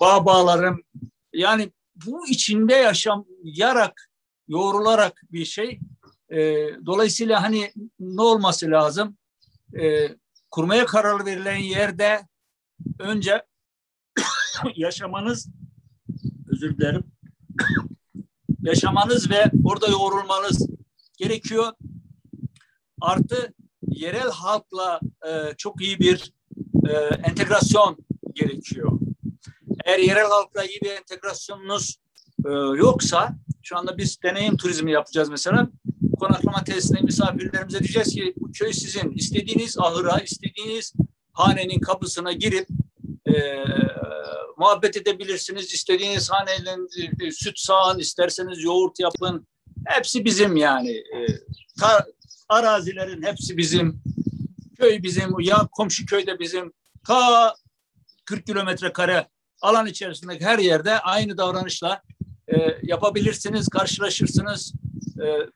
bağ 0.00 0.26
bağlarım. 0.26 0.82
Yani 1.32 1.72
bu 2.06 2.28
içinde 2.28 2.74
yaşayarak, 2.74 4.10
yoğrularak 4.48 5.22
bir 5.32 5.44
şey. 5.44 5.80
E, 6.30 6.38
dolayısıyla 6.86 7.42
hani 7.42 7.72
ne 8.00 8.22
olması 8.22 8.70
lazım? 8.70 9.16
E, 9.80 10.08
kurmaya 10.50 10.86
karar 10.86 11.26
verilen 11.26 11.56
yerde 11.56 12.20
önce 12.98 13.42
yaşamanız 14.76 15.48
özür 16.48 16.76
dilerim 16.76 17.04
yaşamanız 18.62 19.30
ve 19.30 19.50
orada 19.64 19.86
yoğrulmanız 19.86 20.68
gerekiyor. 21.18 21.72
Artı 23.02 23.54
yerel 23.88 24.30
halkla 24.30 25.00
e, 25.26 25.54
çok 25.58 25.82
iyi 25.82 25.98
bir 25.98 26.32
e, 26.88 26.92
entegrasyon 27.28 27.96
gerekiyor. 28.32 28.92
Eğer 29.84 29.98
yerel 29.98 30.26
halkla 30.26 30.64
iyi 30.64 30.80
bir 30.82 30.90
entegrasyonunuz 30.90 31.98
e, 32.46 32.50
yoksa 32.78 33.36
şu 33.62 33.78
anda 33.78 33.98
biz 33.98 34.22
deneyim 34.22 34.56
turizmi 34.56 34.92
yapacağız 34.92 35.28
mesela. 35.30 35.68
Konaklama 36.20 36.64
tesisine 36.64 37.00
misafirlerimize 37.00 37.78
diyeceğiz 37.78 38.14
ki 38.14 38.34
bu 38.36 38.52
köy 38.52 38.72
sizin. 38.72 39.10
İstediğiniz 39.10 39.78
ahıra, 39.78 40.18
istediğiniz 40.18 40.92
hanenin 41.32 41.80
kapısına 41.80 42.32
girip 42.32 42.66
e, 43.26 43.64
muhabbet 44.58 44.96
edebilirsiniz. 44.96 45.74
İstediğiniz 45.74 46.30
haneyle 46.30 46.76
e, 47.20 47.30
süt 47.30 47.58
sağın, 47.58 47.98
isterseniz 47.98 48.64
yoğurt 48.64 49.00
yapın. 49.00 49.46
Hepsi 49.86 50.24
bizim 50.24 50.56
yani. 50.56 50.90
E, 50.90 51.26
arazilerin 52.48 53.22
hepsi 53.22 53.56
bizim. 53.56 54.02
Köy 54.78 55.02
bizim, 55.02 55.40
ya 55.40 55.68
komşu 55.72 56.06
köyde 56.06 56.38
bizim. 56.38 56.72
Ta 57.06 57.54
40 58.24 58.46
kilometre 58.46 58.92
kare 58.92 59.28
alan 59.60 59.86
içerisindeki 59.86 60.44
her 60.44 60.58
yerde 60.58 60.98
aynı 60.98 61.38
davranışla 61.38 62.02
e, 62.48 62.78
yapabilirsiniz, 62.82 63.68
karşılaşırsınız. 63.68 64.72
E, 65.20 65.26
e, 65.26 65.48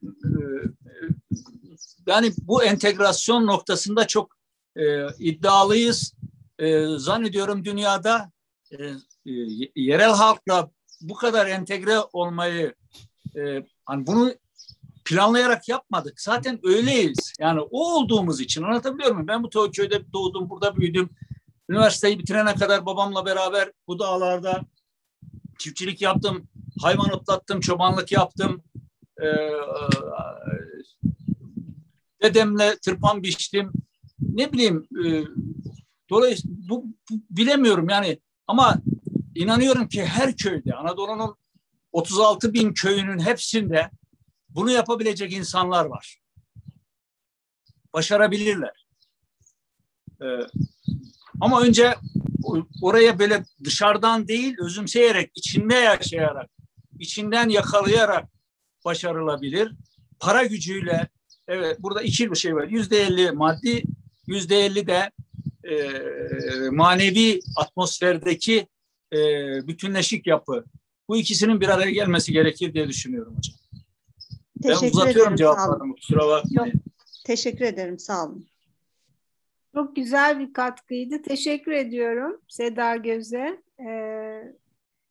yani 2.06 2.32
bu 2.38 2.64
entegrasyon 2.64 3.46
noktasında 3.46 4.06
çok 4.06 4.36
e, 4.76 5.06
iddialıyız. 5.18 6.14
E, 6.58 6.86
zannediyorum 6.86 7.64
dünyada 7.64 8.32
e, 8.70 8.84
e, 9.26 9.32
yerel 9.76 10.10
halkla 10.10 10.70
bu 11.00 11.14
kadar 11.14 11.46
entegre 11.46 11.98
olmayı 12.12 12.74
e, 13.36 13.66
hani 13.84 14.06
bunu 14.06 14.34
planlayarak 15.06 15.68
yapmadık. 15.68 16.20
Zaten 16.20 16.60
öyleyiz. 16.62 17.32
Yani 17.40 17.60
o 17.60 17.94
olduğumuz 17.94 18.40
için 18.40 18.62
anlatabiliyor 18.62 19.12
muyum? 19.12 19.28
Ben 19.28 19.42
bu 19.42 19.70
köyde 19.70 20.12
doğdum, 20.12 20.50
burada 20.50 20.76
büyüdüm. 20.76 21.10
Üniversiteyi 21.68 22.18
bitirene 22.18 22.54
kadar 22.54 22.86
babamla 22.86 23.26
beraber 23.26 23.72
bu 23.88 23.98
dağlarda 23.98 24.60
çiftçilik 25.58 26.02
yaptım, 26.02 26.48
hayvan 26.82 27.10
otlattım, 27.10 27.60
çobanlık 27.60 28.12
yaptım. 28.12 28.62
Ee, 29.22 29.26
dedemle 32.22 32.78
tırpan 32.84 33.22
biçtim. 33.22 33.72
Ne 34.20 34.52
bileyim, 34.52 34.88
e, 35.04 35.24
dolayısıyla 36.10 36.56
bu, 36.68 36.84
bu 37.10 37.14
bilemiyorum 37.30 37.88
yani 37.88 38.20
ama 38.46 38.76
inanıyorum 39.34 39.88
ki 39.88 40.04
her 40.04 40.36
köyde, 40.36 40.74
Anadolu'nun 40.74 41.36
36 41.92 42.52
bin 42.52 42.72
köyünün 42.72 43.18
hepsinde 43.18 43.90
bunu 44.56 44.70
yapabilecek 44.70 45.32
insanlar 45.32 45.84
var. 45.84 46.18
Başarabilirler. 47.92 48.86
Ee, 50.22 50.26
ama 51.40 51.60
önce 51.60 51.94
oraya 52.82 53.18
böyle 53.18 53.44
dışarıdan 53.64 54.28
değil, 54.28 54.56
özümseyerek, 54.60 55.30
içinde 55.34 55.74
yaşayarak, 55.74 56.50
içinden 56.98 57.48
yakalayarak 57.48 58.28
başarılabilir. 58.84 59.72
Para 60.20 60.44
gücüyle, 60.44 61.08
evet 61.48 61.76
burada 61.80 62.02
iki 62.02 62.30
bir 62.30 62.36
şey 62.36 62.54
var. 62.54 62.68
Yüzde 62.68 63.02
elli 63.02 63.32
maddi, 63.32 63.82
yüzde 64.26 64.66
elli 64.66 64.86
de 64.86 65.10
e, 65.64 65.74
manevi 66.70 67.40
atmosferdeki 67.56 68.66
e, 69.12 69.18
bütünleşik 69.66 70.26
yapı. 70.26 70.64
Bu 71.08 71.16
ikisinin 71.16 71.60
bir 71.60 71.68
araya 71.68 71.90
gelmesi 71.90 72.32
gerekir 72.32 72.74
diye 72.74 72.88
düşünüyorum 72.88 73.36
hocam. 73.36 73.56
Teşekkür 74.62 74.82
ben 74.82 74.88
uzatıyorum 74.88 75.22
ederim, 75.22 75.36
cevaplarımı. 75.36 75.94
Kusura 75.94 76.28
bakmayın. 76.28 76.72
Yok, 76.74 76.84
teşekkür 77.24 77.64
ederim. 77.64 77.98
Sağ 77.98 78.24
olun. 78.24 78.46
Çok 79.74 79.96
güzel 79.96 80.38
bir 80.38 80.52
katkıydı. 80.52 81.22
Teşekkür 81.22 81.72
ediyorum 81.72 82.40
Seda 82.48 82.96
Göz'e. 82.96 83.62
Ee, 83.80 84.54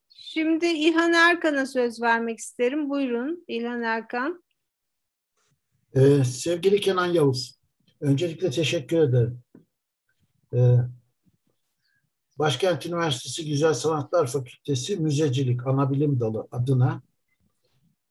şimdi 0.10 0.66
İlhan 0.66 1.14
Erkan'a 1.14 1.66
söz 1.66 2.02
vermek 2.02 2.40
isterim. 2.40 2.90
Buyurun 2.90 3.44
İlhan 3.48 3.82
Erkan. 3.82 4.44
Ee, 5.96 6.24
sevgili 6.24 6.80
Kenan 6.82 7.06
Yavuz, 7.06 7.60
öncelikle 8.02 8.50
teşekkür 8.50 8.98
ederim. 8.98 9.42
Ee, 10.54 10.78
Başkent 12.40 12.86
Üniversitesi 12.86 13.50
Güzel 13.50 13.74
Sanatlar 13.74 14.28
Fakültesi 14.28 14.98
Müzecilik 14.98 15.68
Anabilim 15.68 16.20
Dalı 16.20 16.48
adına 16.52 17.02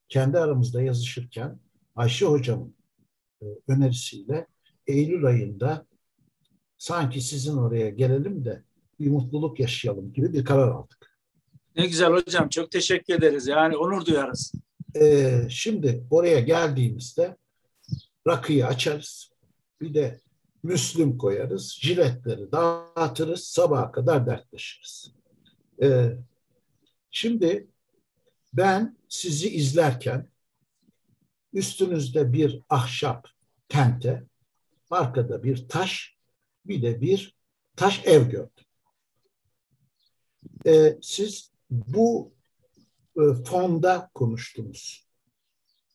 kendi 0.09 0.39
aramızda 0.39 0.83
yazışırken 0.83 1.59
Ayşe 1.97 2.27
Hocam'ın 2.27 2.75
e, 3.43 3.47
önerisiyle 3.69 4.47
Eylül 4.87 5.25
ayında 5.25 5.87
sanki 6.79 7.21
sizin 7.21 7.57
oraya 7.57 7.91
gelelim 7.91 8.45
de 8.45 8.63
bir 9.01 9.11
mutluluk 9.11 9.61
yaşayalım 9.61 10.13
gibi 10.13 10.33
bir 10.33 10.45
karar 10.45 10.69
aldık. 10.69 11.19
Ne 11.77 11.87
güzel 11.87 12.13
hocam. 12.13 12.49
Çok 12.49 12.71
teşekkür 12.71 13.15
ederiz. 13.15 13.47
Yani 13.47 13.77
onur 13.77 14.07
duyarız. 14.07 14.53
Ee, 15.01 15.47
şimdi 15.51 16.05
oraya 16.11 16.41
geldiğimizde 16.41 17.37
rakıyı 18.27 18.67
açarız. 18.67 19.31
Bir 19.81 19.95
de 19.95 20.21
Müslüm 20.63 21.19
koyarız, 21.19 21.79
jiletleri 21.81 22.53
dağıtırız, 22.53 23.45
sabaha 23.45 23.93
kadar 23.93 24.27
dertleşiriz. 24.27 25.13
Ee, 25.83 26.13
şimdi 27.11 27.67
ben 28.55 28.97
sizi 29.09 29.49
izlerken 29.49 30.29
üstünüzde 31.53 32.33
bir 32.33 32.61
ahşap 32.69 33.29
tente, 33.69 34.25
arkada 34.91 35.43
bir 35.43 35.69
taş, 35.69 36.17
bir 36.67 36.83
de 36.83 37.01
bir 37.01 37.37
taş 37.77 38.07
ev 38.07 38.31
gördüm. 38.31 38.65
Ee, 40.67 40.99
siz 41.03 41.53
bu 41.71 42.33
e, 43.17 43.21
fonda 43.45 44.11
konuştunuz. 44.15 45.07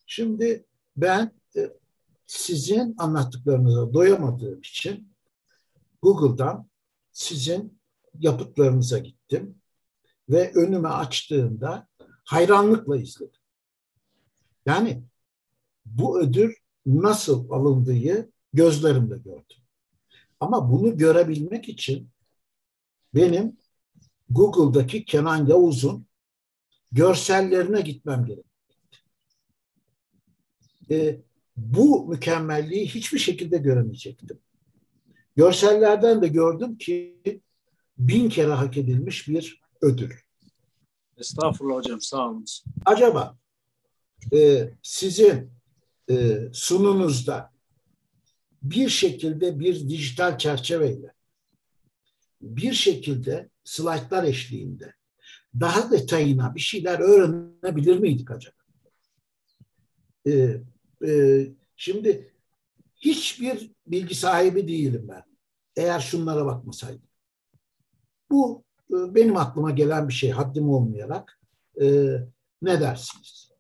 Şimdi 0.06 0.66
ben 0.98 1.32
e, 1.56 1.70
sizin 2.26 2.96
anlattıklarınıza 2.98 3.94
doyamadığım 3.94 4.60
için 4.60 5.14
Google'dan 6.02 6.70
sizin 7.12 7.80
yapıtlarınıza 8.20 8.98
gittim 8.98 9.62
ve 10.30 10.52
önüme 10.54 10.90
açtığımda 10.90 11.89
hayranlıkla 12.30 12.98
izledim. 12.98 13.42
Yani 14.66 15.04
bu 15.86 16.22
ödül 16.22 16.54
nasıl 16.86 17.50
alındığı 17.52 18.30
gözlerimle 18.54 19.18
gördüm. 19.18 19.58
Ama 20.40 20.72
bunu 20.72 20.98
görebilmek 20.98 21.70
için 21.70 22.10
benim 23.16 23.58
Google'daki 24.30 25.06
Kenan 25.06 25.48
Yavuz'un 25.48 26.06
görsellerine 26.92 27.82
gitmem 27.82 28.26
gerek. 28.26 28.46
E, 30.92 31.22
bu 31.58 32.08
mükemmelliği 32.08 32.88
hiçbir 32.88 33.20
şekilde 33.20 33.58
göremeyecektim. 33.58 34.40
Görsellerden 35.36 36.22
de 36.22 36.28
gördüm 36.28 36.78
ki 36.78 37.20
bin 37.98 38.30
kere 38.30 38.52
hak 38.52 38.78
edilmiş 38.78 39.28
bir 39.28 39.62
ödül. 39.82 40.12
Estağfurullah 41.20 41.76
hocam 41.76 42.02
sağ 42.02 42.30
olun. 42.30 42.46
Acaba 42.86 43.38
e, 44.34 44.70
sizin 44.84 45.52
e, 46.10 46.40
sununuzda 46.54 47.54
bir 48.64 48.90
şekilde 48.90 49.60
bir 49.60 49.90
dijital 49.90 50.38
çerçeveyle 50.38 51.14
bir 52.42 52.74
şekilde 52.74 53.50
slaytlar 53.64 54.24
eşliğinde 54.24 54.94
daha 55.60 55.92
detayına 55.92 56.56
bir 56.56 56.60
şeyler 56.60 57.00
öğrenebilir 57.00 58.00
miydik 58.00 58.32
acaba? 58.32 58.56
Ee, 60.28 60.62
e, 61.08 61.48
şimdi 61.76 62.34
hiçbir 62.96 63.72
bilgi 63.88 64.16
sahibi 64.16 64.68
değilim 64.68 65.08
ben. 65.10 65.24
Eğer 65.76 66.00
şunlara 66.00 66.46
bakmasaydım. 66.46 67.10
Bu 68.32 68.64
benim 68.90 69.38
aklıma 69.38 69.72
gelen 69.72 70.08
bir 70.08 70.14
şey 70.14 70.32
haddim 70.32 70.70
olmayarak. 70.70 71.40
E, 71.82 71.86
ne 72.62 72.82
dersiniz? 72.82 73.52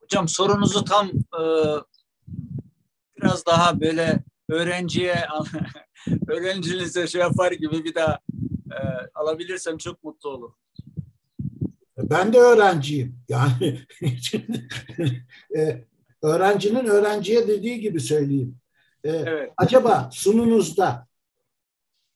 Hocam 0.00 0.28
sorunuzu 0.28 0.84
tam 0.84 1.08
e, 1.08 1.42
biraz 3.16 3.46
daha 3.46 3.80
böyle 3.80 4.24
öğrenciye 4.48 5.16
öğrencinize 6.28 7.06
şey 7.06 7.20
yapar 7.20 7.52
gibi 7.52 7.84
bir 7.84 7.94
daha 7.94 8.18
e, 8.72 8.78
alabilirsem 9.14 9.78
çok 9.78 10.04
mutlu 10.04 10.30
olurum. 10.30 10.56
Ben 11.98 12.32
de 12.32 12.38
öğrenciyim. 12.38 13.18
Yani 13.28 13.86
e, 15.56 15.84
öğrencinin 16.22 16.84
öğrenciye 16.84 17.48
dediği 17.48 17.80
gibi 17.80 18.00
söyleyeyim. 18.00 18.56
E, 19.04 19.10
Evet. 19.10 19.52
Acaba 19.56 20.10
sununuzda 20.12 21.06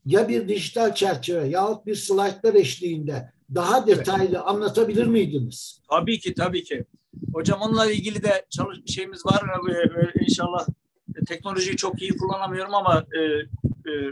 ya 0.06 0.28
bir 0.28 0.48
dijital 0.48 0.94
çerçeve 0.94 1.48
yahut 1.48 1.86
bir 1.86 1.94
slaytlar 1.94 2.54
eşliğinde 2.54 3.32
daha 3.54 3.86
detaylı 3.86 4.40
anlatabilir 4.40 5.06
miydiniz? 5.06 5.80
Tabii 5.90 6.18
ki 6.18 6.34
tabii 6.34 6.64
ki. 6.64 6.84
Hocam 7.32 7.60
onunla 7.60 7.90
ilgili 7.90 8.22
de 8.22 8.46
çalış 8.50 8.78
şeyimiz 8.86 9.26
var. 9.26 9.42
Ee, 9.70 10.24
İnşallah 10.24 10.66
e, 11.16 11.24
teknolojiyi 11.24 11.76
çok 11.76 12.02
iyi 12.02 12.16
kullanamıyorum 12.16 12.74
ama 12.74 13.06
e, 13.16 13.20
e, 13.20 13.42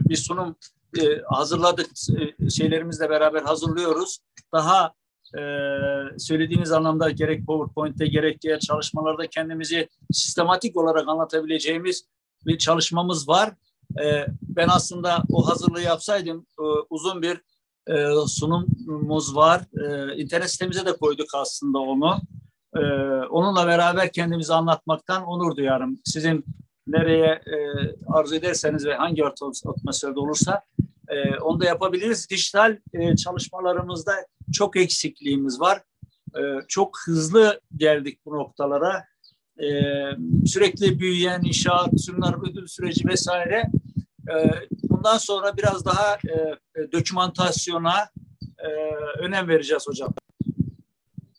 bir 0.09 0.17
sunum 0.17 0.57
e, 1.01 1.03
hazırladık. 1.29 1.87
E, 2.41 2.51
şeylerimizle 2.51 3.11
beraber 3.11 3.43
hazırlıyoruz. 3.43 4.19
Daha 4.53 4.93
e, 5.39 5.43
söylediğiniz 6.19 6.73
anlamda 6.73 7.11
gerek 7.11 7.47
PowerPoint'te 7.47 8.07
gerek 8.07 8.43
diğer 8.43 8.59
çalışmalarda 8.59 9.27
kendimizi 9.27 9.89
sistematik 10.13 10.77
olarak 10.77 11.09
anlatabileceğimiz 11.09 12.05
bir 12.47 12.59
çalışmamız 12.59 13.29
var. 13.29 13.55
E, 14.05 14.27
ben 14.43 14.69
aslında 14.69 15.23
o 15.33 15.49
hazırlığı 15.49 15.83
yapsaydım 15.83 16.47
e, 16.59 16.65
uzun 16.91 17.23
bir 17.23 17.41
e, 17.87 18.27
sunumumuz 18.27 19.37
var. 19.37 19.61
E, 19.85 20.17
internet 20.23 20.51
sitemize 20.51 20.87
de 20.87 20.93
koyduk 20.97 21.29
aslında 21.35 21.79
onu. 21.79 22.21
E, 22.77 22.81
onunla 23.31 23.67
beraber 23.67 24.13
kendimizi 24.13 24.55
anlatmaktan 24.55 25.25
onur 25.25 25.57
duyarım. 25.57 26.01
Sizin 26.05 26.45
nereye 26.87 27.27
e, 27.27 27.57
arzu 28.07 28.35
ederseniz 28.35 28.87
ve 28.87 28.95
hangi 28.95 29.25
atmosferde 29.27 30.21
olursa 30.21 30.63
e, 31.13 31.39
onu 31.39 31.61
da 31.61 31.65
yapabiliriz. 31.65 32.31
Dijital 32.31 32.79
e, 32.93 33.17
çalışmalarımızda 33.17 34.13
çok 34.53 34.77
eksikliğimiz 34.77 35.61
var. 35.61 35.83
E, 36.37 36.41
çok 36.69 36.99
hızlı 37.05 37.61
geldik 37.77 38.19
bu 38.27 38.37
noktalara. 38.37 39.05
E, 39.59 39.67
sürekli 40.47 40.99
büyüyen 40.99 41.43
inşaat, 41.45 42.01
sunumlar, 42.01 42.51
ödül 42.51 42.67
süreci 42.67 43.09
vesaire. 43.09 43.65
E, 44.31 44.35
bundan 44.83 45.19
sonra 45.19 45.57
biraz 45.57 45.85
daha 45.85 46.15
e, 46.15 46.93
dokümantasyona 46.93 47.95
e, 48.59 48.69
önem 49.19 49.49
vereceğiz 49.49 49.89
hocam. 49.89 50.15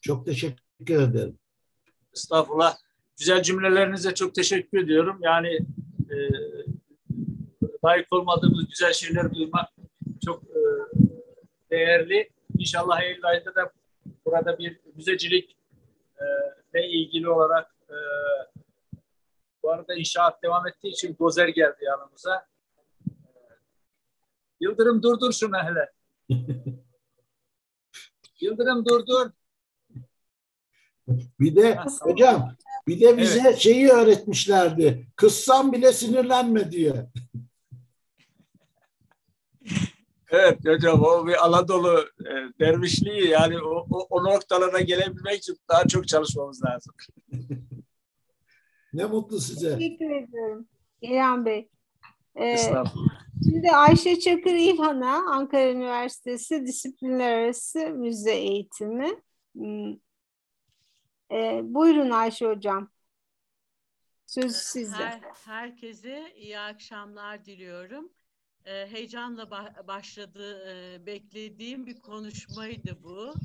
Çok 0.01 0.25
teşekkür 0.25 1.01
ederim. 1.01 1.37
Estağfurullah. 2.15 2.75
Güzel 3.19 3.43
cümlelerinize 3.43 4.13
çok 4.13 4.35
teşekkür 4.35 4.83
ediyorum. 4.83 5.19
Yani 5.21 5.59
layık 7.85 8.13
olmadığımız 8.13 8.67
güzel 8.69 8.93
şeyler 8.93 9.35
duymak 9.35 9.69
çok 10.25 10.43
e, 10.43 10.59
değerli. 11.71 12.29
İnşallah 12.57 13.01
Eylül 13.01 13.25
ayında 13.25 13.55
da 13.55 13.71
burada 14.25 14.57
bir 14.57 14.79
müzecilik 14.95 15.57
e, 16.19 16.25
ile 16.73 16.87
ilgili 16.87 17.29
olarak 17.29 17.75
e, 17.89 17.95
bu 19.63 19.71
arada 19.71 19.95
inşaat 19.95 20.43
devam 20.43 20.67
ettiği 20.67 20.91
için 20.91 21.15
dozer 21.19 21.47
geldi 21.47 21.77
yanımıza. 21.81 22.45
Yıldırım 24.59 25.03
durdur 25.03 25.33
şunu 25.33 25.57
hele. 25.57 25.91
Yıldırım 28.41 28.85
durdur. 28.85 29.31
Bir 31.39 31.55
de 31.55 31.79
hocam 32.01 32.55
bir 32.87 33.01
de 33.01 33.17
bize 33.17 33.41
evet. 33.41 33.57
şeyi 33.57 33.89
öğretmişlerdi. 33.89 35.07
Kızsam 35.15 35.71
bile 35.71 35.93
sinirlenme 35.93 36.71
diye. 36.71 36.93
Evet 40.33 40.65
hocam 40.65 41.03
o 41.03 41.27
bir 41.27 41.45
Anadolu 41.45 41.99
e, 42.19 42.59
dervişliği 42.59 43.29
yani 43.29 43.61
o, 43.61 43.87
o, 43.89 44.07
o 44.09 44.23
noktalara 44.23 44.79
gelebilmek 44.79 45.37
için 45.37 45.57
daha 45.69 45.87
çok 45.87 46.07
çalışmamız 46.07 46.63
lazım. 46.63 46.93
ne 48.93 49.05
mutlu 49.05 49.39
size. 49.39 49.77
Teşekkür 49.77 50.09
ediyorum 50.09 50.67
İlhan 51.01 51.45
Bey. 51.45 51.69
Ee. 52.35 52.57
Şimdi 53.43 53.71
Ayşe 53.71 54.19
Çakır 54.19 54.53
İlhan'a 54.53 55.31
Ankara 55.31 55.71
Üniversitesi 55.71 56.65
Disiplinler 56.65 57.37
Arası 57.37 57.79
Müze 57.79 58.35
Eğitimi. 58.35 59.21
Ee, 61.31 61.61
buyurun 61.63 62.09
Ayşe 62.09 62.45
Hocam. 62.45 62.89
Söz 64.25 64.55
sizde. 64.55 64.95
Her, 64.95 65.21
herkese 65.45 66.33
iyi 66.35 66.59
akşamlar 66.59 67.45
diliyorum. 67.45 68.09
Ee, 68.65 68.87
heyecanla 68.91 69.43
ba- 69.43 69.87
başladı, 69.87 70.63
e, 70.69 71.05
beklediğim 71.05 71.85
bir 71.85 71.99
konuşmaydı 71.99 73.03
bu. 73.03 73.35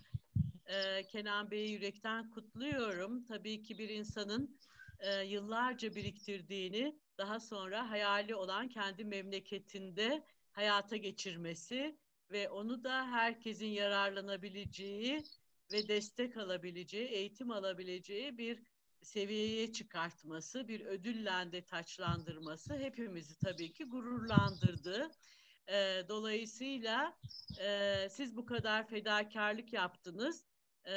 Ee, 0.66 1.06
Kenan 1.06 1.50
Bey'i 1.50 1.70
yürekten 1.70 2.30
kutluyorum. 2.30 3.24
Tabii 3.24 3.62
ki 3.62 3.78
bir 3.78 3.88
insanın 3.88 4.60
e, 4.98 5.22
yıllarca 5.22 5.94
biriktirdiğini 5.94 7.00
daha 7.18 7.40
sonra 7.40 7.90
hayali 7.90 8.34
olan 8.34 8.68
kendi 8.68 9.04
memleketinde 9.04 10.26
hayata 10.52 10.96
geçirmesi 10.96 11.98
ve 12.30 12.50
onu 12.50 12.84
da 12.84 13.06
herkesin 13.06 13.66
yararlanabileceği 13.66 15.30
ve 15.72 15.88
destek 15.88 16.36
alabileceği, 16.36 17.08
eğitim 17.08 17.50
alabileceği 17.50 18.38
bir 18.38 18.62
seviyeye 19.02 19.72
çıkartması, 19.72 20.68
bir 20.68 20.80
ödülle 20.80 21.52
de 21.52 21.64
taçlandırması 21.64 22.74
hepimizi 22.74 23.38
tabii 23.38 23.72
ki 23.72 23.84
gururlandırdı. 23.84 25.10
E, 25.68 26.02
dolayısıyla 26.08 27.18
e, 27.60 28.08
siz 28.10 28.36
bu 28.36 28.46
kadar 28.46 28.88
fedakarlık 28.88 29.72
yaptınız. 29.72 30.44
E, 30.88 30.92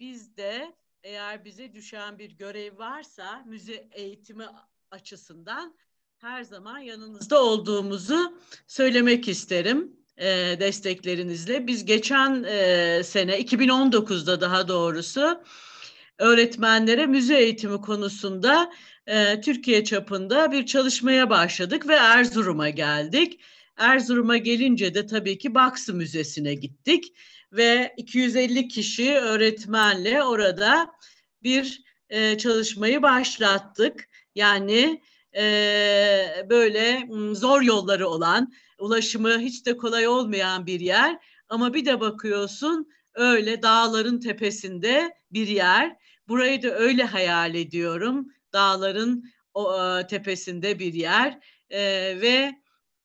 biz 0.00 0.36
de 0.36 0.74
eğer 1.02 1.44
bize 1.44 1.74
düşen 1.74 2.18
bir 2.18 2.30
görev 2.30 2.78
varsa 2.78 3.42
müze 3.46 3.88
eğitimi 3.92 4.46
açısından 4.90 5.76
her 6.18 6.42
zaman 6.42 6.78
yanınızda 6.78 7.42
olduğumuzu 7.44 8.38
söylemek 8.66 9.28
isterim 9.28 9.96
e, 10.16 10.26
desteklerinizle. 10.60 11.66
Biz 11.66 11.84
geçen 11.84 12.44
e, 12.44 13.02
sene 13.04 13.40
2019'da 13.40 14.40
daha 14.40 14.68
doğrusu 14.68 15.42
öğretmenlere 16.18 17.06
müze 17.06 17.38
eğitimi 17.38 17.80
konusunda 17.80 18.72
e, 19.06 19.40
Türkiye 19.40 19.84
çapında 19.84 20.52
bir 20.52 20.66
çalışmaya 20.66 21.30
başladık 21.30 21.88
ve 21.88 21.94
Erzurum'a 21.94 22.70
geldik. 22.70 23.40
Erzurum'a 23.76 24.36
gelince 24.36 24.94
de 24.94 25.06
tabii 25.06 25.38
ki 25.38 25.54
Baksı 25.54 25.94
Müzesi'ne 25.94 26.54
gittik 26.54 27.12
ve 27.52 27.94
250 27.96 28.68
kişi 28.68 29.14
öğretmenle 29.14 30.22
orada 30.22 30.92
bir 31.42 31.82
e, 32.10 32.38
çalışmayı 32.38 33.02
başlattık. 33.02 34.08
Yani 34.34 35.02
e, 35.36 36.46
böyle 36.50 37.08
zor 37.32 37.62
yolları 37.62 38.08
olan, 38.08 38.52
ulaşımı 38.78 39.38
hiç 39.38 39.66
de 39.66 39.76
kolay 39.76 40.06
olmayan 40.06 40.66
bir 40.66 40.80
yer 40.80 41.18
ama 41.48 41.74
bir 41.74 41.84
de 41.84 42.00
bakıyorsun 42.00 42.92
öyle 43.14 43.62
dağların 43.62 44.20
tepesinde 44.20 45.14
bir 45.32 45.48
yer. 45.48 45.96
Burayı 46.28 46.62
da 46.62 46.70
öyle 46.70 47.04
hayal 47.04 47.54
ediyorum. 47.54 48.28
dağların 48.52 49.24
o, 49.54 49.84
e, 49.98 50.06
tepesinde 50.06 50.78
bir 50.78 50.94
yer 50.94 51.38
e, 51.70 51.80
ve 52.20 52.52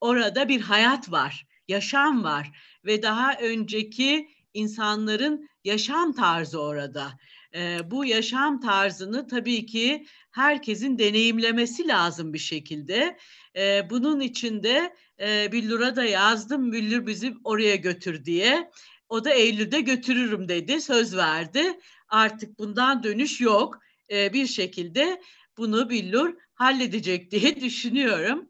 orada 0.01 0.49
bir 0.49 0.61
hayat 0.61 1.11
var, 1.11 1.45
yaşam 1.67 2.23
var 2.23 2.51
ve 2.85 3.03
daha 3.03 3.33
önceki 3.33 4.29
insanların 4.53 5.49
yaşam 5.63 6.13
tarzı 6.13 6.61
orada. 6.61 7.11
E, 7.55 7.79
bu 7.91 8.05
yaşam 8.05 8.59
tarzını 8.59 9.27
tabii 9.27 9.65
ki 9.65 10.05
herkesin 10.31 10.97
deneyimlemesi 10.97 11.87
lazım 11.87 12.33
bir 12.33 12.39
şekilde. 12.39 13.17
E, 13.55 13.89
bunun 13.89 14.19
için 14.19 14.63
de 14.63 14.95
e, 15.19 15.51
Billur'a 15.51 15.95
da 15.95 16.03
yazdım, 16.03 16.71
Billur 16.71 17.07
bizi 17.07 17.33
oraya 17.43 17.75
götür 17.75 18.25
diye. 18.25 18.71
O 19.09 19.23
da 19.25 19.29
Eylül'de 19.29 19.81
götürürüm 19.81 20.47
dedi, 20.47 20.81
söz 20.81 21.15
verdi. 21.15 21.79
Artık 22.09 22.59
bundan 22.59 23.03
dönüş 23.03 23.41
yok. 23.41 23.79
E, 24.11 24.33
bir 24.33 24.47
şekilde 24.47 25.21
bunu 25.57 25.89
Billur 25.89 26.35
halledecek 26.53 27.31
diye 27.31 27.61
düşünüyorum. 27.61 28.49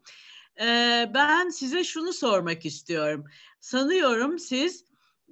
E, 0.60 0.64
ben 1.14 1.48
size 1.48 1.84
şunu 1.84 2.12
sormak 2.12 2.66
istiyorum. 2.66 3.24
Sanıyorum 3.60 4.38
siz 4.38 4.84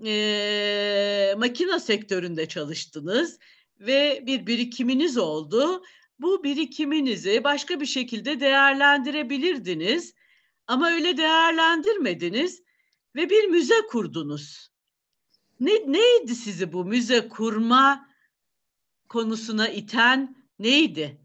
e, 0.05 1.35
makina 1.39 1.81
sektöründe 1.81 2.49
çalıştınız 2.49 3.39
ve 3.81 4.23
bir 4.27 4.47
birikiminiz 4.47 5.19
oldu. 5.19 5.83
Bu 6.19 6.45
birikiminizi 6.45 7.45
başka 7.45 7.81
bir 7.81 7.87
şekilde 7.87 8.41
değerlendirebilirdiniz 8.41 10.15
ama 10.67 10.91
öyle 10.91 11.17
değerlendirmediniz 11.17 12.63
ve 13.17 13.31
bir 13.31 13.45
müze 13.45 13.87
kurdunuz. 13.91 14.76
Ne, 15.61 15.93
neydi 15.93 16.35
sizi 16.35 16.73
bu 16.73 16.85
müze 16.85 17.29
kurma 17.29 18.09
konusuna 19.09 19.69
iten 19.69 20.37
neydi? 20.59 21.21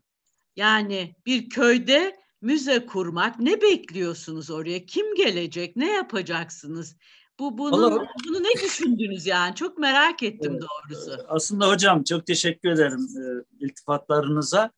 Yani 0.56 1.16
bir 1.26 1.50
köyde 1.50 2.20
müze 2.42 2.86
kurmak 2.86 3.40
ne 3.40 3.62
bekliyorsunuz 3.62 4.50
oraya? 4.52 4.86
Kim 4.86 5.16
gelecek? 5.16 5.76
Ne 5.76 5.92
yapacaksınız? 5.92 6.96
Bu 7.40 7.58
bunu 7.58 7.86
Allah, 7.86 8.08
bunu 8.28 8.44
ne 8.44 8.64
düşündünüz 8.64 9.26
yani? 9.26 9.56
Çok 9.56 9.78
merak 9.78 10.24
ettim 10.24 10.60
doğrusu. 10.62 11.12
Aslında 11.28 11.70
hocam 11.70 12.04
çok 12.04 12.26
teşekkür 12.26 12.70
ederim 12.70 13.08
e, 13.18 13.66
iltifatlarınıza. 13.66 14.72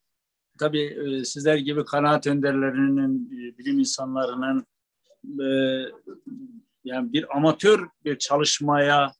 Tabii 0.60 0.84
e, 0.84 1.26
sizler 1.26 1.58
gibi 1.58 1.86
kanaat 1.86 2.28
önderlerinin, 2.28 3.26
e, 3.26 3.58
bilim 3.58 3.80
insanlarının 3.80 4.66
e, 5.40 5.48
yani 6.84 7.14
bir 7.14 7.38
amatör 7.38 7.88
bir 8.06 8.18
çalışmaya 8.18 9.14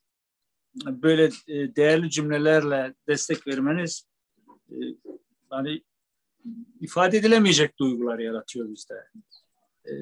böyle 0.84 1.24
e, 1.48 1.76
değerli 1.76 2.10
cümlelerle 2.10 2.94
destek 3.08 3.46
vermeniz 3.46 4.06
hani 5.50 5.82
ifade 6.80 7.18
edilemeyecek 7.18 7.78
duygular 7.78 8.18
yaratıyor 8.18 8.68
bizde. 8.68 8.94
E, 9.86 9.92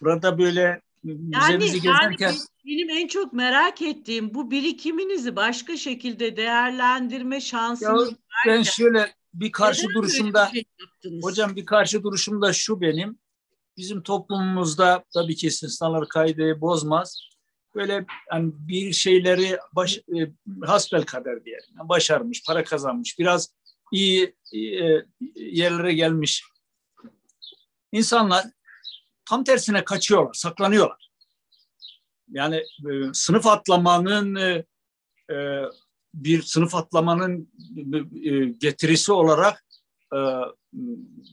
burada 0.00 0.38
böyle 0.38 0.82
yani, 1.04 1.58
gezerken... 1.58 2.26
Yani 2.26 2.38
benim 2.66 2.90
en 2.90 3.06
çok 3.06 3.32
merak 3.32 3.82
ettiğim 3.82 4.34
bu 4.34 4.50
birikiminizi 4.50 5.36
başka 5.36 5.76
şekilde 5.76 6.36
değerlendirme 6.36 7.40
şansınız 7.40 8.10
ya, 8.10 8.16
Ben 8.46 8.62
şöyle 8.62 9.14
bir 9.34 9.52
karşı 9.52 9.82
Neden 9.82 9.94
duruşumda 9.94 10.46
şey 10.46 10.64
hocam 11.22 11.56
bir 11.56 11.66
karşı 11.66 12.02
duruşumda 12.02 12.52
şu 12.52 12.80
benim 12.80 13.18
bizim 13.76 14.02
toplumumuzda 14.02 15.04
tabii 15.14 15.36
ki 15.36 15.46
istisnalar 15.46 16.08
kaydı 16.08 16.60
bozmaz. 16.60 17.28
Böyle 17.78 18.06
yani 18.32 18.52
bir 18.54 18.92
şeyleri 18.92 19.58
baş, 19.72 19.98
e, 19.98 20.32
hasbel 20.66 21.02
kader 21.02 21.44
diyelim. 21.44 21.68
Yani 21.78 21.88
başarmış, 21.88 22.42
para 22.46 22.64
kazanmış, 22.64 23.18
biraz 23.18 23.54
iyi, 23.92 24.34
iyi 24.52 24.82
e, 24.82 25.06
yerlere 25.34 25.94
gelmiş 25.94 26.44
insanlar 27.92 28.44
tam 29.24 29.44
tersine 29.44 29.84
kaçıyorlar, 29.84 30.34
saklanıyorlar. 30.34 31.10
Yani 32.28 32.56
e, 32.56 32.92
sınıf 33.12 33.46
atlamanın 33.46 34.34
e, 34.34 34.64
e, 35.34 35.62
bir 36.14 36.42
sınıf 36.42 36.74
atlamanın 36.74 37.52
e, 38.24 38.44
getirisi 38.44 39.12
olarak 39.12 39.64
e, 40.14 40.18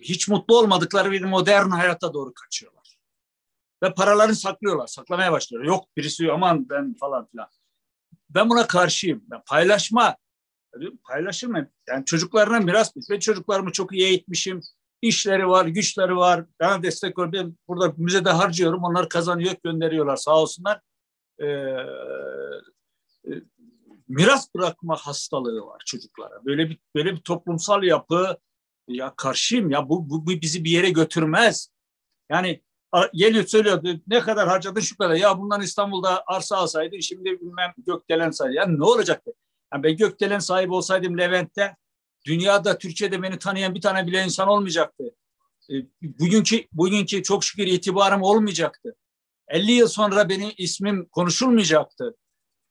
hiç 0.02 0.28
mutlu 0.28 0.60
olmadıkları 0.60 1.12
bir 1.12 1.22
modern 1.22 1.70
hayata 1.70 2.14
doğru 2.14 2.34
kaçıyorlar. 2.34 2.85
Ve 3.86 3.94
paralarını 3.94 4.36
saklıyorlar, 4.36 4.88
saklamaya 4.88 5.32
başlıyorlar. 5.32 5.68
Yok 5.68 5.86
birisi 5.98 6.32
aman 6.32 6.70
ben 6.70 6.94
falan 6.94 7.28
filan. 7.28 7.48
Ben 8.30 8.50
buna 8.50 8.68
karşıyım. 8.68 9.24
Ben 9.28 9.42
paylaşma, 9.48 10.16
paylaşır 11.04 11.48
mı? 11.48 11.70
Yani 11.88 12.06
çocuklarına 12.06 12.60
miras 12.60 12.92
ben 13.12 13.20
çocuklarımı 13.20 13.72
çok 13.72 13.94
iyi 13.94 14.06
eğitmişim. 14.06 14.62
İşleri 15.02 15.48
var, 15.48 15.66
güçleri 15.66 16.16
var. 16.16 16.46
Ben 16.60 16.84
destek 16.84 17.18
var. 17.18 17.34
Ben 17.34 17.58
burada 17.68 17.94
müzede 17.98 18.30
harcıyorum. 18.30 18.84
Onlar 18.84 19.10
kazanıyor, 19.10 19.56
gönderiyorlar 19.64 20.16
sağ 20.16 20.42
olsunlar. 20.42 20.82
Ee, 21.40 21.46
e, 21.46 23.32
miras 24.08 24.56
bırakma 24.56 24.96
hastalığı 24.96 25.66
var 25.66 25.82
çocuklara. 25.86 26.46
Böyle 26.46 26.70
bir 26.70 26.80
böyle 26.96 27.14
bir 27.14 27.22
toplumsal 27.22 27.84
yapı 27.84 28.38
ya 28.88 29.14
karşıyım 29.16 29.72
ya 29.72 29.90
bu, 29.90 30.10
bu 30.10 30.28
bizi 30.28 30.64
bir 30.64 30.72
yere 30.72 30.90
götürmez. 30.90 31.70
Yani 32.30 32.65
geliyor 33.14 33.46
söylüyor 33.46 33.84
ne 34.08 34.20
kadar 34.20 34.48
harcadın 34.48 34.82
şu 34.82 34.98
kadar 34.98 35.16
ya 35.16 35.40
bundan 35.40 35.62
İstanbul'da 35.62 36.24
arsa 36.28 36.58
alsaydın 36.58 37.00
şimdi 37.00 37.42
bilmem 37.42 37.74
gökdelen 37.78 38.32
sahibi. 38.32 38.56
Yani 38.56 38.80
ne 38.80 38.84
olacaktı? 38.84 39.32
Yani 39.74 39.84
ben 39.84 39.98
gökdelen 39.98 40.40
sahibi 40.40 40.74
olsaydım 40.74 41.18
Levent'te 41.18 41.76
dünyada 42.26 42.78
Türkiye'de 42.78 43.22
beni 43.22 43.40
tanıyan 43.40 43.76
bir 43.76 43.82
tane 43.82 44.08
bile 44.08 44.24
insan 44.24 44.48
olmayacaktı. 44.48 45.04
E, 45.70 45.74
bugünkü 46.02 46.66
bugünkü 46.72 47.24
çok 47.24 47.44
şükür 47.44 47.68
itibarım 47.68 48.22
olmayacaktı. 48.22 48.96
50 49.48 49.72
yıl 49.72 49.88
sonra 49.88 50.30
benim 50.30 50.52
ismim 50.58 51.06
konuşulmayacaktı. 51.06 52.16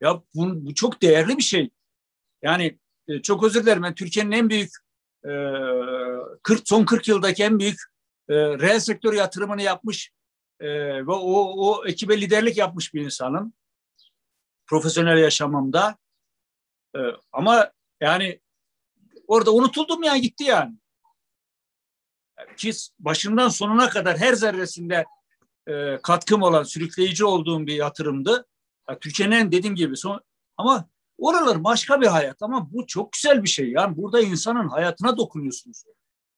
Ya 0.00 0.22
bu, 0.34 0.66
bu 0.66 0.74
çok 0.74 1.02
değerli 1.02 1.36
bir 1.36 1.42
şey. 1.42 1.70
Yani 2.42 2.78
e, 3.08 3.22
çok 3.22 3.44
özür 3.44 3.62
dilerim. 3.62 3.94
Türkiye'nin 3.94 4.32
en 4.32 4.50
büyük 4.50 4.70
e, 5.24 5.30
40 6.42 6.68
son 6.68 6.84
40 6.84 7.08
yıldaki 7.08 7.42
en 7.42 7.58
büyük 7.58 7.80
e, 8.28 8.34
reel 8.34 8.80
sektör 8.80 9.12
yatırımını 9.12 9.62
yapmış 9.62 10.12
e, 10.60 10.68
ve 11.06 11.12
o, 11.12 11.68
o 11.68 11.86
ekibe 11.86 12.20
liderlik 12.20 12.56
yapmış 12.56 12.94
bir 12.94 13.04
insanım. 13.04 13.52
Profesyonel 14.66 15.18
yaşamımda. 15.18 15.96
E, 16.96 16.98
ama 17.32 17.72
yani 18.00 18.40
orada 19.26 19.54
unutuldum 19.54 20.02
ya 20.02 20.16
gitti 20.16 20.44
yani. 20.44 20.74
Ki 22.56 22.72
başından 22.98 23.48
sonuna 23.48 23.88
kadar 23.88 24.18
her 24.18 24.34
zerresinde 24.34 25.04
e, 25.66 25.98
katkım 26.02 26.42
olan, 26.42 26.62
sürükleyici 26.62 27.24
olduğum 27.24 27.66
bir 27.66 27.74
yatırımdı. 27.74 28.46
Yani 28.88 28.98
Türkiye'nin 28.98 29.52
dediğim 29.52 29.74
gibi 29.74 29.96
son 29.96 30.20
ama 30.56 30.88
oralar 31.18 31.64
başka 31.64 32.00
bir 32.00 32.06
hayat 32.06 32.42
ama 32.42 32.72
bu 32.72 32.86
çok 32.86 33.12
güzel 33.12 33.42
bir 33.42 33.48
şey. 33.48 33.70
Yani 33.70 33.96
burada 33.96 34.20
insanın 34.20 34.68
hayatına 34.68 35.16
dokunuyorsunuz. 35.16 35.84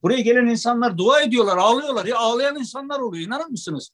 Buraya 0.03 0.21
gelen 0.21 0.47
insanlar 0.47 0.99
dua 0.99 1.21
ediyorlar, 1.21 1.57
ağlıyorlar. 1.57 2.07
Ya 2.07 2.19
ağlayan 2.19 2.57
insanlar 2.57 3.01
oluyor. 3.01 3.27
İnanır 3.27 3.47
mısınız? 3.47 3.91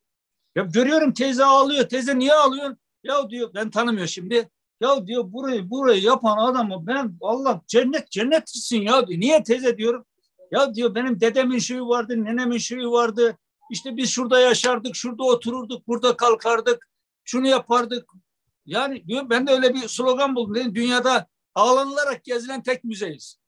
Ya 0.57 0.63
görüyorum 0.65 1.13
teyze 1.13 1.45
ağlıyor. 1.45 1.89
Teyze 1.89 2.19
niye 2.19 2.35
ağlıyor? 2.35 2.77
Ya 3.05 3.31
diyor 3.31 3.51
ben 3.55 3.71
tanımıyor 3.71 4.07
şimdi. 4.07 4.49
Ya 4.81 5.07
diyor 5.07 5.33
burayı 5.33 5.71
burayı 5.71 6.03
yapan 6.03 6.39
adamı 6.39 6.87
ben 6.87 7.17
Allah 7.21 7.61
cennet 7.67 8.11
cennet 8.11 8.47
gitsin 8.47 8.81
ya 8.81 9.07
diyor. 9.07 9.21
Niye 9.21 9.43
teyze 9.43 9.79
diyorum? 9.79 10.05
Ya 10.51 10.75
diyor 10.75 10.95
benim 10.95 11.21
dedemin 11.21 11.59
şeyi 11.59 11.83
vardı, 11.83 12.25
nenemin 12.25 12.59
şeyi 12.59 12.91
vardı. 12.91 13.39
İşte 13.71 13.97
biz 13.97 14.11
şurada 14.11 14.41
yaşardık, 14.41 14.97
şurada 14.97 15.23
otururduk, 15.23 15.89
burada 15.89 16.17
kalkardık, 16.17 16.89
şunu 17.25 17.47
yapardık. 17.47 18.11
Yani 18.67 19.09
diyor 19.09 19.31
ben 19.31 19.47
de 19.47 19.53
öyle 19.53 19.75
bir 19.75 19.89
slogan 19.89 20.37
buldum. 20.37 20.55
Dedim, 20.55 20.75
dünyada 20.75 21.27
ağlanılarak 21.55 22.25
gezilen 22.25 22.63
tek 22.63 22.85
müzeyiz. 22.85 23.42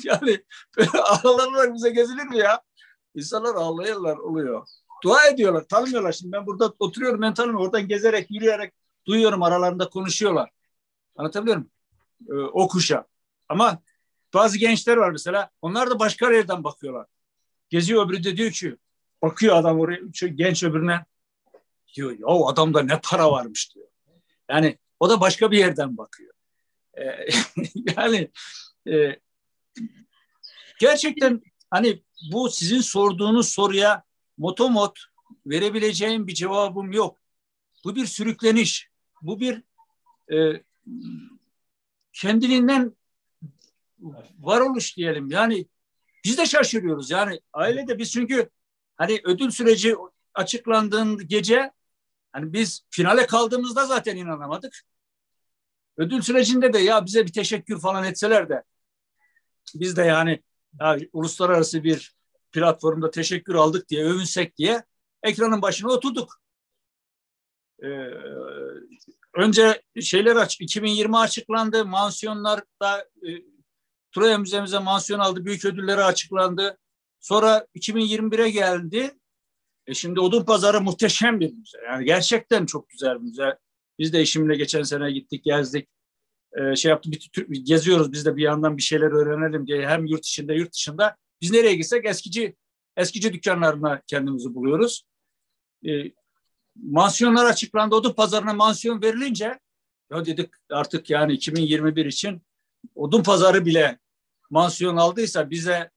yani 0.04 0.44
ağlanarak 1.02 1.72
müze 1.72 1.90
gezilir 1.90 2.24
mi 2.24 2.38
ya? 2.38 2.62
İnsanlar 3.14 3.54
ağlayanlar 3.54 4.16
oluyor. 4.16 4.66
Dua 5.04 5.26
ediyorlar, 5.26 5.64
tanımıyorlar. 5.68 6.12
Şimdi 6.12 6.32
ben 6.32 6.46
burada 6.46 6.74
oturuyorum, 6.78 7.22
ben 7.22 7.34
tanımıyorum. 7.34 7.66
Oradan 7.66 7.88
gezerek, 7.88 8.30
yürüyerek 8.30 8.72
duyuyorum 9.06 9.42
aralarında 9.42 9.88
konuşuyorlar. 9.88 10.50
Anlatabiliyor 11.16 11.56
muyum? 11.56 11.70
Ee, 12.30 12.34
o 12.34 12.68
kuşa. 12.68 13.06
Ama 13.48 13.82
bazı 14.34 14.58
gençler 14.58 14.96
var 14.96 15.10
mesela. 15.10 15.50
Onlar 15.62 15.90
da 15.90 15.98
başka 15.98 16.32
yerden 16.32 16.64
bakıyorlar. 16.64 17.06
Geziyor 17.70 18.06
öbürü 18.06 18.24
de 18.24 18.36
diyor 18.36 18.50
ki 18.50 18.76
bakıyor 19.22 19.56
adam 19.56 19.80
oraya 19.80 20.00
genç 20.34 20.64
öbürüne 20.64 21.04
diyor 21.94 22.18
ya 22.18 22.26
o 22.26 22.48
adamda 22.48 22.82
ne 22.82 23.00
para 23.00 23.32
varmış 23.32 23.74
diyor. 23.74 23.88
Yani 24.50 24.78
o 25.00 25.10
da 25.10 25.20
başka 25.20 25.50
bir 25.50 25.58
yerden 25.58 25.96
bakıyor. 25.96 26.32
Ee, 26.98 27.28
yani 27.96 28.30
e, 28.88 29.20
gerçekten 30.80 31.42
hani 31.70 32.02
bu 32.32 32.50
sizin 32.50 32.80
sorduğunuz 32.80 33.48
soruya 33.48 34.02
motomot 34.38 34.98
verebileceğim 35.46 36.26
bir 36.26 36.34
cevabım 36.34 36.92
yok. 36.92 37.18
Bu 37.84 37.96
bir 37.96 38.06
sürükleniş. 38.06 38.88
Bu 39.22 39.40
bir 39.40 39.62
e, 40.32 40.62
kendiliğinden 42.12 42.96
varoluş 44.38 44.96
diyelim. 44.96 45.30
Yani 45.30 45.66
Biz 46.24 46.38
de 46.38 46.46
şaşırıyoruz. 46.46 47.10
Yani 47.10 47.40
ailede 47.52 47.98
biz 47.98 48.12
çünkü 48.12 48.50
hani 48.96 49.20
ödül 49.24 49.50
süreci 49.50 49.96
açıklandığın 50.34 51.28
gece 51.28 51.72
hani 52.32 52.52
biz 52.52 52.82
finale 52.90 53.26
kaldığımızda 53.26 53.86
zaten 53.86 54.16
inanamadık. 54.16 54.82
Ödül 55.96 56.22
sürecinde 56.22 56.72
de 56.72 56.78
ya 56.78 57.06
bize 57.06 57.26
bir 57.26 57.32
teşekkür 57.32 57.80
falan 57.80 58.04
etseler 58.04 58.48
de 58.48 58.62
biz 59.74 59.96
de 59.96 60.02
yani 60.02 60.42
ya, 60.80 60.98
uluslararası 61.12 61.84
bir 61.84 62.16
platformda 62.52 63.10
teşekkür 63.10 63.54
aldık 63.54 63.88
diye 63.88 64.04
övünsek 64.04 64.56
diye 64.56 64.84
ekranın 65.22 65.62
başına 65.62 65.92
oturduk. 65.92 66.40
Ee, 67.82 67.86
önce 69.34 69.82
şeyler 70.00 70.36
aç 70.36 70.60
2020 70.60 71.18
açıklandı. 71.18 71.84
Mansiyonlarda 71.84 73.08
e, 73.22 73.30
Troya 74.14 74.38
Müzemize 74.38 74.78
mansiyon 74.78 75.20
aldı. 75.20 75.44
Büyük 75.44 75.64
ödülleri 75.64 76.04
açıklandı. 76.04 76.78
Sonra 77.20 77.66
2021'e 77.74 78.50
geldi. 78.50 79.18
E 79.86 79.94
şimdi 79.94 80.20
Odun 80.20 80.44
Pazarı 80.44 80.80
muhteşem 80.80 81.40
bir 81.40 81.52
müze. 81.52 81.78
Yani 81.86 82.04
gerçekten 82.04 82.66
çok 82.66 82.88
güzel 82.88 83.14
bir 83.14 83.20
müze. 83.20 83.58
Biz 83.98 84.12
de 84.12 84.20
eşimle 84.20 84.56
geçen 84.56 84.82
sene 84.82 85.10
gittik, 85.12 85.44
gezdik. 85.44 85.88
Ee, 86.52 86.76
şey 86.76 86.90
yaptık, 86.90 87.12
bir, 87.36 87.64
geziyoruz 87.64 88.12
biz 88.12 88.26
de 88.26 88.36
bir 88.36 88.42
yandan 88.42 88.76
bir 88.76 88.82
şeyler 88.82 89.12
öğrenelim 89.12 89.66
diye. 89.66 89.88
Hem 89.88 90.06
yurt 90.06 90.26
içinde, 90.26 90.54
yurt 90.54 90.72
dışında. 90.72 91.16
Biz 91.40 91.50
nereye 91.50 91.74
gitsek 91.74 92.06
eskici 92.06 92.56
eskici 92.96 93.32
dükkanlarına 93.32 94.02
kendimizi 94.06 94.54
buluyoruz. 94.54 95.02
Ee, 95.86 96.12
mansiyonlar 96.76 97.44
açıklandı. 97.44 97.94
Odun 97.94 98.12
pazarına 98.12 98.52
mansiyon 98.52 99.02
verilince 99.02 99.58
ya 100.10 100.26
dedik 100.26 100.50
artık 100.70 101.10
yani 101.10 101.32
2021 101.32 102.06
için 102.06 102.42
odun 102.94 103.22
pazarı 103.22 103.64
bile 103.66 103.98
mansiyon 104.50 104.96
aldıysa 104.96 105.50
bize 105.50 105.90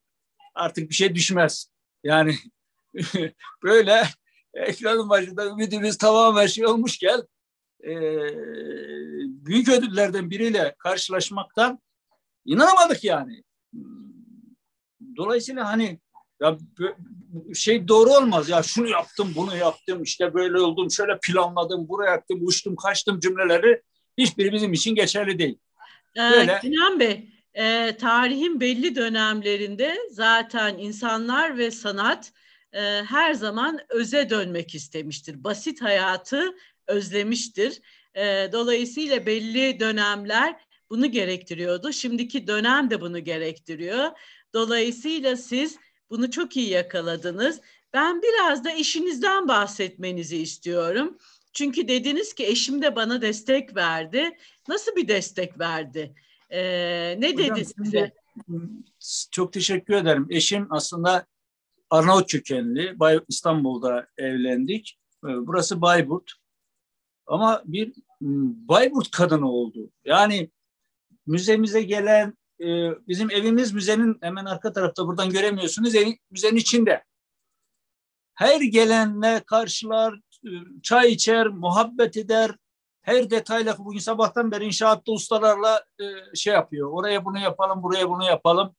artık 0.54 0.90
bir 0.90 0.94
şey 0.94 1.14
düşmez. 1.14 1.70
Yani 2.04 2.34
böyle 3.62 4.02
ekranın 4.54 5.08
başında 5.08 5.46
ümidimiz 5.46 5.98
tamamen 5.98 6.46
şey 6.46 6.66
olmuşken 6.66 7.22
e, 7.84 7.94
büyük 9.26 9.68
ödüllerden 9.68 10.30
biriyle 10.30 10.74
karşılaşmaktan 10.78 11.78
inanamadık 12.44 13.04
yani. 13.04 13.42
Dolayısıyla 15.16 15.68
hani 15.68 16.00
ya 16.40 16.58
şey 17.54 17.88
doğru 17.88 18.10
olmaz 18.10 18.48
ya 18.48 18.62
şunu 18.62 18.88
yaptım 18.88 19.32
bunu 19.36 19.56
yaptım 19.56 20.02
işte 20.02 20.34
böyle 20.34 20.60
oldum 20.60 20.90
şöyle 20.90 21.18
planladım 21.22 21.88
buraya 21.88 22.10
yaptım 22.10 22.38
uçtum 22.42 22.76
kaçtım 22.76 23.20
cümleleri 23.20 23.82
hiçbiri 24.18 24.52
bizim 24.52 24.72
için 24.72 24.94
geçerli 24.94 25.38
değil. 25.38 25.58
Böyle. 26.16 26.52
Ee, 26.52 26.60
Sinan 26.60 27.00
Bey 27.00 27.28
e, 27.54 27.96
tarihin 27.96 28.60
belli 28.60 28.96
dönemlerinde 28.96 29.96
zaten 30.10 30.78
insanlar 30.78 31.58
ve 31.58 31.70
sanat 31.70 32.32
e, 32.72 32.80
her 33.02 33.34
zaman 33.34 33.78
öze 33.88 34.30
dönmek 34.30 34.74
istemiştir. 34.74 35.44
Basit 35.44 35.82
hayatı 35.82 36.54
özlemiştir. 36.90 37.80
E, 38.14 38.48
dolayısıyla 38.52 39.26
belli 39.26 39.80
dönemler 39.80 40.56
bunu 40.90 41.10
gerektiriyordu. 41.10 41.92
Şimdiki 41.92 42.46
dönem 42.46 42.90
de 42.90 43.00
bunu 43.00 43.18
gerektiriyor. 43.18 44.10
Dolayısıyla 44.54 45.36
siz 45.36 45.76
bunu 46.10 46.30
çok 46.30 46.56
iyi 46.56 46.68
yakaladınız. 46.68 47.60
Ben 47.92 48.22
biraz 48.22 48.64
da 48.64 48.70
eşinizden 48.72 49.48
bahsetmenizi 49.48 50.36
istiyorum. 50.36 51.18
Çünkü 51.52 51.88
dediniz 51.88 52.34
ki 52.34 52.46
eşim 52.46 52.82
de 52.82 52.96
bana 52.96 53.22
destek 53.22 53.76
verdi. 53.76 54.36
Nasıl 54.68 54.96
bir 54.96 55.08
destek 55.08 55.58
verdi? 55.58 56.14
Ee, 56.50 57.16
ne 57.18 57.32
Hocam, 57.32 57.56
dedi 57.56 57.64
size? 57.64 58.12
Çok 59.30 59.52
teşekkür 59.52 59.94
ederim. 59.94 60.26
Eşim 60.30 60.66
aslında 60.70 61.26
Arnavut 61.90 62.30
kökenli. 62.30 62.96
İstanbul'da 63.28 64.06
evlendik. 64.18 64.98
Ee, 65.24 65.28
burası 65.28 65.80
Bayburt. 65.80 66.39
Ama 67.30 67.62
bir 67.64 67.92
Bayburt 68.20 69.10
kadını 69.10 69.50
oldu. 69.50 69.90
Yani 70.04 70.50
müzemize 71.26 71.82
gelen 71.82 72.38
e, 72.60 72.66
bizim 73.08 73.30
evimiz 73.30 73.72
müzenin 73.72 74.18
hemen 74.20 74.44
arka 74.44 74.72
tarafta 74.72 75.06
buradan 75.06 75.30
göremiyorsunuz. 75.30 75.94
Müzenin 76.30 76.56
içinde. 76.56 77.04
Her 78.34 78.60
gelenle 78.60 79.42
karşılar, 79.46 80.14
e, 80.44 80.50
çay 80.82 81.12
içer, 81.12 81.46
muhabbet 81.46 82.16
eder, 82.16 82.50
her 83.02 83.30
detayla 83.30 83.78
bugün 83.78 83.98
sabahtan 83.98 84.50
beri 84.50 84.64
inşaatta 84.64 85.12
ustalarla 85.12 85.84
şey 86.34 86.52
yapıyor. 86.52 86.92
Oraya 86.92 87.24
bunu 87.24 87.38
yapalım, 87.38 87.82
buraya 87.82 88.10
bunu 88.10 88.24
yapalım. 88.24 88.76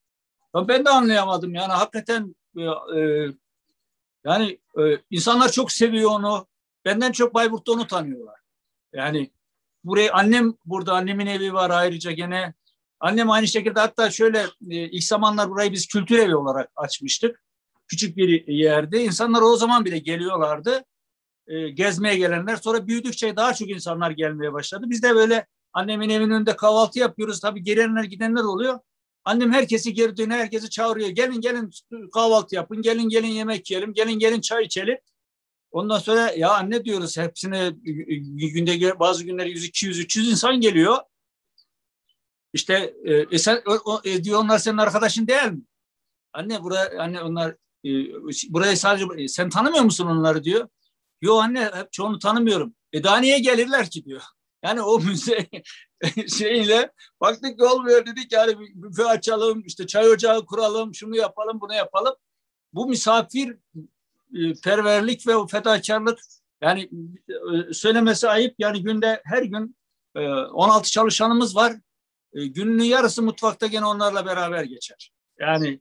Ya 0.56 0.68
ben 0.68 0.86
de 0.86 0.90
anlayamadım 0.90 1.54
yani 1.56 1.74
hakikaten 1.74 2.36
yani 4.26 4.60
insanlar 5.10 5.52
çok 5.52 5.72
seviyor 5.72 6.12
onu. 6.12 6.48
Benden 6.86 7.12
çok 7.12 7.34
Bayburt'ta 7.34 7.72
onu 7.72 7.88
tanıyorlar. 7.88 8.41
Yani 8.94 9.32
buraya 9.84 10.14
annem 10.14 10.54
burada 10.66 10.94
annemin 10.94 11.26
evi 11.26 11.54
var 11.54 11.70
ayrıca 11.70 12.12
gene. 12.12 12.54
Annem 13.00 13.30
aynı 13.30 13.48
şekilde 13.48 13.80
hatta 13.80 14.12
şöyle 14.12 14.40
e, 14.70 14.90
ilk 14.90 15.04
zamanlar 15.04 15.50
burayı 15.50 15.72
biz 15.72 15.88
kültür 15.88 16.20
evi 16.20 16.36
olarak 16.36 16.72
açmıştık. 16.76 17.44
Küçük 17.88 18.18
bir 18.18 18.48
yerde. 18.48 19.04
İnsanlar 19.04 19.42
o 19.42 19.56
zaman 19.56 19.86
bile 19.86 19.98
geliyorlardı 19.98 20.86
e, 21.48 21.70
gezmeye 21.70 22.18
gelenler. 22.18 22.56
Sonra 22.56 22.88
büyüdükçe 22.88 23.36
daha 23.36 23.54
çok 23.54 23.70
insanlar 23.70 24.12
gelmeye 24.12 24.54
başladı. 24.54 24.86
Biz 24.88 25.04
de 25.04 25.16
böyle 25.16 25.48
annemin 25.74 26.10
evinin 26.10 26.32
önünde 26.32 26.56
kahvaltı 26.56 27.00
yapıyoruz. 27.00 27.40
Tabii 27.40 27.64
gelenler 27.64 28.04
gidenler 28.04 28.44
oluyor. 28.44 28.80
Annem 29.26 29.54
herkesi 29.54 29.94
geri 29.94 30.18
dönüyor, 30.18 30.40
herkesi 30.40 30.70
çağırıyor. 30.70 31.10
Gelin 31.10 31.42
gelin 31.42 31.70
kahvaltı 32.14 32.56
yapın, 32.56 32.82
gelin 32.82 33.10
gelin 33.10 33.28
yemek 33.28 33.72
yiyelim, 33.72 33.94
gelin 33.94 34.20
gelin 34.20 34.42
çay 34.42 34.64
içelim. 34.64 34.98
Ondan 35.72 36.00
sonra 36.00 36.32
ya 36.32 36.52
anne 36.52 36.86
diyoruz 36.86 37.18
hepsine 37.18 37.72
günde 38.36 39.00
bazı 39.00 39.24
günler 39.24 39.46
100, 39.46 39.66
200, 39.66 40.00
300 40.00 40.32
insan 40.32 40.62
geliyor. 40.62 40.98
İşte 42.54 42.94
e, 43.04 43.14
e 43.14 43.40
sen 43.40 43.62
o, 43.86 44.02
e, 44.04 44.24
diyor 44.24 44.40
onlar 44.40 44.60
senin 44.60 44.78
arkadaşın 44.78 45.28
değil 45.28 45.52
mi? 45.52 45.62
Anne 46.34 46.64
buraya 46.64 47.02
anne 47.02 47.22
onlar 47.22 47.56
e, 47.86 47.90
burayı 48.50 48.78
sadece 48.78 49.06
e, 49.18 49.28
sen 49.28 49.50
tanımıyor 49.50 49.84
musun 49.84 50.08
onları 50.08 50.44
diyor. 50.44 50.70
Yo 51.22 51.38
anne 51.38 51.66
hep 51.74 51.92
çoğunu 51.92 52.20
tanımıyorum. 52.20 52.76
E 52.94 53.04
daha 53.04 53.18
niye 53.18 53.40
gelirler 53.40 53.90
ki 53.90 54.06
diyor. 54.06 54.22
Yani 54.64 54.82
o 54.82 55.00
müze 55.00 55.50
şeyle 56.38 56.92
baktık 57.22 57.60
ki 57.60 57.66
olmuyor 57.66 58.06
dedik 58.06 58.32
yani 58.32 58.56
büfe 58.60 59.06
açalım 59.06 59.64
işte 59.66 59.88
çay 59.88 60.10
ocağı 60.10 60.46
kuralım 60.46 60.96
şunu 60.96 61.16
yapalım 61.18 61.62
bunu 61.62 61.74
yapalım. 61.74 62.16
Bu 62.74 62.88
misafir 62.88 63.58
perverlik 64.64 65.28
ve 65.28 65.34
fedakarlık 65.48 66.20
yani 66.62 66.90
e, 67.30 67.74
söylemesi 67.74 68.30
ayıp 68.30 68.56
yani 68.60 68.84
günde 68.84 69.22
her 69.26 69.44
gün 69.44 69.76
16 70.16 70.88
e, 70.88 70.92
çalışanımız 70.92 71.56
var. 71.56 71.74
Gününün 72.34 72.84
yarısı 72.84 73.22
mutfakta 73.22 73.68
gene 73.68 73.86
onlarla 73.86 74.26
beraber 74.26 74.64
geçer. 74.64 75.12
Yani 75.40 75.80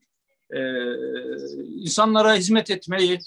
insanlara 1.85 2.35
hizmet 2.35 2.71
etmeyi, 2.71 3.19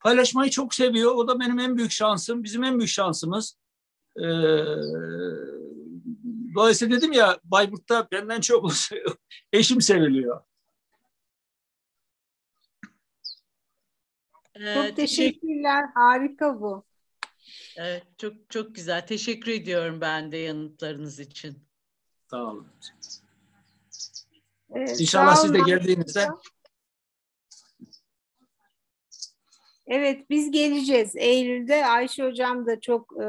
paylaşmayı 0.00 0.50
çok 0.50 0.74
seviyor. 0.74 1.14
O 1.14 1.28
da 1.28 1.40
benim 1.40 1.58
en 1.58 1.76
büyük 1.76 1.90
şansım, 1.90 2.44
bizim 2.44 2.64
en 2.64 2.78
büyük 2.78 2.90
şansımız. 2.90 3.58
Dolayısıyla 6.54 6.96
dedim 6.96 7.12
ya 7.12 7.38
Bayburt'ta 7.44 8.08
benden 8.12 8.40
çok 8.40 8.70
eşim 9.52 9.80
seviliyor. 9.80 10.40
Çok 14.74 14.96
teşekkürler. 14.96 15.84
Harika 15.94 16.60
bu. 16.60 16.84
Evet, 17.76 18.02
çok 18.18 18.50
çok 18.50 18.74
güzel. 18.74 19.06
Teşekkür 19.06 19.52
ediyorum 19.52 20.00
ben 20.00 20.32
de 20.32 20.36
yanıtlarınız 20.36 21.20
için. 21.20 21.58
Sağ 22.30 22.42
olun. 22.42 22.66
Evet, 24.74 25.00
İnşallah 25.00 25.36
siz 25.36 25.54
de 25.54 25.58
geldiğinizde 25.66 26.28
Evet 29.86 30.30
biz 30.30 30.50
geleceğiz. 30.50 31.16
Eylül'de 31.16 31.86
Ayşe 31.86 32.24
Hocam 32.24 32.66
da 32.66 32.80
çok 32.80 33.22
e, 33.22 33.26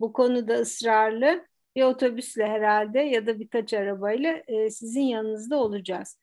bu 0.00 0.12
konuda 0.12 0.54
ısrarlı. 0.54 1.46
Bir 1.76 1.82
otobüsle 1.82 2.46
herhalde 2.46 2.98
ya 3.00 3.26
da 3.26 3.40
birkaç 3.40 3.74
arabayla 3.74 4.42
e, 4.46 4.70
sizin 4.70 5.02
yanınızda 5.02 5.56
olacağız. 5.56 6.18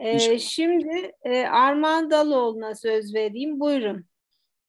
E, 0.00 0.38
şimdi 0.38 1.12
e, 1.24 1.42
Armağan 1.42 2.10
Daloğlu'na 2.10 2.74
söz 2.74 3.14
vereyim. 3.14 3.60
Buyurun. 3.60 4.04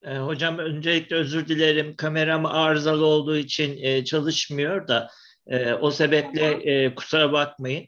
E, 0.04 0.18
hocam 0.18 0.58
öncelikle 0.58 1.16
özür 1.16 1.48
dilerim. 1.48 1.96
Kameram 1.96 2.46
arızalı 2.46 3.06
olduğu 3.06 3.38
için 3.38 3.78
e, 3.82 4.06
çalışmıyor 4.06 4.88
da 4.88 5.10
e, 5.48 5.74
o 5.74 5.92
sebeple 5.92 6.46
e, 6.46 6.96
kusura 6.96 7.32
bakmayın. 7.32 7.86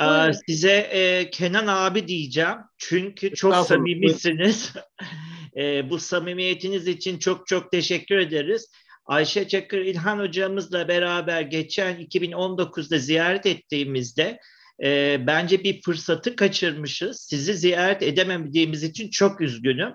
Buyurun. 0.00 0.32
Size 0.46 0.72
e, 0.72 1.30
Kenan 1.30 1.66
abi 1.66 2.08
diyeceğim. 2.08 2.58
Çünkü 2.78 3.34
çok 3.34 3.56
samimisiniz. 3.56 4.72
E, 5.56 5.90
bu 5.90 5.98
samimiyetiniz 5.98 6.88
için 6.88 7.18
çok 7.18 7.46
çok 7.46 7.70
teşekkür 7.70 8.18
ederiz. 8.18 8.70
Ayşe 9.06 9.48
Çakır 9.48 9.78
İlhan 9.78 10.18
hocamızla 10.18 10.88
beraber 10.88 11.40
geçen 11.40 12.00
2019'da 12.00 12.98
ziyaret 12.98 13.46
ettiğimizde 13.46 14.40
E, 14.84 15.18
bence 15.26 15.64
bir 15.64 15.82
fırsatı 15.82 16.36
kaçırmışız. 16.36 17.20
Sizi 17.30 17.54
ziyaret 17.54 18.02
edemediğimiz 18.02 18.82
için 18.82 19.10
çok 19.10 19.40
üzgünüm. 19.40 19.92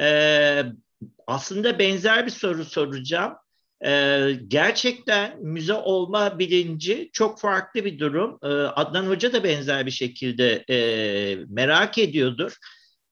E, 0.00 0.62
aslında 1.26 1.78
benzer 1.78 2.26
bir 2.26 2.30
soru 2.30 2.64
soracağım. 2.64 3.32
Ee, 3.84 4.38
gerçekten 4.48 5.42
müze 5.42 5.74
olma 5.74 6.38
bilinci 6.38 7.10
çok 7.12 7.40
farklı 7.40 7.84
bir 7.84 7.98
durum. 7.98 8.38
Ee, 8.42 8.46
Adnan 8.48 9.06
Hoca 9.06 9.32
da 9.32 9.44
benzer 9.44 9.86
bir 9.86 9.90
şekilde 9.90 10.64
e, 10.70 10.76
merak 11.48 11.98
ediyordur. 11.98 12.56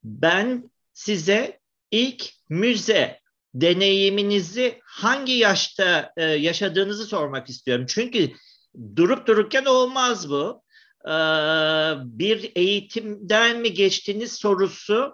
Ben 0.05 0.71
size 0.93 1.61
ilk 1.91 2.31
müze 2.49 3.21
deneyiminizi 3.55 4.81
hangi 4.85 5.33
yaşta 5.33 6.13
e, 6.17 6.25
yaşadığınızı 6.25 7.05
sormak 7.05 7.49
istiyorum. 7.49 7.87
Çünkü 7.89 8.31
durup 8.97 9.27
dururken 9.27 9.65
olmaz 9.65 10.31
bu. 10.31 10.63
Ee, 11.07 11.11
bir 12.05 12.53
eğitimden 12.57 13.61
mi 13.61 13.73
geçtiniz 13.73 14.33
sorusu 14.33 15.13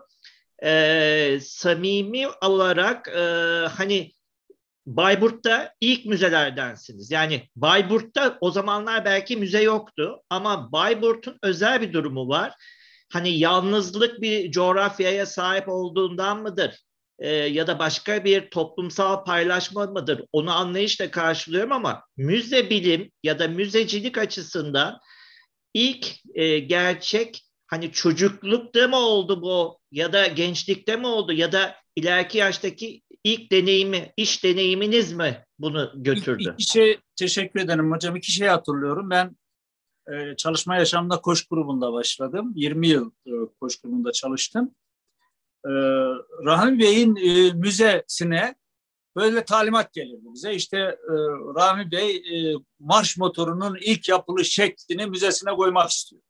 e, 0.65 1.39
samimi 1.43 2.29
olarak 2.43 3.09
e, 3.09 3.21
hani 3.69 4.13
Bayburt'ta 4.87 5.75
ilk 5.81 6.07
müzelerdensiniz. 6.07 7.11
Yani 7.11 7.49
Bayburt'ta 7.57 8.39
o 8.41 8.51
zamanlar 8.51 9.05
belki 9.05 9.37
müze 9.37 9.63
yoktu 9.63 10.21
ama 10.31 10.73
Bayburt'un 10.73 11.39
özel 11.43 11.81
bir 11.81 11.93
durumu 11.93 12.29
var. 12.29 12.53
Hani 13.13 13.39
yalnızlık 13.39 14.21
bir 14.21 14.51
coğrafyaya 14.51 15.27
sahip 15.27 15.69
olduğundan 15.69 16.43
mıdır? 16.43 16.81
Ee, 17.19 17.29
ya 17.29 17.67
da 17.67 17.79
başka 17.79 18.25
bir 18.25 18.51
toplumsal 18.51 19.25
paylaşma 19.25 19.87
mıdır? 19.87 20.23
Onu 20.33 20.53
anlayışla 20.53 21.11
karşılıyorum 21.11 21.73
ama 21.73 22.03
müze 22.17 22.71
bilim 22.71 23.11
ya 23.23 23.39
da 23.39 23.49
müzecilik 23.49 24.19
açısından 24.19 25.01
ilk 25.77 26.07
e, 26.35 26.59
gerçek 26.59 27.43
hani 27.67 27.93
çocuklukta 27.93 28.89
mı 28.89 28.97
oldu 28.97 29.43
bu 29.43 29.79
ya 29.91 30.13
da 30.13 30.27
gençlikte 30.27 30.97
mi 30.97 31.07
oldu 31.07 31.33
ya 31.33 31.53
da 31.53 31.77
ileriki 31.97 32.39
yaştaki 32.39 33.03
ilk 33.25 33.53
deneyimi, 33.53 34.13
iş 34.17 34.45
deneyiminiz 34.45 35.13
mi 35.13 35.45
bunu 35.59 35.93
götürdü? 35.97 36.55
İki 36.59 36.71
şey 36.71 36.99
teşekkür 37.17 37.61
ederim 37.61 37.93
hocam. 37.93 38.17
İki 38.17 38.33
şey 38.33 38.49
hatırlıyorum. 38.49 39.11
Ben 39.11 39.37
e, 40.13 40.37
çalışma 40.37 40.77
yaşamında 40.77 41.21
koş 41.21 41.47
grubunda 41.47 41.93
başladım. 41.93 42.53
20 42.57 42.89
yıl 42.89 43.11
e, 43.27 43.33
koş 43.61 43.81
grubunda 43.81 44.13
çalıştım. 44.13 44.75
E, 45.65 45.71
Rahmi 46.45 46.79
Bey'in 46.79 47.17
e, 47.17 47.53
müzesine 47.53 48.55
böyle 49.17 49.45
talimat 49.45 49.93
gelirdi 49.93 50.25
bize. 50.35 50.55
İşte 50.55 50.79
e, 50.79 51.15
Rahmi 51.55 51.91
Bey 51.91 52.17
e, 52.17 52.55
marş 52.79 53.17
motorunun 53.17 53.79
ilk 53.81 54.09
yapılış 54.09 54.49
şeklini 54.49 55.07
müzesine 55.07 55.51
koymak 55.51 55.91
istiyor. 55.91 56.23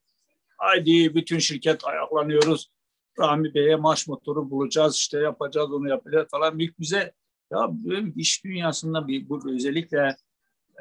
Haydi 0.58 1.14
bütün 1.14 1.38
şirket 1.38 1.84
ayaklanıyoruz. 1.84 2.70
Rahmi 3.18 3.54
Bey'e 3.54 3.76
marş 3.76 4.08
motoru 4.08 4.50
bulacağız, 4.50 4.96
işte 4.96 5.18
yapacağız, 5.18 5.72
onu 5.72 5.88
yapacağız 5.88 6.26
falan. 6.30 6.58
Büyük 6.58 6.80
bize 6.80 7.12
ya 7.52 7.70
iş 8.16 8.44
dünyasında 8.44 9.08
bir 9.08 9.28
bu 9.28 9.50
özellikle 9.50 10.16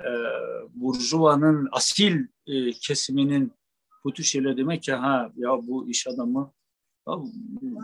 e, 0.05 0.09
burjuvanın 0.73 1.69
asil 1.71 2.27
e, 2.47 2.71
kesiminin 2.71 3.53
bu 4.03 4.13
tür 4.13 4.23
şeyler 4.23 4.57
demek 4.57 4.83
ki 4.83 4.93
ha 4.93 5.31
ya 5.35 5.49
bu 5.67 5.89
iş 5.89 6.07
adamı 6.07 6.53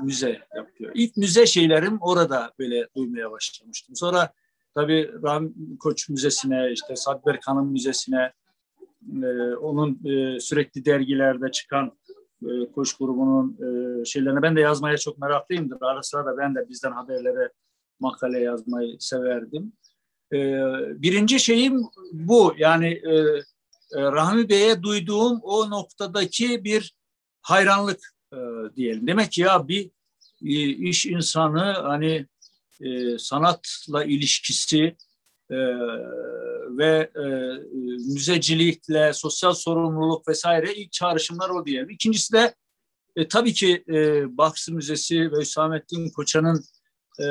müze 0.03 0.41
yapıyor. 0.55 0.91
İlk 0.95 1.17
müze 1.17 1.45
şeylerim 1.45 1.97
orada 2.01 2.53
böyle 2.59 2.87
duymaya 2.95 3.31
başlamıştım. 3.31 3.95
Sonra 3.95 4.33
tabii 4.75 5.11
Rahmi 5.23 5.77
Koç 5.79 6.09
Müzesi'ne, 6.09 6.71
işte 6.71 6.95
Sadber 6.95 7.41
Kan'ın 7.41 7.71
müzesine, 7.71 8.33
e, 9.23 9.55
onun 9.55 9.99
e, 10.05 10.39
sürekli 10.39 10.85
dergilerde 10.85 11.51
çıkan 11.51 11.91
e, 12.43 12.71
Koç 12.71 12.97
grubunun 12.97 13.57
e, 13.59 14.05
şeylerine 14.05 14.41
ben 14.41 14.55
de 14.55 14.61
yazmaya 14.61 14.97
çok 14.97 15.17
meraklıyımdır. 15.17 15.77
Ara 15.81 16.03
sıra 16.03 16.25
da 16.25 16.37
ben 16.37 16.55
de 16.55 16.69
bizden 16.69 16.91
haberlere 16.91 17.51
makale 17.99 18.39
yazmayı 18.39 18.97
severdim. 18.99 19.73
E, 20.33 20.37
birinci 21.01 21.39
şeyim 21.39 21.83
bu. 22.13 22.53
Yani 22.57 22.87
e, 22.87 23.13
e, 23.95 24.01
Rahmi 24.01 24.49
Bey'e 24.49 24.83
duyduğum 24.83 25.39
o 25.43 25.69
noktadaki 25.69 26.63
bir 26.63 26.95
hayranlık 27.41 28.10
e, 28.33 28.37
diyelim. 28.75 29.07
Demek 29.07 29.31
ki 29.31 29.41
ya 29.41 29.67
bir 29.67 29.91
e, 30.45 30.69
iş 30.69 31.05
insanı 31.05 31.59
hani 31.59 32.27
e, 32.81 33.17
sanatla 33.17 34.03
ilişkisi 34.03 34.95
e, 35.49 35.57
ve 36.77 37.11
e, 37.15 37.25
müzecilikle, 38.13 39.13
sosyal 39.13 39.53
sorumluluk 39.53 40.27
vesaire 40.27 40.73
ilk 40.73 40.91
çağrışımlar 40.91 41.49
o 41.49 41.65
diyelim. 41.65 41.89
İkincisi 41.89 42.33
de 42.33 42.55
e, 43.15 43.27
tabii 43.27 43.53
ki 43.53 43.83
e, 43.89 44.25
Baksı 44.37 44.73
Müzesi 44.73 45.31
ve 45.31 45.41
Hüsamettin 45.41 46.09
Koçan'ın 46.09 46.63
e, 47.19 47.25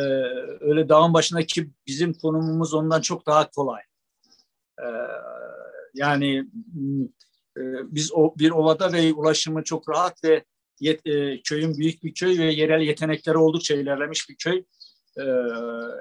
öyle 0.60 0.88
dağın 0.88 1.14
başındaki 1.14 1.70
bizim 1.86 2.14
konumumuz 2.14 2.74
ondan 2.74 3.00
çok 3.00 3.26
daha 3.26 3.50
kolay. 3.50 3.82
E, 4.78 4.86
yani 5.94 6.44
e, 7.56 7.62
biz 7.90 8.12
o, 8.12 8.34
bir 8.38 8.50
ovada 8.50 8.92
ve 8.92 9.12
ulaşımı 9.12 9.64
çok 9.64 9.88
rahat 9.88 10.24
ve 10.24 10.44
yet, 10.80 11.06
e, 11.06 11.42
köyün 11.42 11.78
büyük 11.78 12.04
bir 12.04 12.14
köy 12.14 12.38
ve 12.38 12.44
yerel 12.44 12.80
yetenekleri 12.80 13.38
oldukça 13.38 13.74
ilerlemiş 13.74 14.28
bir 14.28 14.36
köy 14.36 14.64
e, 15.18 15.24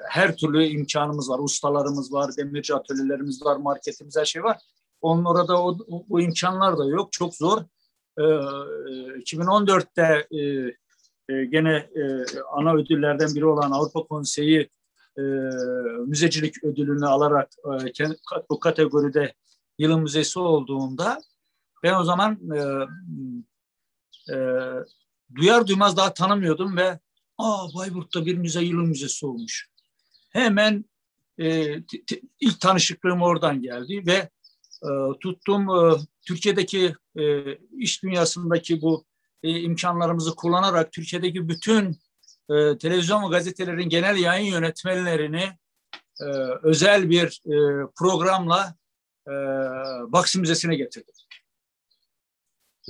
her 0.09 0.35
türlü 0.35 0.65
imkanımız 0.65 1.29
var. 1.29 1.39
Ustalarımız 1.39 2.13
var, 2.13 2.31
demirci 2.37 2.73
atölyelerimiz 2.73 3.45
var, 3.45 3.57
marketimiz 3.57 4.17
her 4.17 4.25
şey 4.25 4.43
var. 4.43 4.57
Onun 5.01 5.25
orada 5.25 5.63
o, 5.63 5.77
o 6.09 6.19
imkanlar 6.19 6.77
da 6.77 6.85
yok. 6.85 7.11
Çok 7.11 7.35
zor. 7.35 7.61
E, 8.17 8.21
2014'te 8.21 10.27
e, 10.31 10.39
e, 11.29 11.45
gene 11.45 11.75
e, 11.75 12.25
ana 12.51 12.75
ödüllerden 12.75 13.35
biri 13.35 13.45
olan 13.45 13.71
Avrupa 13.71 14.03
Konseyi 14.03 14.69
e, 15.17 15.21
müzecilik 16.05 16.63
ödülünü 16.63 17.05
alarak 17.05 17.49
e, 17.99 18.05
bu 18.49 18.59
kategoride 18.59 19.33
yılın 19.77 20.01
müzesi 20.01 20.39
olduğunda 20.39 21.21
ben 21.83 21.93
o 21.93 22.03
zaman 22.03 22.39
e, 22.55 22.59
e, 24.29 24.35
duyar 25.35 25.67
duymaz 25.67 25.97
daha 25.97 26.13
tanımıyordum 26.13 26.77
ve 26.77 26.99
Aa 27.37 27.67
Bayburt'ta 27.75 28.25
bir 28.25 28.37
müze 28.37 28.61
yılın 28.61 28.87
müzesi 28.87 29.25
olmuş. 29.25 29.69
Hemen 30.29 30.85
e, 31.39 31.75
ilk 32.39 32.61
tanışıklığım 32.61 33.21
oradan 33.21 33.61
geldi 33.61 34.03
ve 34.05 34.29
e, 34.83 34.89
tuttum 35.21 35.69
e, 35.69 35.97
Türkiye'deki 36.27 36.95
e, 37.19 37.53
iş 37.77 38.03
dünyasındaki 38.03 38.81
bu 38.81 39.05
e, 39.43 39.59
imkanlarımızı 39.59 40.35
kullanarak 40.35 40.91
Türkiye'deki 40.91 41.49
bütün 41.49 41.99
e, 42.49 42.77
televizyon 42.77 43.23
ve 43.23 43.27
gazetelerin 43.27 43.89
genel 43.89 44.17
yayın 44.17 44.51
yönetmenlerini 44.51 45.57
e, 46.21 46.25
özel 46.63 47.09
bir 47.09 47.41
e, 47.45 47.87
programla 47.95 48.75
e, 49.27 49.31
Baksı 50.11 50.39
Müzesi'ne 50.39 50.75
getirdim. 50.75 51.13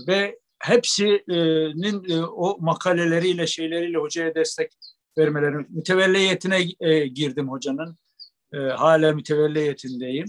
Ve 0.08 0.40
hepsinin 0.60 2.10
e, 2.10 2.24
o 2.24 2.58
makaleleriyle 2.60 3.48
şeyleriyle 3.48 3.98
hocaya 3.98 4.36
destek 4.36 4.72
vermeleri 5.18 5.56
mütevelliyetine 5.70 6.60
e, 6.80 7.08
girdim 7.08 7.50
hocanın. 7.50 7.98
E, 8.54 8.58
hala 8.58 9.14
mütevelliyetindeyim. 9.14 10.26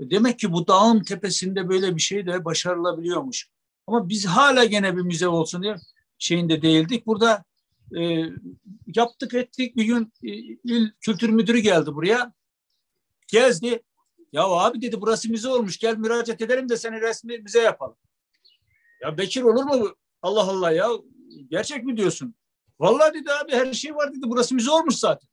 Demek 0.00 0.38
ki 0.38 0.52
bu 0.52 0.66
dağın 0.66 1.02
tepesinde 1.02 1.68
böyle 1.68 1.96
bir 1.96 2.00
şey 2.00 2.26
de 2.26 2.44
başarılabiliyormuş. 2.44 3.48
Ama 3.86 4.08
biz 4.08 4.26
hala 4.26 4.64
gene 4.64 4.96
bir 4.96 5.02
müze 5.02 5.28
olsun 5.28 5.62
diye 5.62 5.76
şeyinde 6.18 6.62
değildik. 6.62 7.06
Burada 7.06 7.44
e, 7.98 8.24
yaptık 8.96 9.34
ettik. 9.34 9.76
Bir 9.76 9.84
gün 9.84 10.12
e, 10.22 10.28
il 10.64 10.90
kültür 11.00 11.28
müdürü 11.28 11.58
geldi 11.58 11.94
buraya. 11.94 12.32
Gezdi. 13.28 13.82
Ya 14.32 14.42
abi 14.42 14.82
dedi 14.82 15.00
burası 15.00 15.30
müze 15.30 15.48
olmuş. 15.48 15.78
Gel 15.78 15.96
müracaat 15.96 16.42
edelim 16.42 16.68
de 16.68 16.76
seni 16.76 17.00
resmi 17.00 17.38
müze 17.38 17.60
yapalım. 17.60 17.96
Ya 19.04 19.18
Bekir 19.18 19.42
olur 19.42 19.64
mu? 19.64 19.96
Allah 20.22 20.42
Allah 20.42 20.72
ya. 20.72 20.88
Gerçek 21.50 21.84
mi 21.84 21.96
diyorsun? 21.96 22.34
Vallahi 22.80 23.14
dedi 23.14 23.32
abi 23.32 23.52
her 23.52 23.72
şey 23.72 23.94
var 23.94 24.14
dedi. 24.14 24.22
Burası 24.26 24.54
müze 24.54 24.70
olmuş 24.70 24.94
zaten. 24.94 25.28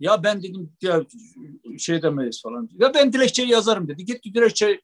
Ya 0.00 0.22
ben 0.22 0.42
dedim 0.42 0.72
ya 0.82 1.06
şey 1.78 2.02
demeyiz 2.02 2.42
falan. 2.42 2.68
Ya 2.72 2.94
ben 2.94 3.12
dilekçeyi 3.12 3.48
yazarım 3.48 3.88
dedi. 3.88 4.04
Git 4.04 4.24
dilekçe 4.24 4.80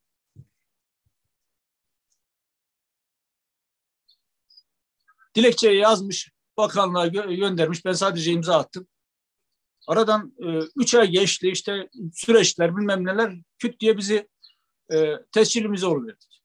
dilekçeyi 5.35 5.79
yazmış. 5.81 6.31
Bakanlığa 6.57 7.07
gö 7.07 7.35
göndermiş. 7.35 7.85
Ben 7.85 7.93
sadece 7.93 8.33
imza 8.33 8.59
attım. 8.59 8.87
Aradan 9.89 10.35
e, 10.39 10.61
üç 10.77 10.95
ay 10.95 11.09
geçti. 11.09 11.51
işte 11.51 11.89
süreçler 12.15 12.77
bilmem 12.77 13.05
neler 13.05 13.39
küt 13.59 13.81
diye 13.81 13.97
bizi 13.99 14.29
e, 14.93 15.13
tescilimize 15.33 15.87
oluverdik. 15.87 16.36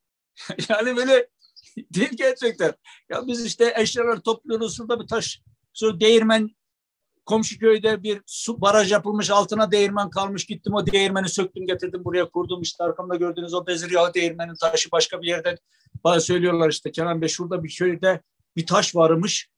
yani 0.69 0.97
böyle 0.97 1.27
değil 1.77 2.11
gerçekten. 2.15 2.73
Ya 3.09 3.27
biz 3.27 3.45
işte 3.45 3.73
eşyalar 3.77 4.19
topluyoruz. 4.19 4.77
Şurada 4.77 4.99
bir 4.99 5.07
taş, 5.07 5.41
sonra 5.73 5.99
değirmen 5.99 6.49
komşu 7.25 7.59
köyde 7.59 8.03
bir 8.03 8.21
su 8.25 8.61
baraj 8.61 8.91
yapılmış 8.91 9.29
altına 9.29 9.71
değirmen 9.71 10.09
kalmış. 10.09 10.45
Gittim 10.45 10.73
o 10.73 10.87
değirmeni 10.87 11.29
söktüm 11.29 11.67
getirdim 11.67 12.05
buraya 12.05 12.29
kurdum. 12.29 12.61
İşte 12.61 12.83
arkamda 12.83 13.15
gördüğünüz 13.15 13.53
o 13.53 13.67
bezir 13.67 13.91
yağı 13.91 14.13
değirmenin 14.13 14.55
taşı 14.55 14.91
başka 14.91 15.21
bir 15.21 15.27
yerde 15.27 15.57
bana 16.03 16.19
söylüyorlar 16.19 16.69
işte. 16.69 16.91
Kenan 16.91 17.21
Bey 17.21 17.29
şurada 17.29 17.63
bir 17.63 17.75
köyde 17.75 18.21
bir 18.55 18.65
taş 18.65 18.95
varmış. 18.95 19.49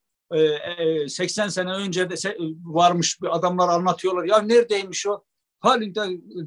80 1.07 1.47
sene 1.47 1.71
önce 1.71 2.09
de 2.09 2.15
varmış 2.63 3.21
bir 3.21 3.35
adamlar 3.35 3.69
anlatıyorlar. 3.69 4.23
Ya 4.23 4.39
neredeymiş 4.39 5.07
o? 5.07 5.23
Halinde 5.59 6.01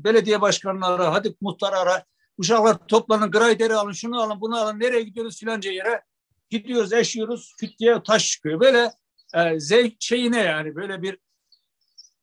belediye 0.05 0.41
başkanları 0.41 1.03
hadi 1.03 1.34
muhtar 1.41 1.72
ara 1.72 2.05
uşaklar 2.39 2.87
toplanın 2.87 3.30
grayderi 3.30 3.74
alın 3.74 3.93
şunu 3.93 4.22
alın 4.22 4.41
bunu 4.41 4.57
alın. 4.57 4.80
Nereye 4.80 5.03
gidiyoruz? 5.03 5.41
Filanca 5.41 5.70
yere 5.70 6.03
gidiyoruz 6.51 6.93
eşiyoruz. 6.93 7.55
Küt 7.61 7.78
diye 7.78 8.03
taş 8.03 8.30
çıkıyor. 8.30 8.61
Böyle 8.61 8.93
e, 9.34 9.61
zevk 9.61 9.95
şeyine 10.01 10.39
yani 10.39 10.76
böyle 10.76 11.03
bir 11.03 11.18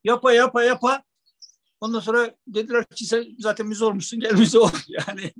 yapa 0.03 0.33
yapa 0.33 0.63
yapa. 0.63 1.03
Ondan 1.81 1.99
sonra 1.99 2.35
dediler 2.47 2.85
ki 2.85 3.05
sen 3.05 3.25
zaten 3.39 3.67
müze 3.67 3.85
olmuşsun 3.85 4.19
gel 4.19 4.33
müze 4.33 4.59
ol. 4.59 4.69
Yani 4.87 5.33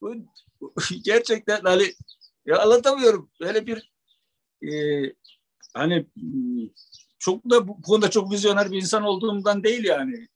bu 0.00 0.14
gerçekten 1.04 1.60
hani 1.60 1.94
ya 2.46 2.58
anlatamıyorum. 2.58 3.30
Böyle 3.40 3.66
bir 3.66 3.92
e, 4.62 4.72
hani 5.74 6.06
çok 7.18 7.50
da 7.50 7.68
bu 7.68 7.82
konuda 7.82 8.10
çok 8.10 8.32
vizyoner 8.32 8.70
bir 8.70 8.76
insan 8.76 9.02
olduğumdan 9.02 9.64
değil 9.64 9.84
yani. 9.84 10.28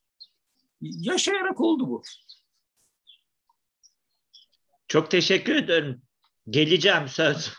Yaşayarak 0.81 1.61
oldu 1.61 1.89
bu. 1.89 2.03
Çok 4.95 5.11
teşekkür 5.11 5.55
ederim. 5.55 6.01
Geleceğim 6.49 7.07
söz. 7.07 7.53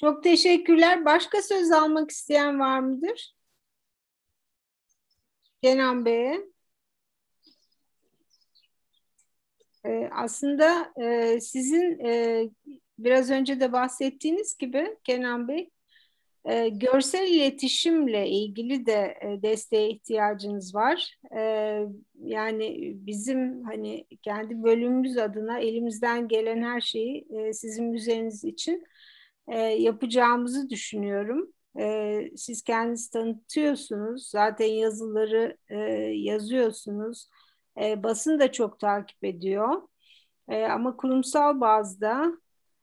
Çok 0.00 0.24
teşekkürler. 0.24 1.04
Başka 1.04 1.42
söz 1.42 1.70
almak 1.70 2.10
isteyen 2.10 2.60
var 2.60 2.80
mıdır? 2.80 3.34
Kenan 5.62 6.04
Bey'e. 6.04 6.40
Ee, 9.84 10.10
aslında 10.12 10.92
e, 11.02 11.40
sizin 11.40 11.98
e, 12.04 12.44
biraz 12.98 13.30
önce 13.30 13.60
de 13.60 13.72
bahsettiğiniz 13.72 14.58
gibi 14.58 14.96
Kenan 15.04 15.48
Bey, 15.48 15.70
e, 16.44 16.68
görsel 16.68 17.28
iletişimle 17.28 18.28
ilgili 18.28 18.86
de 18.86 19.18
e, 19.22 19.42
desteğe 19.42 19.90
ihtiyacınız 19.90 20.74
var. 20.74 21.16
E, 21.36 21.40
yani 22.14 22.92
bizim 22.94 23.64
hani 23.64 24.06
kendi 24.22 24.62
bölümümüz 24.62 25.18
adına 25.18 25.58
elimizden 25.58 26.28
gelen 26.28 26.62
her 26.62 26.80
şeyi 26.80 27.26
e, 27.30 27.52
sizin 27.52 27.84
müzeniz 27.84 28.44
için 28.44 28.84
e, 29.48 29.58
yapacağımızı 29.58 30.70
düşünüyorum. 30.70 31.52
E, 31.78 32.30
siz 32.36 32.62
kendinizi 32.62 33.10
tanıtıyorsunuz, 33.10 34.28
zaten 34.30 34.66
yazıları 34.66 35.56
e, 35.68 35.76
yazıyorsunuz, 36.14 37.28
e, 37.82 38.02
basın 38.02 38.40
da 38.40 38.52
çok 38.52 38.80
takip 38.80 39.24
ediyor. 39.24 39.82
E, 40.48 40.64
ama 40.64 40.96
kurumsal 40.96 41.60
bazda 41.60 42.32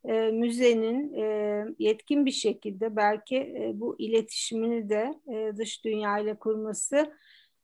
e, 0.07 0.31
müzenin 0.31 1.13
e, 1.13 1.65
yetkin 1.79 2.25
bir 2.25 2.31
şekilde 2.31 2.95
belki 2.95 3.37
e, 3.37 3.71
bu 3.75 3.95
iletişimini 3.99 4.89
de 4.89 5.13
e, 5.27 5.57
dış 5.57 5.85
dünya 5.85 6.19
ile 6.19 6.35
kurması 6.35 7.13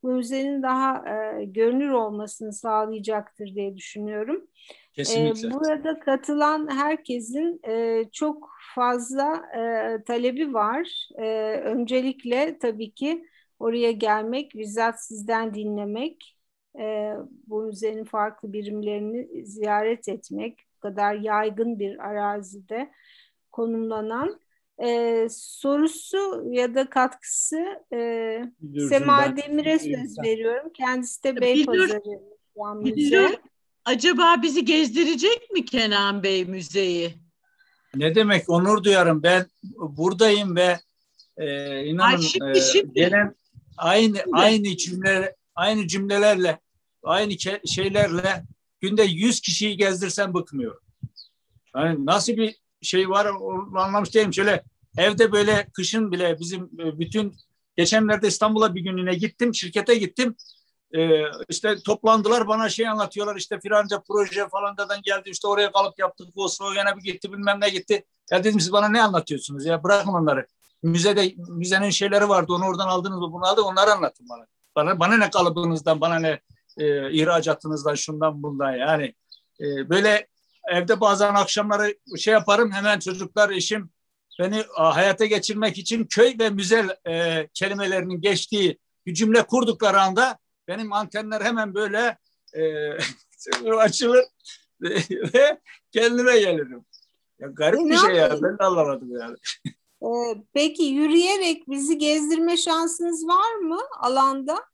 bu 0.04 0.08
müzenin 0.08 0.64
daha 0.64 0.98
e, 1.10 1.46
görünür 1.46 1.90
olmasını 1.90 2.54
sağlayacaktır 2.54 3.56
diye 3.56 3.78
düşünüyorum. 3.78 4.48
Kesinlikle. 4.94 5.48
E, 5.48 5.52
burada 5.52 6.00
katılan 6.00 6.68
herkesin 6.72 7.60
e, 7.68 8.06
çok 8.12 8.50
fazla 8.76 9.44
e, 9.58 10.04
talebi 10.04 10.54
var. 10.54 11.10
E, 11.18 11.26
öncelikle 11.64 12.58
tabii 12.60 12.92
ki 12.92 13.26
oraya 13.60 13.92
gelmek, 13.92 14.56
bizzat 14.56 15.04
sizden 15.04 15.54
dinlemek, 15.54 16.38
e, 16.80 17.14
bu 17.48 17.62
müzenin 17.62 18.04
farklı 18.04 18.54
birimlerini 18.54 19.46
ziyaret 19.46 20.10
etmek, 20.10 20.60
kadar 20.82 21.16
yaygın 21.16 21.80
bir 21.80 22.00
arazide 22.10 22.92
konumlanan 23.52 24.40
e, 24.84 25.28
sorusu 25.32 26.44
ya 26.50 26.76
da 26.76 26.90
katkısı 26.90 27.58
e, 27.94 28.42
Sema 28.90 29.38
Demir'e 29.38 29.80
söz 29.80 30.20
veriyorum. 30.24 30.72
Kendisi 30.74 31.24
de 31.24 31.42
Beypazarı 31.42 32.02
Müze. 32.76 33.40
Acaba 33.86 34.42
bizi 34.42 34.66
gezdirecek 34.66 35.52
mi 35.52 35.66
Kenan 35.66 36.24
Bey 36.24 36.46
müzeyi? 36.46 37.14
Ne 37.96 38.16
demek 38.16 38.50
onur 38.50 38.84
duyarım. 38.84 39.24
Ben 39.24 39.46
buradayım 39.78 40.56
ve 40.56 40.80
e, 41.38 41.86
inanın 41.86 42.16
Ay 42.16 42.22
şimdi, 42.22 42.58
e, 42.58 42.62
şimdi. 42.62 42.94
gelen 42.94 43.36
aynı 43.78 44.18
şimdi. 44.18 44.32
aynı 44.34 44.78
cümle 44.78 45.36
aynı 45.56 45.88
cümlelerle 45.88 46.60
aynı 47.04 47.34
şeylerle 47.66 48.44
günde 48.82 49.04
100 49.04 49.42
kişiyi 49.42 49.78
gezdirsem 49.78 50.34
bıkmıyorum. 50.34 50.82
Yani 51.76 52.06
nasıl 52.06 52.34
bir 52.34 52.56
şey 52.82 53.10
var 53.10 53.28
anlamış 53.76 54.16
değilim. 54.16 54.34
Şöyle 54.34 54.64
evde 54.98 55.32
böyle 55.32 55.68
kışın 55.74 56.12
bile 56.12 56.40
bizim 56.40 56.64
e, 56.64 57.00
bütün 57.00 57.36
geçenlerde 57.78 58.28
İstanbul'a 58.28 58.76
bir 58.76 58.82
gününe 58.82 59.14
gittim, 59.14 59.56
şirkete 59.56 59.96
gittim. 59.96 60.36
Ee, 60.94 61.24
işte 61.50 61.76
toplandılar 61.86 62.48
bana 62.48 62.70
şey 62.70 62.88
anlatıyorlar 62.88 63.36
işte 63.36 63.60
filanca 63.60 64.04
proje 64.08 64.50
falan 64.50 64.78
da 64.78 64.88
geldi 65.04 65.30
işte 65.30 65.48
oraya 65.48 65.72
kalıp 65.72 66.00
yaptık 66.00 66.28
Volkswagen'e 66.36 66.98
bir 66.98 67.02
gitti 67.02 67.34
bilmem 67.34 67.62
ne 67.62 67.70
gitti. 67.70 68.06
Ya 68.32 68.44
dedim 68.44 68.60
siz 68.60 68.72
bana 68.72 68.90
ne 68.90 69.04
anlatıyorsunuz 69.04 69.66
ya 69.66 69.84
bırakın 69.84 70.10
onları. 70.10 70.48
Müzede 70.84 71.34
müzenin 71.38 71.90
şeyleri 71.90 72.30
vardı 72.30 72.54
onu 72.54 72.66
oradan 72.66 72.88
aldınız 72.88 73.20
mı 73.20 73.32
bunu 73.32 73.46
aldı 73.46 73.62
onları 73.62 73.92
anlatın 73.92 74.30
bana. 74.30 74.46
Bana, 74.76 75.00
bana 75.00 75.18
ne 75.18 75.30
kalıbınızdan 75.30 76.02
bana 76.02 76.20
ne 76.20 76.40
e, 76.78 77.12
ihracatınızdan 77.12 77.96
şundan 77.96 78.44
bundan 78.44 78.72
yani. 78.72 79.14
E, 79.62 79.90
böyle 79.90 80.28
evde 80.72 81.02
bazen 81.02 81.36
akşamları 81.36 81.96
şey 82.18 82.34
yaparım 82.34 82.72
hemen 82.72 83.00
çocuklar 83.00 83.50
eşim 83.50 83.90
beni 84.40 84.64
hayata 84.74 85.26
geçirmek 85.26 85.78
için 85.78 86.06
köy 86.06 86.36
ve 86.40 86.50
müze 86.50 86.98
e, 87.08 87.48
kelimelerinin 87.54 88.22
geçtiği 88.22 88.80
bir 89.06 89.14
cümle 89.14 89.44
kurdukları 89.44 90.02
anda 90.02 90.38
benim 90.68 90.94
antenler 90.94 91.42
hemen 91.42 91.74
böyle 91.74 92.18
e, 92.54 92.92
açılır 93.78 94.26
ve 95.34 95.60
kendime 95.92 96.40
gelirim. 96.40 96.86
Ya 97.40 97.48
garip 97.48 97.80
e, 97.80 97.86
bir 97.86 97.98
şey 97.98 98.16
ya 98.16 98.38
ben 98.42 98.60
de 98.60 98.64
anlamadım 98.64 99.20
yani. 99.20 99.36
Ee, 100.04 100.44
peki 100.54 100.84
yürüyerek 100.84 101.70
bizi 101.70 101.98
gezdirme 101.98 102.58
şansınız 102.58 103.28
var 103.28 103.56
mı 103.56 103.80
alanda? 104.00 104.66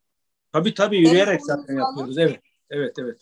Tabii 0.53 0.73
tabii 0.73 0.97
yürüyerek 0.97 1.41
zaten 1.45 1.75
yapıyoruz. 1.75 2.17
Evet. 2.17 2.39
Evet 2.69 2.93
evet. 2.99 3.17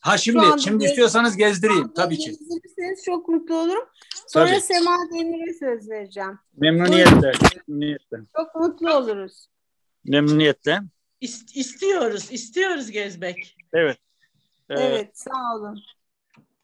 Ha 0.00 0.18
şimdi 0.18 0.44
şimdi 0.64 0.84
gez- 0.84 0.90
istiyorsanız 0.90 1.36
gezdireyim 1.36 1.92
tabii 1.94 2.18
ki. 2.18 2.30
Gezdirirseniz 2.30 3.04
çok 3.04 3.28
mutlu 3.28 3.54
olurum. 3.58 3.84
Sonra 4.26 4.46
tabii. 4.46 4.60
Sema 4.60 4.96
Demir'e 5.14 5.54
söz 5.54 5.90
vereceğim. 5.90 6.38
Memnuniyetle. 6.56 7.32
Memnuniyetle. 7.68 8.16
Çok 8.36 8.54
mutlu 8.54 8.94
oluruz. 8.94 9.46
Memnuniyetle. 10.04 10.80
İst, 11.20 11.56
istiyoruz, 11.56 12.32
istiyoruz 12.32 12.90
gezmek. 12.90 13.56
Evet. 13.72 13.98
Ee, 14.70 14.74
evet, 14.74 15.18
sağ 15.18 15.56
olun. 15.56 15.82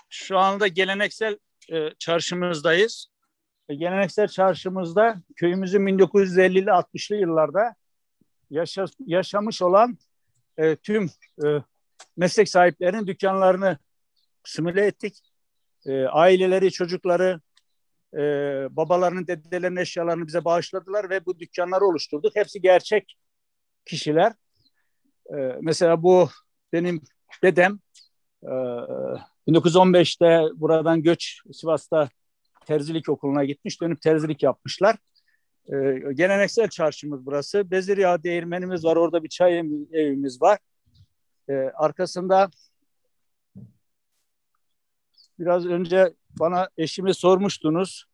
Şu 0.09 0.39
anda 0.39 0.67
geleneksel 0.67 1.39
e, 1.73 1.91
çarşımızdayız. 1.99 3.07
E, 3.69 3.75
geleneksel 3.75 4.29
çarşımızda 4.29 5.17
köyümüzün 5.37 5.87
1950'li 5.87 6.71
60'lı 6.71 7.17
yıllarda 7.17 7.75
yaşa, 8.53 8.85
yaşamış 9.07 9.63
olan 9.63 9.99
e, 10.59 10.77
tüm 10.77 11.11
e, 11.45 11.47
meslek 12.17 12.49
sahiplerinin 12.49 13.07
dükkanlarını 13.07 13.79
simüle 14.45 14.87
ettik. 14.87 15.21
E, 15.87 16.05
aileleri, 16.05 16.71
çocukları, 16.71 17.41
e, 18.15 18.19
babalarının, 18.71 19.27
dedelerinin 19.27 19.81
eşyalarını 19.81 20.27
bize 20.27 20.45
bağışladılar 20.45 21.11
ve 21.11 21.27
bu 21.27 21.39
dükkanları 21.39 21.85
oluşturduk. 21.85 22.37
Hepsi 22.37 22.61
gerçek 22.61 23.17
kişiler. 23.85 24.33
E, 25.31 25.37
mesela 25.61 26.03
bu 26.03 26.29
benim 26.73 27.01
dedem 27.43 27.79
e, 28.43 28.53
1915'te 29.49 30.61
buradan 30.61 31.03
göç 31.03 31.41
Sivas'ta 31.53 32.09
terzilik 32.67 33.09
okuluna 33.09 33.45
gitmiş. 33.45 33.81
Dönüp 33.81 34.03
terzilik 34.03 34.43
yapmışlar. 34.43 34.97
E, 35.69 35.75
geleneksel 36.13 36.69
çarşımız 36.69 37.27
burası. 37.27 37.71
Bezir 37.71 37.99
yağı 37.99 38.23
değirmenimiz 38.23 38.85
var. 38.85 38.97
Orada 38.97 39.25
bir 39.25 39.29
çay 39.29 39.59
evimiz 39.93 40.43
var. 40.43 40.59
E, 41.49 41.53
arkasında 41.55 42.51
biraz 45.39 45.67
önce 45.67 46.15
bana 46.41 46.69
eşimi 46.77 47.15
sormuştunuz. 47.15 48.05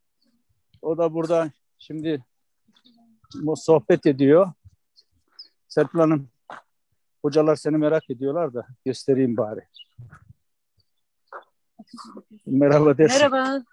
O 0.81 0.97
da 0.97 1.13
burada 1.13 1.51
şimdi 1.79 2.23
sohbet 3.55 4.05
ediyor. 4.05 4.51
Serpil 5.67 5.99
Hanım, 5.99 6.29
hocalar 7.21 7.55
seni 7.55 7.77
merak 7.77 8.09
ediyorlar 8.09 8.53
da 8.53 8.67
göstereyim 8.85 9.37
bari. 9.37 9.61
Merhaba 12.45 12.97
dersin. 12.97 13.21
Merhaba. 13.21 13.63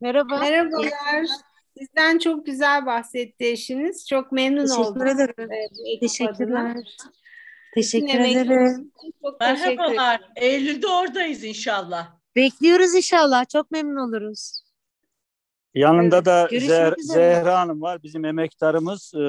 Merhaba. 0.00 0.38
Merhabalar. 0.38 1.47
Sizden 1.78 2.18
çok 2.18 2.46
güzel 2.46 2.86
bahsetti 2.86 3.44
eşiniz. 3.46 4.08
Çok 4.08 4.32
memnun 4.32 4.66
Teşekkür 4.66 4.82
oldum. 4.84 5.06
ederim. 5.06 5.34
Evet, 5.38 6.00
Teşekkürler. 6.00 6.70
adına. 6.70 6.82
Teşekkür 7.74 8.20
ederim. 8.20 8.92
Çok 9.22 9.40
teşekkür. 9.40 9.76
Merhabalar. 9.76 10.20
Eylül'de 10.36 10.86
oradayız 10.86 11.44
inşallah. 11.44 12.08
Bekliyoruz 12.36 12.94
inşallah. 12.94 13.48
Çok 13.48 13.70
memnun 13.70 14.08
oluruz. 14.08 14.62
Yanında 15.74 16.16
Evet, 16.16 16.26
da 16.26 16.48
üzere. 16.50 16.94
Zehra 16.98 17.60
Hanım 17.60 17.82
var. 17.82 18.02
Bizim 18.02 18.24
emektarımız. 18.24 19.12
E, 19.14 19.26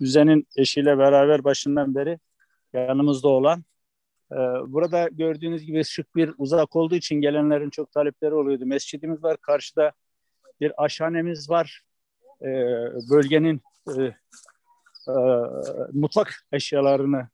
Müzenin 0.00 0.46
eşiyle 0.56 0.98
beraber 0.98 1.44
başından 1.44 1.94
beri 1.94 2.18
yanımızda 2.72 3.28
olan. 3.28 3.64
E, 4.32 4.36
burada 4.66 5.08
gördüğünüz 5.12 5.62
gibi 5.64 5.84
şık 5.84 6.16
bir 6.16 6.34
uzak 6.38 6.76
olduğu 6.76 6.94
için 6.94 7.14
gelenlerin 7.20 7.70
çok 7.70 7.92
talepleri 7.92 8.34
oluyordu. 8.34 8.66
Mescidimiz 8.66 9.22
var. 9.24 9.36
Karşıda 9.36 9.92
bir 10.60 10.84
aşhanemiz 10.84 11.50
var. 11.50 11.82
E, 12.42 12.48
bölgenin 13.10 13.60
e, 13.88 14.02
e, 15.08 15.14
mutfak 15.92 16.46
eşyalarını 16.52 17.28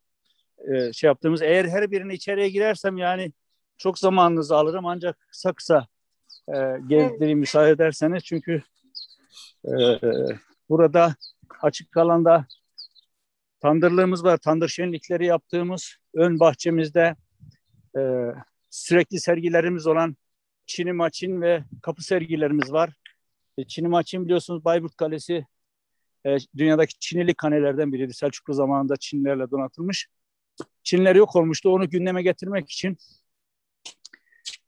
e, 0.68 0.92
şey 0.92 1.08
yaptığımız. 1.08 1.42
Eğer 1.42 1.64
her 1.64 1.90
birini 1.90 2.14
içeriye 2.14 2.50
girersem 2.50 2.98
yani 2.98 3.32
çok 3.78 3.98
zamanınızı 3.98 4.56
alırım 4.56 4.86
ancak 4.86 5.18
kısa 5.28 5.52
kısa 5.52 5.86
e, 6.48 6.54
gezdireyim 6.86 7.38
müsaade 7.38 7.70
ederseniz. 7.70 8.24
Çünkü 8.24 8.62
e, 9.64 9.72
burada 10.68 11.14
açık 11.62 11.96
alanda 11.96 12.46
tandırlığımız 13.60 14.24
var. 14.24 14.36
Tandır 14.36 14.68
şenlikleri 14.68 15.26
yaptığımız 15.26 15.96
ön 16.14 16.40
bahçemizde 16.40 17.16
e, 17.98 18.00
sürekli 18.70 19.20
sergilerimiz 19.20 19.86
olan 19.86 20.16
Çini 20.66 20.92
Maçin 20.92 21.40
ve 21.40 21.64
kapı 21.82 22.04
sergilerimiz 22.04 22.72
var. 22.72 22.90
E, 23.60 23.64
Çini 23.64 23.88
Maçin 23.88 24.24
biliyorsunuz 24.24 24.64
Bayburt 24.64 24.96
Kalesi 24.96 25.46
e, 26.26 26.36
dünyadaki 26.56 26.98
Çinili 26.98 27.34
kanelerden 27.34 27.92
biriydi. 27.92 28.14
Selçuklu 28.14 28.54
zamanında 28.54 28.96
Çinlilerle 28.96 29.50
donatılmış. 29.50 30.08
Çinliler 30.82 31.16
yok 31.16 31.36
olmuştu. 31.36 31.70
Onu 31.70 31.90
gündeme 31.90 32.22
getirmek 32.22 32.70
için 32.70 32.96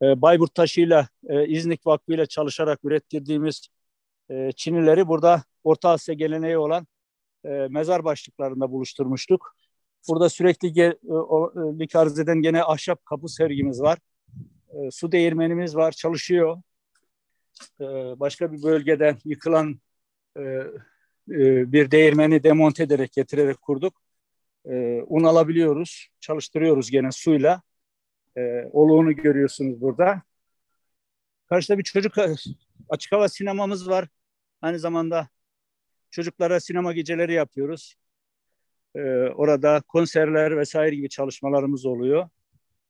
e, 0.02 0.22
Bayburt 0.22 0.54
taşıyla 0.54 1.08
e, 1.28 1.46
İznik 1.46 1.86
Vakfı 1.86 2.12
ile 2.12 2.26
çalışarak 2.26 2.80
ürettirdiğimiz 2.84 3.68
e, 4.30 4.52
Çinileri 4.56 5.08
burada 5.08 5.42
Orta 5.64 5.90
Asya 5.90 6.14
geleneği 6.14 6.58
olan 6.58 6.86
e, 7.44 7.48
mezar 7.48 8.04
başlıklarında 8.04 8.70
buluşturmuştuk. 8.70 9.56
Burada 10.08 10.28
sürekli 10.28 10.72
ge, 10.72 10.98
e, 11.08 11.12
o, 11.12 11.52
e, 11.80 11.98
arz 11.98 12.18
eden 12.18 12.42
gene 12.42 12.64
ahşap 12.64 13.06
kapı 13.06 13.28
sergimiz 13.28 13.82
var. 13.82 13.98
E, 14.72 14.90
su 14.90 15.12
değirmenimiz 15.12 15.76
var, 15.76 15.92
çalışıyor. 15.92 16.62
E, 17.80 17.84
başka 18.20 18.52
bir 18.52 18.62
bölgeden 18.62 19.18
yıkılan 19.24 19.80
e, 20.36 20.40
e, 20.42 21.72
bir 21.72 21.90
değirmeni 21.90 22.42
demonte 22.42 22.82
ederek, 22.82 23.12
getirerek 23.12 23.62
kurduk. 23.62 24.02
E, 24.66 25.02
un 25.06 25.24
alabiliyoruz, 25.24 26.08
çalıştırıyoruz 26.20 26.90
gene 26.90 27.12
suyla. 27.12 27.62
E, 28.36 28.64
oluğunu 28.72 29.16
görüyorsunuz 29.16 29.80
burada. 29.80 30.22
Karşıda 31.48 31.78
bir 31.78 31.84
çocuk 31.84 32.14
açık 32.88 33.12
hava 33.12 33.28
sinemamız 33.28 33.88
var. 33.88 34.08
Aynı 34.62 34.78
zamanda 34.78 35.28
çocuklara 36.10 36.60
sinema 36.60 36.92
geceleri 36.92 37.32
yapıyoruz. 37.32 37.96
Ee, 38.94 39.00
orada 39.34 39.80
konserler 39.88 40.56
vesaire 40.56 40.96
gibi 40.96 41.08
çalışmalarımız 41.08 41.86
oluyor. 41.86 42.28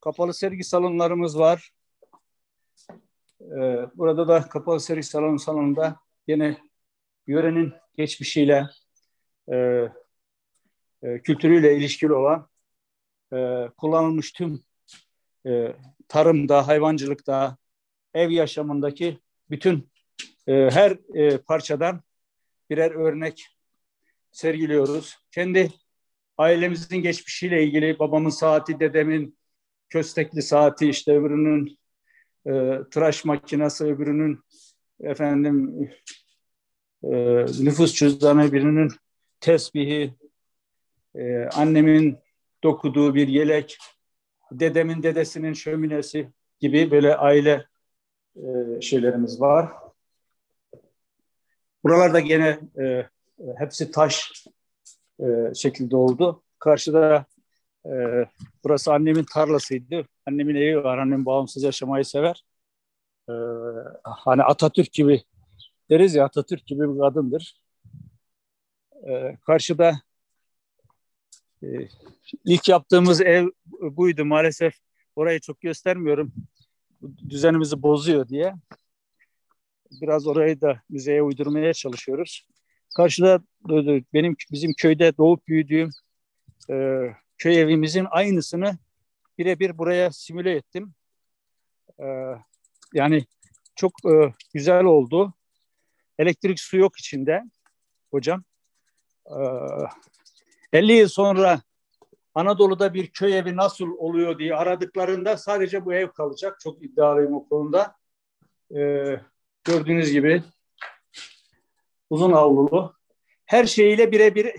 Kapalı 0.00 0.34
sergi 0.34 0.64
salonlarımız 0.64 1.38
var. 1.38 1.70
Ee, 3.50 3.86
burada 3.94 4.28
da 4.28 4.48
kapalı 4.48 4.80
sergi 4.80 5.02
salonu 5.02 5.38
salonunda 5.38 5.96
yine 6.26 6.58
yörenin 7.26 7.72
geçmişiyle 7.96 8.66
e, 9.52 9.56
e, 11.02 11.22
kültürüyle 11.22 11.76
ilişkili 11.76 12.12
olan 12.12 12.48
e, 13.32 13.68
kullanılmış 13.76 14.32
tüm 14.32 14.62
e, 15.46 15.76
tarımda, 16.08 16.68
hayvancılıkta, 16.68 17.56
ev 18.14 18.30
yaşamındaki 18.30 19.18
bütün 19.50 19.90
e, 20.46 20.52
her 20.52 20.98
e, 21.14 21.38
parçadan 21.38 22.02
birer 22.70 22.90
örnek 22.90 23.46
sergiliyoruz. 24.32 25.16
Kendi 25.30 25.72
ailemizin 26.38 27.02
geçmişiyle 27.02 27.64
ilgili 27.64 27.98
babamın 27.98 28.30
saati, 28.30 28.80
dedemin 28.80 29.38
köstekli 29.88 30.42
saati, 30.42 30.88
işte 30.88 31.12
öbürünün 31.12 31.78
e, 32.46 32.78
tıraş 32.90 33.24
makinesi, 33.24 33.84
öbürünün 33.84 34.40
efendim 35.00 35.88
e, 37.04 37.10
nüfus 37.60 37.94
cüzdanı, 37.94 38.52
birinin 38.52 38.90
tesbihi, 39.40 40.14
e, 41.14 41.44
annemin 41.44 42.18
dokuduğu 42.62 43.14
bir 43.14 43.28
yelek, 43.28 43.78
dedemin 44.52 45.02
dedesinin 45.02 45.52
şöminesi 45.52 46.28
gibi 46.60 46.90
böyle 46.90 47.16
aile 47.16 47.66
e, 48.36 48.80
şeylerimiz 48.80 49.40
var. 49.40 49.72
Buralarda 51.84 52.20
gene 52.20 52.60
e, 52.78 53.06
hepsi 53.58 53.90
taş 53.90 54.44
e, 55.20 55.54
şekilde 55.54 55.96
oldu. 55.96 56.42
Karşıda 56.58 57.26
e, 57.86 58.26
burası 58.64 58.92
annemin 58.92 59.24
tarlasıydı. 59.24 60.04
Annemin 60.26 60.54
evi 60.54 60.84
var. 60.84 60.98
Annem 60.98 61.26
bağımsız 61.26 61.62
yaşamayı 61.62 62.04
sever. 62.04 62.44
E, 63.28 63.32
hani 64.04 64.42
Atatürk 64.42 64.92
gibi 64.92 65.22
deriz 65.90 66.14
ya 66.14 66.24
Atatürk 66.24 66.66
gibi 66.66 66.94
bir 66.94 67.00
kadındır. 67.00 67.60
E, 69.08 69.36
karşıda 69.46 70.00
e, 71.62 71.66
ilk 72.44 72.68
yaptığımız 72.68 73.20
ev 73.20 73.48
buydu. 73.80 74.24
Maalesef 74.24 74.74
orayı 75.16 75.40
çok 75.40 75.60
göstermiyorum. 75.60 76.32
Düzenimizi 77.28 77.82
bozuyor 77.82 78.28
diye 78.28 78.54
biraz 80.00 80.26
orayı 80.26 80.60
da 80.60 80.82
müzeye 80.88 81.22
uydurmaya 81.22 81.72
çalışıyoruz. 81.72 82.46
Karşıda 82.96 83.40
benim 84.14 84.36
bizim 84.52 84.72
köyde 84.78 85.16
doğup 85.16 85.48
büyüdüğüm 85.48 85.90
e, 86.70 87.06
köy 87.42 87.60
evimizin 87.60 88.06
aynısını 88.10 88.78
birebir 89.38 89.78
buraya 89.78 90.12
simüle 90.12 90.52
ettim. 90.52 90.94
E, 91.98 92.06
yani 92.94 93.24
çok 93.74 93.92
e, 94.04 94.34
güzel 94.54 94.84
oldu. 94.84 95.34
Elektrik 96.18 96.60
su 96.60 96.76
yok 96.76 96.98
içinde 96.98 97.42
hocam. 98.10 98.44
E, 99.26 99.38
50 100.72 100.92
yıl 100.92 101.08
sonra 101.08 101.60
Anadolu'da 102.34 102.94
bir 102.94 103.06
köy 103.10 103.38
evi 103.38 103.56
nasıl 103.56 103.88
oluyor 103.98 104.38
diye 104.38 104.54
aradıklarında 104.54 105.36
sadece 105.36 105.84
bu 105.84 105.94
ev 105.94 106.08
kalacak. 106.08 106.60
Çok 106.60 106.82
iddialıyım 106.82 107.34
o 107.34 107.48
konuda. 107.48 107.96
E, 108.76 108.80
Gördüğünüz 109.64 110.12
gibi 110.12 110.42
uzun 112.10 112.32
avlulu. 112.32 112.94
Her 113.46 113.64
şeyiyle 113.64 114.12
birebir 114.12 114.52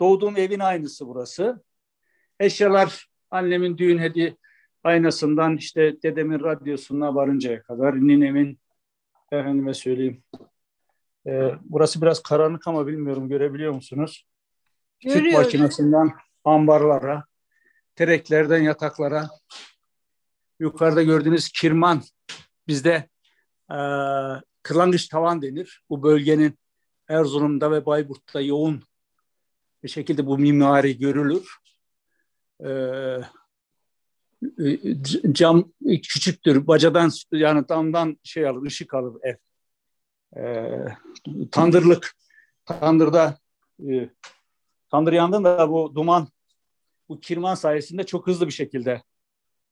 doğduğum 0.00 0.36
evin 0.36 0.60
aynısı 0.60 1.08
burası. 1.08 1.65
Eşyalar 2.40 3.06
annemin 3.30 3.78
düğün 3.78 3.98
hediye 3.98 4.36
aynasından 4.84 5.56
işte 5.56 6.02
dedemin 6.02 6.40
radyosuna 6.40 7.14
varıncaya 7.14 7.62
kadar 7.62 7.94
ninemin 7.96 8.58
efendime 9.32 9.74
söyleyeyim. 9.74 10.22
Ee, 11.26 11.52
burası 11.62 12.02
biraz 12.02 12.22
karanlık 12.22 12.68
ama 12.68 12.86
bilmiyorum 12.86 13.28
görebiliyor 13.28 13.72
musunuz? 13.72 14.26
Süt 15.00 15.32
makinesinden 15.32 16.12
ambarlara, 16.44 17.24
tereklerden 17.94 18.62
yataklara, 18.62 19.28
yukarıda 20.60 21.02
gördüğünüz 21.02 21.48
kirman 21.48 22.02
bizde 22.68 23.08
e, 23.70 23.78
kırlangıç 24.62 25.08
tavan 25.08 25.42
denir. 25.42 25.82
Bu 25.90 26.02
bölgenin 26.02 26.58
Erzurum'da 27.08 27.70
ve 27.70 27.86
Bayburt'ta 27.86 28.40
yoğun 28.40 28.82
bir 29.82 29.88
şekilde 29.88 30.26
bu 30.26 30.38
mimari 30.38 30.98
görülür. 30.98 31.56
E, 32.64 32.70
cam 35.32 35.72
küçüktür. 35.82 36.66
Bacadan 36.66 37.10
yani 37.32 37.68
damdan 37.68 38.18
şey 38.22 38.48
alır, 38.48 38.66
ışık 38.66 38.94
alır 38.94 39.20
ev. 39.22 39.36
E, 40.36 40.78
tandırlık. 41.52 42.16
Tandırda 42.64 43.38
e, 43.88 44.10
tandır 44.90 45.12
yandığında 45.12 45.70
bu 45.70 45.94
duman 45.94 46.28
bu 47.08 47.20
kirman 47.20 47.54
sayesinde 47.54 48.06
çok 48.06 48.26
hızlı 48.26 48.46
bir 48.46 48.52
şekilde 48.52 49.02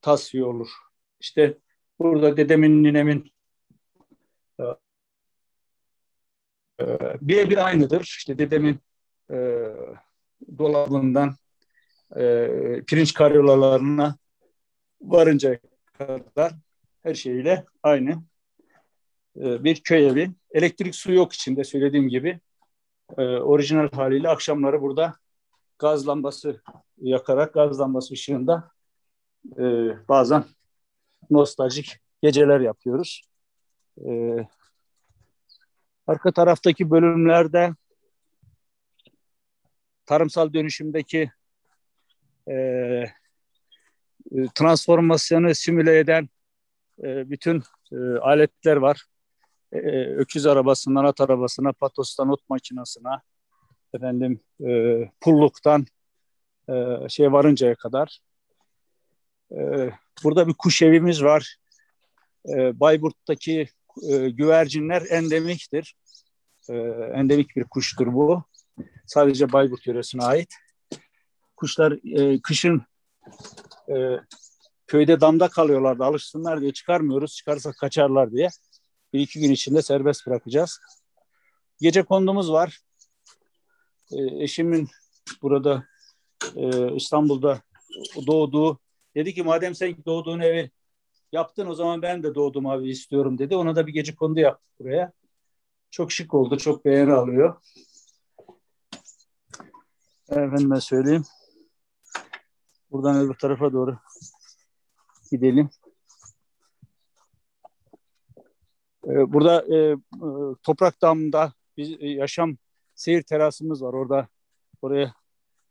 tasfiye 0.01 0.45
olur. 0.45 0.69
İşte 1.21 1.59
burada 1.99 2.37
dedemin, 2.37 2.85
ninemin 2.85 3.35
birebir 7.21 7.67
aynıdır. 7.67 8.01
İşte 8.01 8.39
dedemin 8.39 8.81
e, 9.31 9.37
dolabından 10.59 11.37
e, 12.17 12.49
pirinç 12.87 13.15
karyolalarına 13.15 14.17
varınca 15.03 15.59
kadar 15.99 16.53
her 17.03 17.15
şeyiyle 17.15 17.65
aynı. 17.83 18.23
e, 19.37 19.65
bir 19.65 19.81
köy 19.83 20.07
evi. 20.09 20.31
Elektrik 20.51 20.95
su 20.95 21.13
yok 21.13 21.33
içinde 21.33 21.65
söylediğim 21.65 22.09
gibi. 22.09 22.41
E, 23.19 23.23
orijinal 23.23 23.91
haliyle 23.91 24.29
akşamları 24.29 24.83
burada 24.83 25.15
gaz 25.79 26.09
lambası 26.09 26.61
yakarak 27.01 27.55
gaz 27.55 27.81
lambası 27.81 28.15
ışığında 28.15 28.71
e, 29.59 29.63
bazen 30.09 30.45
nostaljik 31.31 31.99
geceler 32.23 32.61
yapıyoruz. 32.61 33.23
E, 34.07 34.37
arka 36.07 36.33
taraftaki 36.33 36.91
bölümlerde 36.91 37.75
tarımsal 40.07 40.53
dönüşümdeki 40.53 41.31
e, 42.51 43.05
transformasyonu 44.55 45.55
simüle 45.55 45.99
eden 45.99 46.29
e, 47.05 47.31
bütün 47.31 47.63
e, 47.93 47.97
aletler 48.21 48.77
var. 48.77 49.05
E, 49.73 49.79
öküz 50.07 50.47
arabasından 50.47 51.05
at 51.05 51.21
arabasına, 51.21 51.73
patostan 51.73 52.29
ot 52.29 52.49
makinasına, 52.49 53.23
efendim 53.95 54.41
e, 54.67 55.01
pulluktan 55.21 55.87
e, 56.69 57.09
şey 57.09 57.33
varıncaya 57.33 57.75
kadar. 57.75 58.19
E, 59.53 59.91
burada 60.25 60.49
bir 60.49 60.55
kuş 60.55 60.83
evimiz 60.83 61.25
var. 61.25 61.57
E, 62.49 62.81
Bayburt'taki 62.81 63.69
e, 64.11 64.31
güvercinler 64.31 65.03
endemiktir. 65.11 65.95
E, 66.69 66.75
endemik 67.15 67.57
bir 67.57 67.65
kuştur 67.65 68.07
bu. 68.13 68.45
Sadece 69.07 69.53
Bayburt 69.53 69.87
yöresine 69.87 70.25
ait. 70.25 70.55
Kuşlar 71.57 72.19
e, 72.19 72.41
kışın 72.41 72.83
e, 73.89 73.95
köyde 74.87 75.21
damda 75.21 75.49
kalıyorlardı 75.49 76.05
alışsınlar 76.05 76.61
diye 76.61 76.73
çıkarmıyoruz. 76.73 77.37
Çıkarsak 77.37 77.75
kaçarlar 77.81 78.33
diye. 78.33 78.49
Bir 79.13 79.21
iki 79.21 79.41
gün 79.41 79.53
içinde 79.53 79.83
serbest 79.83 80.27
bırakacağız. 80.27 80.81
Gece 81.81 82.03
kondumuz 82.03 82.53
var. 82.53 82.81
E, 84.13 84.43
eşimin 84.43 84.89
burada 85.43 85.85
e, 86.57 86.95
İstanbul'da 86.95 87.61
doğduğu 88.27 88.79
dedi 89.15 89.35
ki 89.35 89.43
madem 89.43 89.75
sen 89.75 89.97
doğduğun 90.07 90.41
evi 90.41 90.71
yaptın 91.33 91.67
o 91.67 91.75
zaman 91.75 92.03
ben 92.03 92.23
de 92.23 92.35
doğdum 92.35 92.67
abi 92.67 92.91
istiyorum 92.91 93.39
dedi. 93.39 93.57
Ona 93.57 93.77
da 93.77 93.87
bir 93.87 93.93
gece 93.93 94.15
kondu 94.15 94.41
yaptık 94.41 94.81
buraya. 94.81 95.13
Çok 95.91 96.13
şık 96.13 96.35
oldu. 96.35 96.59
Çok 96.59 96.85
beğeni 96.85 97.13
alıyor. 97.13 97.57
Efendime 100.29 100.81
söyleyeyim. 100.81 101.25
Buradan 102.95 103.21
öbür 103.21 103.35
tarafa 103.35 103.73
doğru 103.73 103.99
gidelim. 105.31 105.71
Ee, 109.07 109.33
burada 109.33 109.77
e, 109.77 109.77
e, 109.77 109.97
Toprak 110.63 111.03
Dam'da 111.03 111.53
bir 111.77 112.01
e, 112.01 112.09
yaşam 112.09 112.57
seyir 112.95 113.23
terasımız 113.23 113.83
var. 113.83 113.93
Orada 113.93 114.29
oraya 114.83 115.15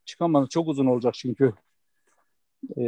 çıkamadım. 0.05 0.47
Çok 0.47 0.67
uzun 0.67 0.85
olacak 0.85 1.13
çünkü. 1.13 1.53
E, 2.77 2.83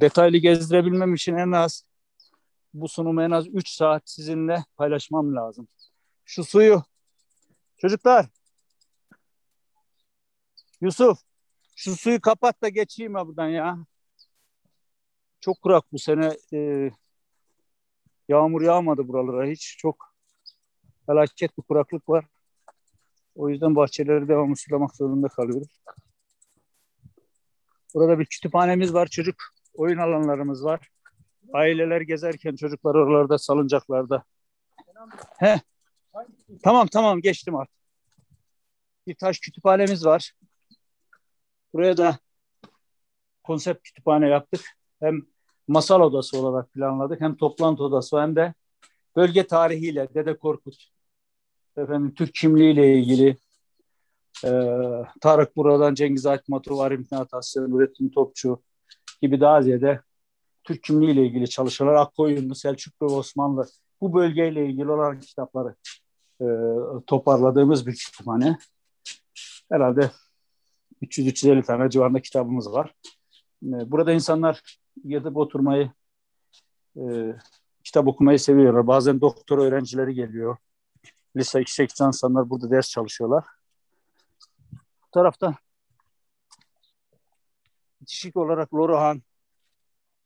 detaylı 0.00 0.36
gezdirebilmem 0.36 1.14
için 1.14 1.34
en 1.34 1.52
az 1.52 1.84
bu 2.74 2.88
sunumu 2.88 3.22
en 3.22 3.30
az 3.30 3.48
3 3.48 3.68
saat 3.68 4.10
sizinle 4.10 4.64
paylaşmam 4.76 5.36
lazım. 5.36 5.68
Şu 6.24 6.44
suyu 6.44 6.82
çocuklar 7.78 8.26
Yusuf 10.80 11.33
şu 11.74 11.96
suyu 11.96 12.20
kapat 12.20 12.62
da 12.62 12.68
geçeyim 12.68 13.14
ha 13.14 13.26
buradan 13.26 13.48
ya. 13.48 13.78
Çok 15.40 15.62
kurak 15.62 15.92
bu 15.92 15.98
sene. 15.98 16.36
E, 16.52 16.90
yağmur 18.28 18.62
yağmadı 18.62 19.08
buralara 19.08 19.46
hiç. 19.46 19.76
Çok 19.78 20.14
felaket 21.06 21.58
bir 21.58 21.62
kuraklık 21.62 22.08
var. 22.08 22.24
O 23.34 23.48
yüzden 23.48 23.76
bahçeleri 23.76 24.28
devamlı 24.28 24.56
sulamak 24.56 24.96
zorunda 24.96 25.28
kalıyoruz. 25.28 25.80
Burada 27.94 28.18
bir 28.18 28.26
kütüphanemiz 28.26 28.94
var. 28.94 29.06
Çocuk 29.06 29.36
oyun 29.74 29.98
alanlarımız 29.98 30.64
var. 30.64 30.88
Aileler 31.52 32.00
gezerken 32.00 32.56
çocuklar 32.56 32.94
oralarda 32.94 33.38
salıncaklarda. 33.38 34.24
He. 35.38 35.60
Tamam 36.62 36.86
tamam 36.86 37.20
geçtim 37.20 37.56
artık. 37.56 37.76
Bir 39.06 39.14
taş 39.14 39.38
kütüphanemiz 39.38 40.06
var. 40.06 40.32
Buraya 41.74 41.96
da 41.96 42.18
konsept 43.42 43.82
kütüphane 43.82 44.28
yaptık. 44.28 44.60
Hem 45.00 45.22
masal 45.68 46.00
odası 46.00 46.38
olarak 46.38 46.72
planladık 46.72 47.20
hem 47.20 47.36
toplantı 47.36 47.84
odası 47.84 48.20
hem 48.20 48.36
de 48.36 48.54
bölge 49.16 49.46
tarihiyle 49.46 50.08
Dede 50.14 50.38
Korkut, 50.38 50.74
efendim 51.76 52.14
Türk 52.14 52.34
kimliğiyle 52.34 52.94
ilgili 52.94 53.36
e, 54.44 54.50
Tarık 55.20 55.56
Buradan, 55.56 55.94
Cengiz 55.94 56.26
Aytmatov, 56.26 56.78
Arif 56.78 57.12
Nihat 57.12 57.34
Asya, 57.34 57.62
Nurettin 57.62 58.08
Topçu 58.08 58.62
gibi 59.22 59.40
daha 59.40 59.62
ziyade 59.62 60.00
Türk 60.64 60.82
kimliğiyle 60.82 61.26
ilgili 61.26 61.48
çalışmalar, 61.48 61.94
Akkoyunlu, 61.94 62.54
Selçuklu 62.54 63.06
Osmanlı 63.06 63.66
bu 64.00 64.14
bölgeyle 64.14 64.66
ilgili 64.66 64.90
olan 64.90 65.20
kitapları 65.20 65.74
e, 66.40 66.46
toparladığımız 67.06 67.86
bir 67.86 67.94
kütüphane. 67.94 68.58
Herhalde 69.70 70.10
300-350 71.04 71.62
tane 71.62 71.90
civarında 71.90 72.20
kitabımız 72.20 72.72
var. 72.72 72.94
Ee, 73.64 73.90
burada 73.90 74.12
insanlar 74.12 74.78
yatıp 75.04 75.36
oturmayı, 75.36 75.92
e, 76.96 77.02
kitap 77.84 78.06
okumayı 78.08 78.38
seviyorlar. 78.38 78.86
Bazen 78.86 79.20
doktor 79.20 79.58
öğrencileri 79.58 80.14
geliyor. 80.14 80.56
Lise 81.36 81.58
yüksek 81.58 81.90
insanlar 82.00 82.50
burada 82.50 82.70
ders 82.70 82.90
çalışıyorlar. 82.90 83.44
Bu 84.72 85.10
tarafta 85.12 85.54
bitişik 88.00 88.36
olarak 88.36 88.74
Loruhan 88.74 89.22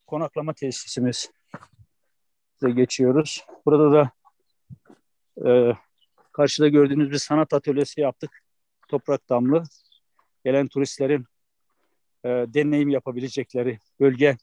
konaklama 0.06 0.52
tesisimiz 0.52 1.30
de 2.62 2.70
geçiyoruz. 2.70 3.46
Burada 3.66 3.92
da 3.92 4.10
e, 5.50 5.76
karşıda 6.32 6.68
gördüğünüz 6.68 7.10
bir 7.10 7.18
sanat 7.18 7.52
atölyesi 7.52 8.00
yaptık. 8.00 8.42
Toprak 8.88 9.28
damlı 9.28 9.62
gelen 10.48 10.68
turistlerin 10.68 11.24
e, 12.24 12.28
deneyim 12.28 12.88
yapabilecekleri 12.88 13.78
bölge 14.00 14.36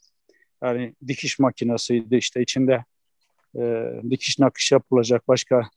yani 0.63 0.95
dikiş 1.07 1.39
makinasıydı 1.39 2.15
işte 2.15 2.41
içinde 2.41 2.85
e, 3.59 3.93
dikiş 4.09 4.39
nakış 4.39 4.71
yapılacak 4.71 5.27
başka 5.27 5.69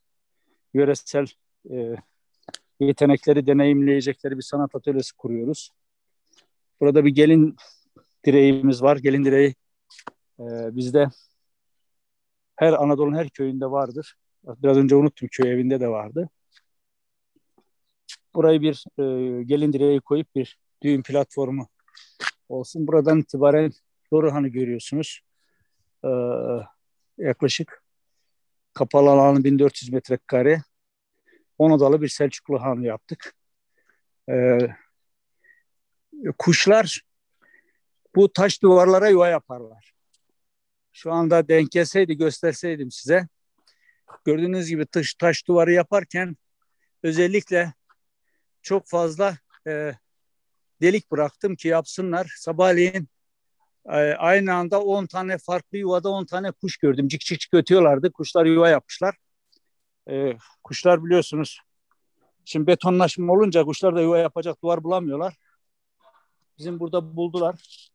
yöresel 0.74 1.26
e, 1.70 1.96
yetenekleri 2.80 3.46
deneyimleyecekleri 3.46 4.36
bir 4.36 4.42
sanat 4.42 4.74
atölyesi 4.74 5.16
kuruyoruz. 5.16 5.70
Burada 6.80 7.04
bir 7.04 7.10
gelin 7.10 7.56
direğimiz 8.26 8.82
var. 8.82 8.96
Gelin 8.96 9.24
direği 9.24 9.54
e, 10.40 10.44
bizde 10.76 11.08
her 12.56 12.72
Anadolu'nun 12.72 13.16
her 13.16 13.28
köyünde 13.30 13.70
vardır. 13.70 14.14
Biraz 14.44 14.76
önce 14.76 14.94
unuttum 14.96 15.28
köy 15.32 15.52
evinde 15.52 15.80
de 15.80 15.88
vardı. 15.88 16.28
Burayı 18.38 18.60
bir 18.60 18.84
e, 18.98 19.42
gelin 19.42 19.72
direği 19.72 20.00
koyup 20.00 20.34
bir 20.34 20.58
düğün 20.82 21.02
platformu 21.02 21.68
olsun. 22.48 22.86
Buradan 22.86 23.18
itibaren 23.18 23.72
Doruhan'ı 24.12 24.48
görüyorsunuz. 24.48 25.20
E, 26.04 26.10
yaklaşık 27.18 27.82
kapalı 28.74 29.10
alanı 29.10 29.44
1400 29.44 29.92
metrekare 29.92 30.62
10 31.58 31.70
odalı 31.70 32.02
bir 32.02 32.08
Selçuklu 32.08 32.62
hanı 32.62 32.86
yaptık. 32.86 33.34
E, 34.30 34.58
kuşlar 36.38 37.02
bu 38.14 38.32
taş 38.32 38.62
duvarlara 38.62 39.08
yuva 39.08 39.28
yaparlar. 39.28 39.92
Şu 40.92 41.12
anda 41.12 41.48
denk 41.48 41.70
gelseydi 41.70 42.16
gösterseydim 42.16 42.90
size. 42.90 43.28
Gördüğünüz 44.24 44.68
gibi 44.68 44.86
taş, 44.86 45.14
taş 45.14 45.46
duvarı 45.46 45.72
yaparken 45.72 46.36
özellikle 47.02 47.72
çok 48.68 48.88
fazla 48.88 49.36
e, 49.66 49.92
delik 50.82 51.10
bıraktım 51.10 51.56
ki 51.56 51.68
yapsınlar. 51.68 52.32
Sabahleyin 52.36 53.08
e, 53.86 53.96
aynı 54.14 54.54
anda 54.54 54.82
10 54.82 55.06
tane 55.06 55.38
farklı 55.38 55.78
yuvada 55.78 56.08
10 56.08 56.26
tane 56.26 56.52
kuş 56.52 56.76
gördüm. 56.76 57.08
Cik 57.08 57.20
cik 57.20 57.40
cik 57.40 57.54
ötüyorlardı. 57.54 58.12
Kuşlar 58.12 58.46
yuva 58.46 58.68
yapmışlar. 58.68 59.16
E, 60.10 60.36
kuşlar 60.64 61.04
biliyorsunuz 61.04 61.60
şimdi 62.44 62.66
betonlaşma 62.66 63.32
olunca 63.32 63.64
kuşlar 63.64 63.96
da 63.96 64.00
yuva 64.00 64.18
yapacak 64.18 64.62
duvar 64.62 64.84
bulamıyorlar. 64.84 65.36
Bizim 66.58 66.80
burada 66.80 67.16
buldular. 67.16 67.88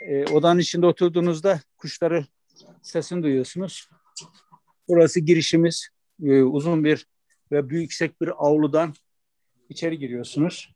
E, 0.00 0.24
odanın 0.24 0.60
içinde 0.60 0.86
oturduğunuzda 0.86 1.60
kuşları 1.76 2.26
sesini 2.82 3.22
duyuyorsunuz. 3.22 3.88
Burası 4.88 5.20
girişimiz. 5.20 5.88
E, 6.22 6.42
uzun 6.42 6.84
bir 6.84 7.06
ve 7.52 7.68
büyük 7.68 7.82
yüksek 7.82 8.20
bir 8.20 8.46
avludan 8.46 8.94
içeri 9.72 9.98
giriyorsunuz. 9.98 10.74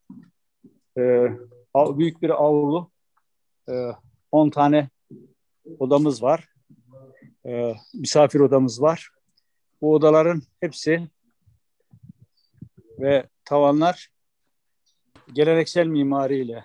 Ee, 0.99 1.27
büyük 1.75 2.23
bir 2.23 2.31
avlu. 2.31 2.91
Ee, 3.69 3.91
10 4.33 4.51
tane 4.51 4.89
odamız 5.79 6.23
var. 6.23 6.49
e, 7.47 7.75
misafir 7.95 8.41
odamız 8.41 8.83
var. 8.83 9.11
Bu 9.83 9.95
odaların 9.95 10.43
hepsi 10.61 11.09
ve 12.99 13.29
tavanlar 13.45 14.09
geleneksel 15.33 15.87
mimariyle 15.87 16.65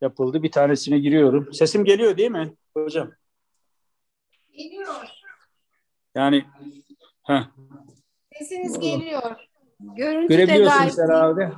yapıldı. 0.00 0.42
Bir 0.42 0.50
tanesine 0.50 0.98
giriyorum. 0.98 1.54
Sesim 1.54 1.84
geliyor 1.84 2.16
değil 2.16 2.30
mi 2.30 2.54
hocam? 2.74 3.10
Geliyor. 4.52 5.08
Yani 6.14 6.44
heh, 7.22 7.42
Sesiniz 8.38 8.78
geliyor. 8.78 9.36
Görüntü 9.80 10.28
görebiliyorsunuz 10.28 10.78
gayet 10.78 10.98
herhalde. 10.98 11.52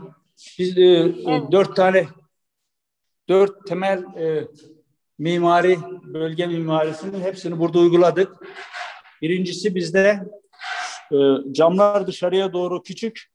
Biz 0.59 0.79
e, 0.79 0.83
e, 0.83 1.43
dört 1.53 1.77
tane 1.77 2.07
dört 3.29 3.67
temel 3.67 4.05
e, 4.19 4.49
mimari 5.19 5.79
bölge 6.05 6.47
mimarisinin 6.47 7.21
hepsini 7.21 7.59
burada 7.59 7.79
uyguladık. 7.79 8.33
Birincisi 9.23 9.75
bizde 9.75 10.29
e, 11.13 11.17
camlar 11.53 12.07
dışarıya 12.07 12.53
doğru 12.53 12.83
küçük 12.83 13.31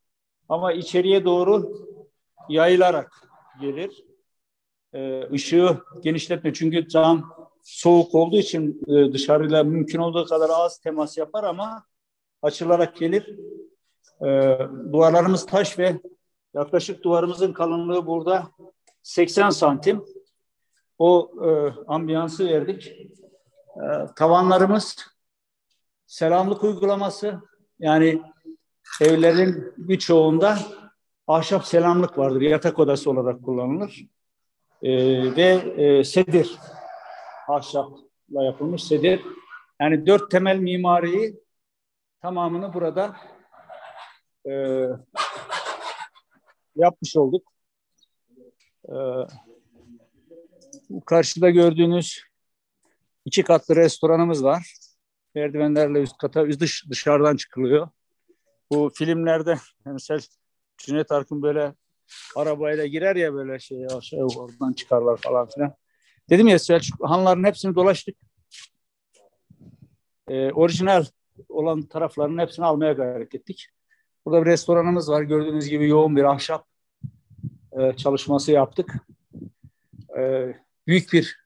ama 0.49 0.73
içeriye 0.73 1.25
doğru 1.25 1.73
yayılarak 2.49 3.11
gelir. 3.61 4.03
E, 4.93 5.29
ışığı 5.31 5.77
genişletme 6.03 6.53
çünkü 6.53 6.87
cam 6.87 7.33
soğuk 7.63 8.15
olduğu 8.15 8.37
için 8.37 8.81
e, 8.87 9.13
dışarıyla 9.13 9.63
mümkün 9.63 9.99
olduğu 9.99 10.25
kadar 10.25 10.49
az 10.53 10.79
temas 10.79 11.17
yapar 11.17 11.43
ama 11.43 11.83
açılarak 12.41 12.95
gelir. 12.95 13.39
E, 14.26 14.60
duvarlarımız 14.93 15.45
taş 15.45 15.80
ve 15.80 15.99
yaklaşık 16.53 17.03
duvarımızın 17.03 17.53
kalınlığı 17.53 18.06
burada 18.06 18.48
80 19.03 19.49
santim. 19.49 20.06
O 20.98 21.31
e, 21.45 21.49
ambiyansı 21.88 22.45
verdik. 22.45 22.88
E, 22.88 23.84
tavanlarımız 24.15 24.98
selamlık 26.06 26.64
uygulaması 26.64 27.41
yani 27.80 28.22
evlerin 29.02 29.73
birçoğunda 29.77 30.57
ahşap 31.27 31.65
selamlık 31.65 32.18
vardır. 32.18 32.41
Yatak 32.41 32.80
odası 32.80 33.10
olarak 33.10 33.43
kullanılır. 33.43 34.06
E, 34.81 34.91
ve 35.35 35.49
e, 35.77 36.03
sedir 36.03 36.57
ahşapla 37.48 38.43
yapılmış 38.43 38.84
sedir. 38.84 39.22
Yani 39.81 40.07
dört 40.07 40.31
temel 40.31 40.57
mimariyi 40.57 41.39
tamamını 42.22 42.73
burada 42.73 43.15
e, 44.49 44.85
yapmış 46.76 47.18
olduk. 47.18 47.51
E, 48.89 48.95
karşıda 51.05 51.49
gördüğünüz 51.49 52.23
iki 53.26 53.43
katlı 53.43 53.76
restoranımız 53.76 54.43
var. 54.43 54.76
Merdivenlerle 55.35 56.01
üst 56.01 56.18
kata 56.18 56.49
dış, 56.59 56.85
dışarıdan 56.89 57.35
çıkılıyor. 57.35 57.89
Bu 58.72 58.91
filmlerde 58.95 59.57
mesela 59.85 60.19
Cüneyt 60.77 61.11
Arkın 61.11 61.41
böyle 61.41 61.73
arabayla 62.35 62.85
girer 62.85 63.15
ya 63.15 63.34
böyle 63.34 63.59
şey 63.59 63.85
aşağı 63.85 64.27
oradan 64.38 64.73
çıkarlar 64.73 65.18
falan 65.18 65.47
filan. 65.47 65.73
Dedim 66.30 66.47
ya 66.47 66.59
Selçuk 66.59 67.09
hanların 67.09 67.43
hepsini 67.43 67.76
dolaştık. 67.76 68.18
Ee, 70.27 70.51
orijinal 70.51 71.05
olan 71.49 71.81
taraflarının 71.81 72.41
hepsini 72.41 72.65
almaya 72.65 72.93
gayret 72.93 73.35
ettik. 73.35 73.68
Burada 74.26 74.45
bir 74.45 74.52
restoranımız 74.52 75.10
var. 75.10 75.22
Gördüğünüz 75.22 75.68
gibi 75.68 75.88
yoğun 75.88 76.15
bir 76.15 76.23
ahşap 76.23 76.65
e, 77.72 77.93
çalışması 77.98 78.52
yaptık. 78.52 78.95
E, 80.18 80.53
büyük 80.88 81.14
bir 81.14 81.38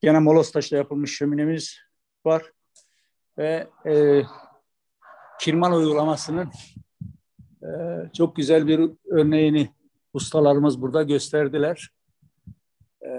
gene 0.00 0.18
molos 0.18 0.52
taşla 0.52 0.76
yapılmış 0.76 1.16
şöminemiz 1.16 1.78
var. 2.24 2.52
Ve 3.38 3.68
e, 3.86 4.22
kirman 5.40 5.72
uygulamasının 5.72 6.50
e, 7.62 7.68
çok 8.12 8.36
güzel 8.36 8.66
bir 8.66 8.90
örneğini 9.10 9.70
ustalarımız 10.12 10.82
burada 10.82 11.02
gösterdiler. 11.02 11.90
E, 13.02 13.10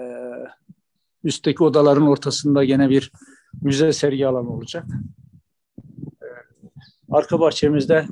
üstteki 1.24 1.64
odaların 1.64 2.06
ortasında 2.06 2.64
gene 2.64 2.90
bir 2.90 3.12
müze 3.62 3.92
sergi 3.92 4.26
alanı 4.26 4.50
olacak. 4.50 4.84
E, 6.22 6.26
arka 7.10 7.40
bahçemizde 7.40 8.06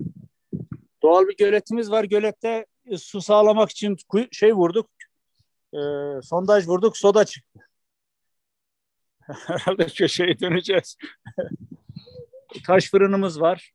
doğal 1.04 1.28
bir 1.28 1.36
göletimiz 1.36 1.90
var. 1.90 2.04
Gölette 2.04 2.66
e, 2.86 2.98
su 2.98 3.20
sağlamak 3.20 3.70
için 3.70 3.96
şey 4.32 4.52
vurduk, 4.54 4.90
e, 5.72 5.78
sondaj 6.22 6.68
vurduk, 6.68 6.96
soda 6.96 7.24
çıktı. 7.24 7.60
Herhalde 9.20 9.86
köşeye 9.86 10.40
döneceğiz. 10.40 10.96
Taş 12.66 12.90
fırınımız 12.90 13.40
var. 13.40 13.72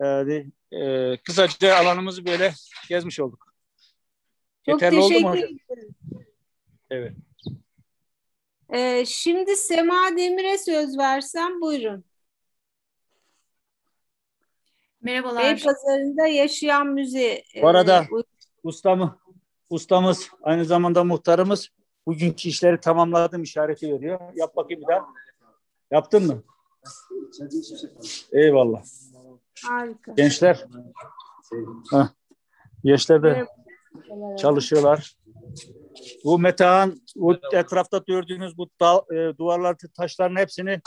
Yani, 0.00 0.52
e, 0.72 1.16
kısaca 1.16 1.76
alanımızı 1.76 2.26
böyle 2.26 2.54
gezmiş 2.88 3.20
olduk. 3.20 3.54
Çok 4.66 4.82
Yeterli 4.82 5.00
teşekkür 5.00 5.38
ederim. 5.38 5.58
Evet. 6.90 7.14
Ee, 8.72 9.04
şimdi 9.06 9.56
Sema 9.56 10.16
Demir'e 10.16 10.58
söz 10.58 10.98
versem 10.98 11.60
buyurun. 11.60 12.04
Merhabalar. 15.02 15.42
Beypazarı'nda 15.42 16.26
yaşayan 16.26 16.86
müze. 16.86 17.42
Bu 17.62 17.68
arada 17.68 18.02
e, 18.02 18.06
ustamı, 18.62 19.18
ustamız 19.70 20.30
aynı 20.42 20.64
zamanda 20.64 21.04
muhtarımız 21.04 21.68
bugünkü 22.06 22.48
işleri 22.48 22.80
tamamladım 22.80 23.42
işareti 23.42 23.92
veriyor. 23.92 24.20
Yap 24.34 24.56
bakayım 24.56 24.82
bir 24.82 24.86
daha. 24.86 25.06
Yaptın 25.90 26.26
mı? 26.26 26.42
Eyvallah. 28.32 28.82
harika. 29.64 30.12
Gençler. 30.12 30.64
Heh. 31.90 32.08
Gençler 32.84 33.22
de 33.22 33.46
çalışıyorlar. 34.38 35.16
Bu 36.24 36.38
Metehan, 36.38 37.00
bu 37.16 37.36
etrafta 37.52 38.02
gördüğünüz 38.06 38.58
bu 38.58 38.70
da, 38.80 39.04
e, 39.14 39.38
duvarlar, 39.38 39.76
taşların 39.96 40.36
hepsini 40.36 40.80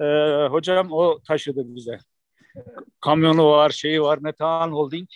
e, 0.00 0.04
hocam 0.50 0.92
o 0.92 1.18
taşıdı 1.28 1.62
bize. 1.66 1.98
Kamyonu 3.00 3.46
var, 3.50 3.70
şeyi 3.70 4.02
var, 4.02 4.18
Metehan 4.18 4.72
Holding. 4.72 5.08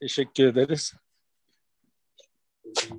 Teşekkür 0.00 0.44
ederiz. 0.44 0.92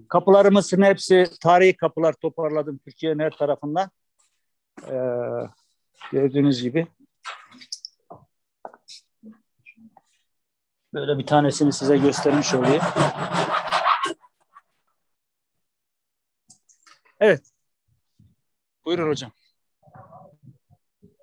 Kapılarımızın 0.10 0.82
hepsi 0.82 1.28
tarihi 1.42 1.78
kapılar 1.78 2.14
toparladım 2.14 2.78
Türkiye'nin 2.78 3.20
her 3.20 3.32
tarafından. 3.32 3.90
Ee, 4.88 4.98
gördüğünüz 6.12 6.62
gibi. 6.62 6.88
Böyle 10.94 11.18
bir 11.18 11.26
tanesini 11.26 11.74
size 11.74 11.98
göstermiş 11.98 12.54
olayım. 12.54 12.84
Evet. 17.20 17.52
Buyurun 18.86 19.10
hocam. 19.10 19.32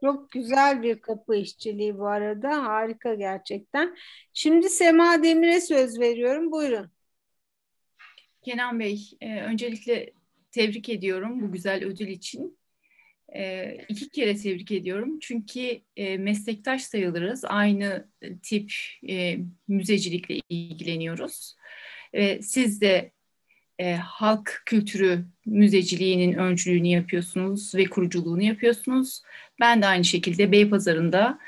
Çok 0.00 0.30
güzel 0.30 0.82
bir 0.82 1.00
kapı 1.00 1.36
işçiliği 1.36 1.98
bu 1.98 2.06
arada. 2.06 2.64
Harika 2.64 3.14
gerçekten. 3.14 3.96
Şimdi 4.32 4.68
Sema 4.68 5.22
Demir'e 5.22 5.60
söz 5.60 6.00
veriyorum. 6.00 6.52
Buyurun. 6.52 6.90
Kenan 8.42 8.80
Bey, 8.80 9.10
e, 9.20 9.40
öncelikle 9.40 10.12
tebrik 10.50 10.88
ediyorum 10.88 11.42
bu 11.42 11.52
güzel 11.52 11.84
ödül 11.84 12.08
için. 12.08 12.58
E, 13.34 13.74
iki 13.88 14.08
kere 14.08 14.36
tebrik 14.36 14.72
ediyorum. 14.72 15.18
Çünkü 15.20 15.80
e, 15.96 16.18
meslektaş 16.18 16.82
sayılırız. 16.82 17.44
Aynı 17.44 18.08
tip 18.42 18.72
müzecilikle 19.68 20.40
ilgileniyoruz. 20.48 21.56
E, 22.12 22.42
siz 22.42 22.80
de 22.80 23.12
e, 23.78 23.94
halk 23.94 24.62
kültürü 24.66 25.24
müzeciliğinin 25.46 26.32
öncülüğünü 26.32 26.88
yapıyorsunuz 26.88 27.74
ve 27.74 27.84
kuruculuğunu 27.84 28.42
yapıyorsunuz. 28.42 29.22
Ben 29.60 29.82
de 29.82 29.86
aynı 29.86 30.05
şekilde 30.05 30.52
Beypazarı'nda 30.52 31.38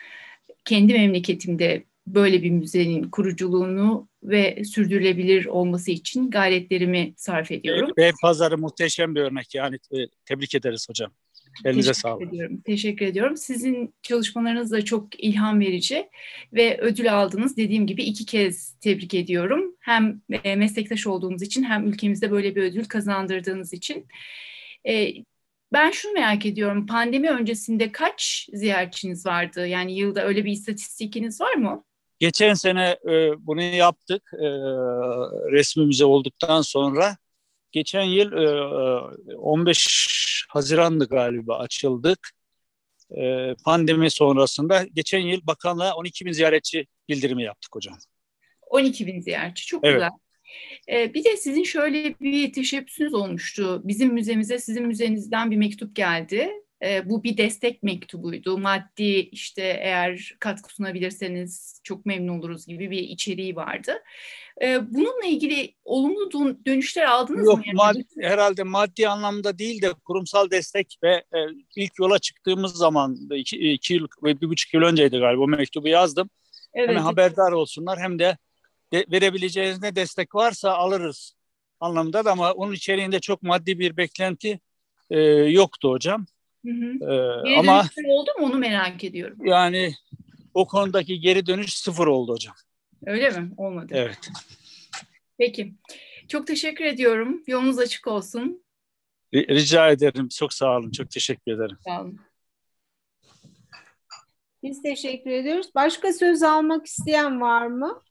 kendi 0.64 0.92
memleketimde 0.92 1.84
böyle 2.06 2.42
bir 2.42 2.50
müzenin 2.50 3.10
kuruculuğunu 3.10 4.08
ve 4.22 4.64
sürdürülebilir 4.64 5.46
olması 5.46 5.90
için 5.90 6.30
gayretlerimi 6.30 7.14
sarf 7.16 7.50
ediyorum. 7.50 7.90
Bey 7.96 8.12
Pazarı 8.22 8.58
muhteşem 8.58 9.14
bir 9.14 9.20
örnek 9.20 9.54
yani 9.54 9.76
e, 9.76 9.96
tebrik 10.24 10.54
ederiz 10.54 10.88
hocam. 10.88 11.12
Elinize 11.64 11.88
Teşekkür 11.88 12.00
sağlık. 12.00 12.28
ediyorum. 12.28 12.60
Teşekkür 12.66 13.06
ediyorum. 13.06 13.36
Sizin 13.36 13.94
çalışmalarınız 14.02 14.70
da 14.70 14.84
çok 14.84 15.20
ilham 15.24 15.60
verici 15.60 16.08
ve 16.52 16.78
ödül 16.80 17.14
aldınız. 17.20 17.56
Dediğim 17.56 17.86
gibi 17.86 18.02
iki 18.02 18.26
kez 18.26 18.74
tebrik 18.80 19.14
ediyorum. 19.14 19.76
Hem 19.80 20.20
e, 20.44 20.56
meslektaş 20.56 21.06
olduğumuz 21.06 21.42
için 21.42 21.62
hem 21.62 21.86
ülkemizde 21.88 22.30
böyle 22.30 22.54
bir 22.54 22.62
ödül 22.62 22.84
kazandırdığınız 22.84 23.72
için. 23.72 24.06
E, 24.88 25.08
Ben 25.72 25.90
şunu 25.90 26.12
merak 26.12 26.46
ediyorum. 26.46 26.86
Pandemi 26.86 27.30
öncesinde 27.30 27.92
kaç 27.92 28.48
ziyaretçiniz 28.52 29.26
vardı? 29.26 29.66
Yani 29.66 29.96
yılda 29.98 30.24
öyle 30.24 30.44
bir 30.44 30.52
istatistikiniz 30.52 31.40
var 31.40 31.54
mı? 31.54 31.84
Geçen 32.18 32.54
sene 32.54 32.96
e, 33.10 33.32
bunu 33.46 33.62
yaptık. 33.62 34.22
E, 34.34 34.46
resmimize 35.52 36.04
olduktan 36.04 36.60
sonra 36.62 37.16
geçen 37.72 38.02
yıl 38.02 38.32
15 39.36 40.46
Haziran'dı 40.48 41.08
galiba 41.08 41.58
açıldık. 41.58 42.30
Pandemi 43.64 44.10
sonrasında 44.10 44.86
geçen 44.94 45.18
yıl 45.18 45.46
bakanlığa 45.46 45.94
12 45.94 46.26
bin 46.26 46.32
ziyaretçi 46.32 46.86
bildirimi 47.08 47.42
yaptık 47.42 47.74
hocam. 47.74 47.98
12 48.66 49.06
bin 49.06 49.20
ziyaretçi 49.20 49.66
çok 49.66 49.84
Evet. 49.84 49.94
güzel. 49.94 50.10
Bir 51.14 51.24
de 51.24 51.36
sizin 51.36 51.64
şöyle 51.64 52.18
bir 52.20 52.52
teşebbüsünüz 52.52 53.14
olmuştu. 53.14 53.80
Bizim 53.84 54.14
müzemize 54.14 54.58
sizin 54.58 54.86
müzenizden 54.86 55.50
bir 55.50 55.56
mektup 55.56 55.96
geldi. 55.96 56.50
Ee, 56.82 57.08
bu 57.10 57.24
bir 57.24 57.36
destek 57.36 57.82
mektubuydu. 57.82 58.58
Maddi 58.58 59.18
işte 59.32 59.62
eğer 59.62 60.36
katkı 60.40 60.74
sunabilirseniz 60.74 61.80
çok 61.84 62.06
memnun 62.06 62.38
oluruz 62.38 62.66
gibi 62.66 62.90
bir 62.90 62.98
içeriği 62.98 63.56
vardı. 63.56 63.92
Ee, 64.62 64.94
bununla 64.94 65.26
ilgili 65.26 65.74
olumlu 65.84 66.32
dön- 66.32 66.62
dönüşler 66.66 67.04
aldınız 67.04 67.46
Yok 67.46 67.58
mı? 67.58 67.64
Yani 67.66 67.76
mad- 67.76 68.22
herhalde 68.22 68.62
maddi 68.62 69.08
anlamda 69.08 69.58
değil 69.58 69.82
de 69.82 69.92
kurumsal 69.92 70.50
destek 70.50 70.98
ve 71.02 71.14
e, 71.14 71.38
ilk 71.76 71.98
yola 71.98 72.18
çıktığımız 72.18 72.72
zaman 72.72 73.18
iki, 73.34 73.72
iki 73.72 73.94
yıl 73.94 74.08
ve 74.24 74.40
bir 74.40 74.48
buçuk 74.48 74.74
yıl 74.74 74.82
önceydi 74.82 75.18
galiba 75.18 75.42
o 75.42 75.48
mektubu 75.48 75.88
yazdım. 75.88 76.30
evet, 76.74 76.88
Hem 76.88 76.96
haberdar 76.96 77.52
olsunlar 77.52 77.98
hem 78.00 78.18
de, 78.18 78.36
de 78.92 79.04
verebileceğiniz 79.12 79.82
ne 79.82 79.96
destek 79.96 80.34
varsa 80.34 80.72
alırız 80.72 81.34
anlamında 81.80 82.24
da 82.24 82.32
ama 82.32 82.52
onun 82.52 82.72
içeriğinde 82.72 83.20
çok 83.20 83.42
maddi 83.42 83.78
bir 83.78 83.96
beklenti 83.96 84.60
e, 85.10 85.20
yoktu 85.30 85.90
hocam. 85.90 86.26
Hı 86.64 86.70
hı. 86.70 87.12
E, 87.12 87.48
Geri 87.48 87.58
ama 87.58 87.88
oldu 88.06 88.30
mu 88.38 88.46
onu 88.46 88.58
merak 88.58 89.04
ediyorum. 89.04 89.38
yani 89.46 89.94
o 90.54 90.66
konudaki 90.66 91.20
geri 91.20 91.46
dönüş 91.46 91.74
sıfır 91.78 92.06
oldu 92.06 92.32
hocam. 92.32 92.54
Öyle 93.06 93.30
mi? 93.30 93.50
Olmadı. 93.56 93.86
Evet. 93.96 94.30
Peki. 95.38 95.74
Çok 96.28 96.46
teşekkür 96.46 96.84
ediyorum. 96.84 97.42
Yolunuz 97.46 97.78
açık 97.78 98.06
olsun. 98.06 98.64
Ri- 99.34 99.48
Rica 99.54 99.90
ederim. 99.90 100.28
Çok 100.28 100.52
sağ 100.52 100.76
olun. 100.76 100.90
Çok 100.90 101.10
teşekkür 101.10 101.52
ederim. 101.52 101.76
Sağ 101.84 102.00
olun. 102.02 102.20
Biz 104.62 104.82
teşekkür 104.82 105.30
ediyoruz. 105.30 105.70
Başka 105.74 106.12
söz 106.12 106.42
almak 106.42 106.86
isteyen 106.86 107.40
var 107.40 107.66
mı? 107.66 108.02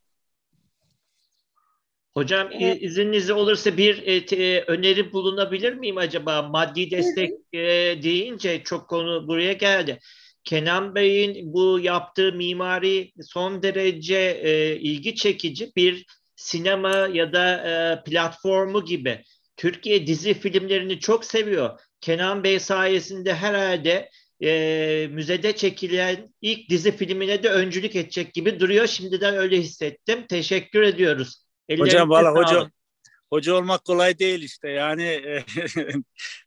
Hocam 2.19 2.49
Evet. 2.51 2.77
e, 2.81 2.85
izniniz 2.85 3.29
olursa 3.29 3.77
bir 3.77 4.07
e, 4.07 4.25
te- 4.25 4.63
öneri 4.67 5.13
bulunabilir 5.13 5.73
miyim 5.73 5.97
acaba? 5.97 6.41
Maddi 6.41 6.91
destek 6.91 7.31
e, 7.53 7.59
deyince 8.03 8.61
çok 8.63 8.89
konu 8.89 9.27
buraya 9.27 9.53
geldi. 9.53 9.99
Kenan 10.43 10.95
Bey'in 10.95 11.53
bu 11.53 11.79
yaptığı 11.79 12.33
mimari 12.33 13.11
son 13.21 13.63
derece 13.63 14.39
e, 14.43 14.75
ilgi 14.75 15.15
çekici 15.15 15.71
bir 15.75 16.05
sinema 16.35 17.09
ya 17.13 17.33
da 17.33 17.55
e, 17.57 18.03
platformu 18.09 18.85
gibi. 18.85 19.23
Türkiye 19.57 20.07
dizi 20.07 20.33
filmlerini 20.33 20.99
çok 20.99 21.25
seviyor. 21.25 21.79
Kenan 22.01 22.43
Bey 22.43 22.59
sayesinde 22.59 23.33
herhalde 23.33 24.09
e, 24.43 25.07
müzede 25.11 25.55
çekilen 25.55 26.33
ilk 26.41 26.69
dizi 26.69 26.91
filmine 26.97 27.43
de 27.43 27.49
öncülük 27.49 27.95
edecek 27.95 28.33
gibi 28.33 28.59
duruyor. 28.59 28.87
Şimdiden 28.87 29.35
öyle 29.37 29.57
hissettim. 29.57 30.25
Teşekkür 30.29 30.81
ediyoruz. 30.81 31.48
Ellerinize 31.69 31.97
Hocam 31.97 32.09
valla 32.09 32.31
hoca 32.35 32.71
hoca 33.29 33.53
olmak 33.53 33.85
kolay 33.85 34.19
değil 34.19 34.43
işte. 34.43 34.69
Yani 34.69 35.03
e, 35.05 35.43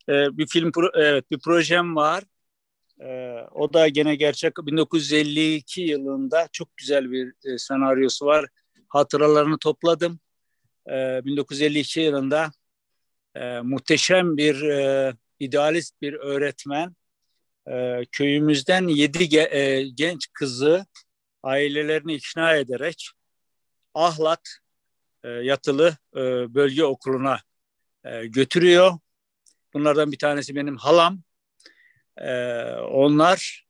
e, 0.09 0.39
bir 0.39 0.47
film 0.47 0.69
pro- 0.69 1.03
evet 1.03 1.31
bir 1.31 1.39
projem 1.39 1.97
var. 1.97 2.25
E, 3.01 3.07
o 3.53 3.73
da 3.73 3.89
gene 3.89 4.17
gerçek 4.17 4.57
1952 4.57 5.81
yılında 5.81 6.49
çok 6.53 6.77
güzel 6.77 7.13
bir 7.13 7.35
e, 7.45 7.59
senaryosu 7.59 8.27
var. 8.27 8.47
Hatıralarını 8.89 9.59
topladım. 9.59 10.21
E, 10.91 11.25
1952 11.25 12.01
yılında 12.01 12.53
e, 13.35 13.61
muhteşem 13.61 14.37
bir 14.37 14.63
e, 14.63 15.13
idealist 15.41 16.03
bir 16.03 16.13
öğretmen 16.13 16.97
e, 17.71 18.05
köyümüzden 18.13 18.89
yedi 18.89 19.25
ge- 19.25 19.55
e, 19.55 19.89
genç 19.95 20.29
kızı 20.33 20.87
ailelerini 21.43 22.15
ikna 22.15 22.57
ederek 22.57 23.11
Ahlat 23.95 24.62
e, 25.25 25.29
yatılı 25.29 25.97
e, 26.17 26.21
bölge 26.55 26.85
okuluna 26.85 27.41
e, 28.05 28.27
götürüyor. 28.27 28.93
Bunlardan 29.75 30.13
bir 30.13 30.19
tanesi 30.19 30.55
benim 30.55 30.77
halam. 30.77 31.23
Onlar 32.91 33.67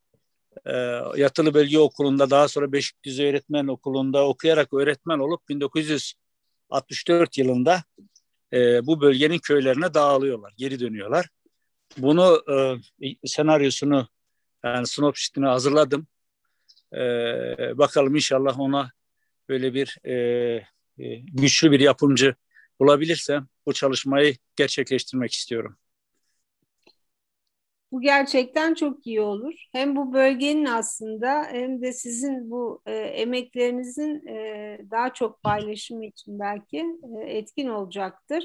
yatılı 1.17 1.55
bölge 1.55 1.79
okulunda 1.79 2.31
daha 2.31 2.49
sonra 2.49 2.73
Beşikdüzü 2.73 3.25
Öğretmen 3.25 3.67
Okulu'nda 3.67 4.27
okuyarak 4.27 4.73
öğretmen 4.73 5.19
olup 5.19 5.49
1964 5.49 7.39
yılında 7.39 7.83
bu 8.83 9.01
bölgenin 9.01 9.39
köylerine 9.39 9.95
dağılıyorlar, 9.95 10.53
geri 10.57 10.81
dönüyorlar. 10.81 11.29
Bunu 11.99 12.43
senaryosunu 13.25 14.09
yani 14.65 14.87
sinopsisini 14.87 15.47
hazırladım. 15.47 16.07
E, 16.95 16.99
bakalım 17.79 18.15
inşallah 18.15 18.61
ona 18.61 18.93
böyle 19.49 19.75
bir 19.75 19.99
e, 20.07 20.67
güçlü 21.33 21.71
bir 21.71 21.81
yapımcı 21.81 22.35
bulabilirsem 22.81 23.47
bu 23.67 23.73
çalışmayı 23.73 24.37
gerçekleştirmek 24.57 25.33
istiyorum. 25.33 25.77
Bu 27.93 28.01
gerçekten 28.01 28.75
çok 28.75 29.07
iyi 29.07 29.21
olur. 29.21 29.55
Hem 29.73 29.97
bu 29.97 30.13
bölgenin 30.13 30.65
aslında 30.65 31.45
hem 31.51 31.83
de 31.83 31.93
sizin 31.93 32.51
bu 32.51 32.83
e, 32.87 32.93
emeklerinizin 32.95 34.27
e, 34.27 34.79
daha 34.91 35.13
çok 35.13 35.43
paylaşımı 35.43 36.07
için 36.07 36.39
belki 36.39 36.85
e, 37.23 37.39
etkin 37.39 37.69
olacaktır. 37.69 38.45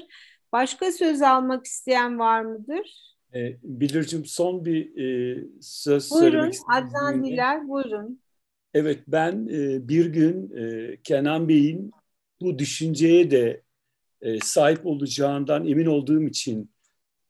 Başka 0.52 0.92
söz 0.92 1.22
almak 1.22 1.66
isteyen 1.66 2.18
var 2.18 2.40
mıdır? 2.40 3.14
E, 3.34 3.56
Bilircim 3.62 4.24
son 4.24 4.64
bir 4.64 4.96
e, 4.96 5.44
söz 5.60 6.10
Buyurun, 6.10 6.30
söylemek 6.30 6.54
istedim. 6.54 6.72
Adnan 6.74 7.24
Diler, 7.24 7.68
buyurun. 7.68 8.20
Evet 8.74 8.98
ben 9.06 9.48
e, 9.50 9.88
bir 9.88 10.06
gün 10.06 10.56
e, 10.56 10.96
Kenan 11.04 11.48
Bey'in 11.48 11.92
bu 12.40 12.58
düşünceye 12.58 13.30
de 13.30 13.62
e, 14.20 14.40
sahip 14.40 14.86
olacağından 14.86 15.66
emin 15.66 15.86
olduğum 15.86 16.22
için 16.22 16.70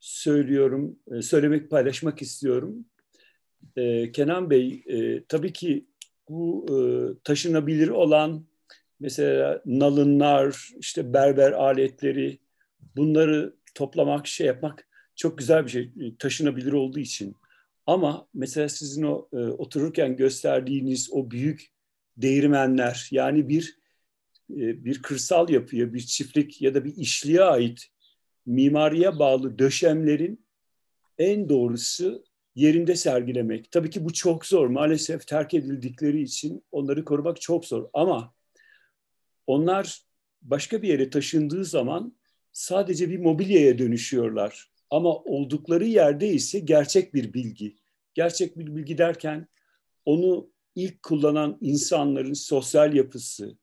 söylüyorum, 0.00 0.98
e, 1.12 1.22
söylemek, 1.22 1.70
paylaşmak 1.70 2.22
istiyorum. 2.22 2.84
E, 3.76 4.12
Kenan 4.12 4.50
Bey 4.50 4.84
e, 4.86 5.24
tabii 5.24 5.52
ki 5.52 5.86
bu 6.28 6.66
e, 6.70 6.76
taşınabilir 7.24 7.88
olan 7.88 8.46
mesela 9.00 9.62
nalınlar, 9.66 10.70
işte 10.78 11.12
berber 11.12 11.52
aletleri 11.52 12.38
bunları 12.96 13.54
toplamak, 13.74 14.26
şey 14.26 14.46
yapmak 14.46 14.88
çok 15.16 15.38
güzel 15.38 15.64
bir 15.64 15.70
şey 15.70 15.82
e, 15.82 16.16
taşınabilir 16.18 16.72
olduğu 16.72 16.98
için. 16.98 17.36
Ama 17.86 18.28
mesela 18.34 18.68
sizin 18.68 19.02
o 19.02 19.28
e, 19.32 19.36
otururken 19.36 20.16
gösterdiğiniz 20.16 21.12
o 21.12 21.30
büyük 21.30 21.72
değirmenler 22.16 23.08
yani 23.10 23.48
bir 23.48 23.77
bir 24.48 25.02
kırsal 25.02 25.48
yapıya, 25.48 25.94
bir 25.94 26.00
çiftlik 26.00 26.62
ya 26.62 26.74
da 26.74 26.84
bir 26.84 26.96
işliğe 26.96 27.42
ait 27.42 27.86
mimariye 28.46 29.18
bağlı 29.18 29.58
döşemlerin 29.58 30.44
en 31.18 31.48
doğrusu 31.48 32.24
yerinde 32.54 32.96
sergilemek. 32.96 33.72
Tabii 33.72 33.90
ki 33.90 34.04
bu 34.04 34.12
çok 34.12 34.46
zor. 34.46 34.68
Maalesef 34.68 35.26
terk 35.26 35.54
edildikleri 35.54 36.22
için 36.22 36.64
onları 36.72 37.04
korumak 37.04 37.40
çok 37.40 37.66
zor. 37.66 37.88
Ama 37.92 38.34
onlar 39.46 40.02
başka 40.42 40.82
bir 40.82 40.88
yere 40.88 41.10
taşındığı 41.10 41.64
zaman 41.64 42.16
sadece 42.52 43.10
bir 43.10 43.18
mobilyaya 43.18 43.78
dönüşüyorlar. 43.78 44.70
Ama 44.90 45.16
oldukları 45.16 45.84
yerde 45.84 46.28
ise 46.28 46.58
gerçek 46.58 47.14
bir 47.14 47.32
bilgi. 47.32 47.76
Gerçek 48.14 48.58
bir 48.58 48.76
bilgi 48.76 48.98
derken 48.98 49.48
onu 50.04 50.50
ilk 50.74 51.02
kullanan 51.02 51.58
insanların 51.60 52.32
sosyal 52.32 52.94
yapısı, 52.94 53.58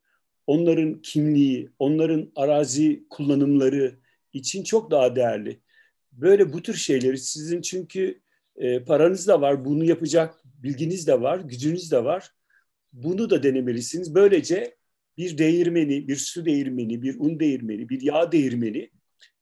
onların 0.46 1.02
kimliği, 1.02 1.70
onların 1.78 2.32
arazi 2.36 3.06
kullanımları 3.10 3.98
için 4.32 4.64
çok 4.64 4.90
daha 4.90 5.16
değerli. 5.16 5.60
Böyle 6.12 6.52
bu 6.52 6.62
tür 6.62 6.74
şeyleri 6.74 7.18
sizin 7.18 7.60
çünkü 7.60 8.20
e, 8.56 8.84
paranız 8.84 9.28
da 9.28 9.40
var, 9.40 9.64
bunu 9.64 9.84
yapacak 9.84 10.34
bilginiz 10.44 11.06
de 11.06 11.20
var, 11.20 11.40
gücünüz 11.40 11.92
de 11.92 12.04
var. 12.04 12.30
Bunu 12.92 13.30
da 13.30 13.42
denemelisiniz. 13.42 14.14
Böylece 14.14 14.76
bir 15.18 15.38
değirmeni, 15.38 16.08
bir 16.08 16.16
su 16.16 16.46
değirmeni, 16.46 17.02
bir 17.02 17.20
un 17.20 17.40
değirmeni, 17.40 17.88
bir 17.88 18.00
yağ 18.02 18.32
değirmeni 18.32 18.90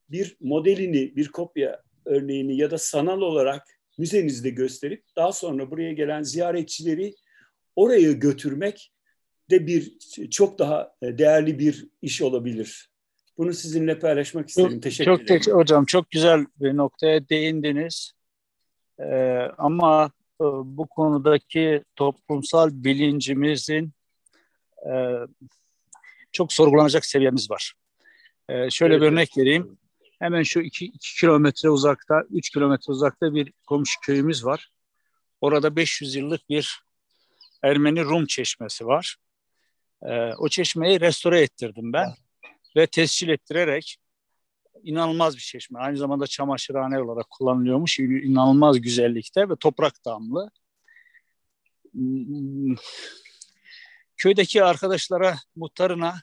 bir 0.09 0.36
modelini, 0.40 1.16
bir 1.16 1.28
kopya 1.28 1.82
örneğini 2.05 2.56
ya 2.56 2.70
da 2.70 2.78
sanal 2.78 3.20
olarak 3.20 3.62
müzenizde 3.98 4.51
gösterip 4.51 5.05
daha 5.16 5.32
sonra 5.32 5.70
buraya 5.70 5.93
gelen 5.93 6.22
ziyaretçileri 6.22 7.14
oraya 7.76 8.12
götürmek 8.12 8.93
de 9.50 9.66
bir 9.66 9.98
çok 10.30 10.58
daha 10.58 10.94
değerli 11.02 11.58
bir 11.58 11.86
iş 12.02 12.22
olabilir. 12.22 12.90
Bunu 13.38 13.52
sizinle 13.52 13.98
paylaşmak 13.98 14.48
isterim. 14.48 14.70
Çok, 14.70 14.82
Teşekkür 14.82 15.12
çok 15.12 15.20
ederim. 15.22 15.40
te- 15.40 15.52
hocam 15.52 15.84
çok 15.84 16.10
güzel 16.10 16.46
bir 16.60 16.76
noktaya 16.76 17.28
değindiniz. 17.28 18.12
Ee, 18.98 19.04
ama 19.58 20.10
e, 20.40 20.44
bu 20.64 20.86
konudaki 20.86 21.82
toplumsal 21.96 22.70
bilincimizin 22.72 23.92
e, 24.86 24.92
çok 26.32 26.52
sorgulanacak 26.52 27.04
seviyemiz 27.06 27.50
var. 27.50 27.74
Ee, 28.48 28.70
şöyle 28.70 28.94
bir 28.94 29.00
Evet. 29.00 29.12
örnek 29.12 29.38
vereyim. 29.38 29.78
Hemen 30.18 30.42
şu 30.42 30.60
iki, 30.60 30.84
iki 30.86 31.20
kilometre 31.20 31.70
uzakta, 31.70 32.24
üç 32.30 32.50
kilometre 32.50 32.92
uzakta 32.92 33.34
bir 33.34 33.52
komşu 33.66 34.00
köyümüz 34.00 34.44
var. 34.44 34.70
Orada 35.40 35.76
500 35.76 36.14
yıllık 36.14 36.48
bir 36.48 36.82
Ermeni 37.62 38.04
Rum 38.04 38.26
çeşmesi 38.26 38.86
var. 38.86 39.16
Ee, 40.05 40.35
o 40.39 40.48
çeşmeyi 40.48 41.01
restore 41.01 41.40
ettirdim 41.40 41.93
ben 41.93 42.09
ve 42.76 42.86
tescil 42.86 43.28
ettirerek 43.28 43.98
inanılmaz 44.82 45.36
bir 45.36 45.40
çeşme. 45.40 45.78
Aynı 45.78 45.97
zamanda 45.97 46.26
çamaşırhane 46.26 47.02
olarak 47.02 47.31
kullanılıyormuş. 47.31 47.98
İnanılmaz 47.98 48.81
güzellikte 48.81 49.48
ve 49.48 49.56
toprak 49.56 50.05
damlı. 50.05 50.51
Hmm, 51.93 52.76
köydeki 54.16 54.64
arkadaşlara, 54.64 55.36
muhtarına 55.56 56.22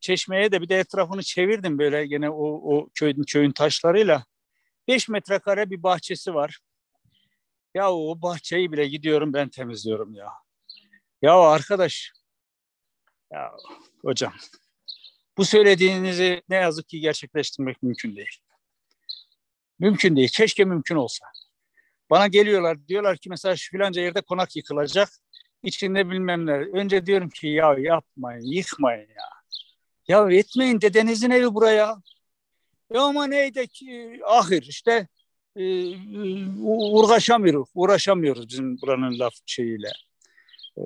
çeşmeye 0.00 0.52
de 0.52 0.62
bir 0.62 0.68
de 0.68 0.78
etrafını 0.78 1.22
çevirdim 1.22 1.78
böyle 1.78 2.06
gene 2.06 2.30
o, 2.30 2.76
o 2.76 2.88
köyün, 2.94 3.22
köyün 3.22 3.52
taşlarıyla. 3.52 4.24
Beş 4.88 5.08
metrekare 5.08 5.70
bir 5.70 5.82
bahçesi 5.82 6.34
var. 6.34 6.58
Ya 7.74 7.92
o 7.92 8.22
bahçeyi 8.22 8.72
bile 8.72 8.88
gidiyorum 8.88 9.32
ben 9.32 9.48
temizliyorum 9.48 10.14
ya. 10.14 10.28
Ya 11.22 11.34
arkadaş, 11.34 12.12
ya 13.32 13.52
hocam 14.02 14.32
bu 15.38 15.44
söylediğinizi 15.44 16.42
ne 16.48 16.56
yazık 16.56 16.88
ki 16.88 17.00
gerçekleştirmek 17.00 17.82
mümkün 17.82 18.16
değil. 18.16 18.38
Mümkün 19.78 20.16
değil. 20.16 20.28
Keşke 20.32 20.64
mümkün 20.64 20.96
olsa. 20.96 21.26
Bana 22.10 22.26
geliyorlar 22.26 22.88
diyorlar 22.88 23.16
ki 23.16 23.30
mesela 23.30 23.56
şu 23.56 23.70
filanca 23.70 24.02
yerde 24.02 24.20
konak 24.20 24.56
yıkılacak. 24.56 25.08
İçinde 25.62 26.10
bilmem 26.10 26.46
ne. 26.46 26.52
Önce 26.52 27.06
diyorum 27.06 27.28
ki 27.28 27.48
ya 27.48 27.74
yapmayın, 27.78 28.42
yıkmayın 28.42 29.08
ya. 29.08 29.28
Ya 30.08 30.30
etmeyin 30.30 30.80
dedenizin 30.80 31.30
evi 31.30 31.54
buraya. 31.54 31.96
Ya 32.92 33.02
ama 33.02 33.26
neydi 33.26 33.68
ki 33.68 34.20
ahir 34.26 34.62
işte 34.62 35.08
e, 35.56 35.62
uğraşamıyoruz. 36.62 37.68
Uğraşamıyoruz 37.74 38.48
bizim 38.48 38.80
buranın 38.80 39.18
laf 39.18 39.34
şeyiyle. 39.46 39.92
E, 40.76 40.82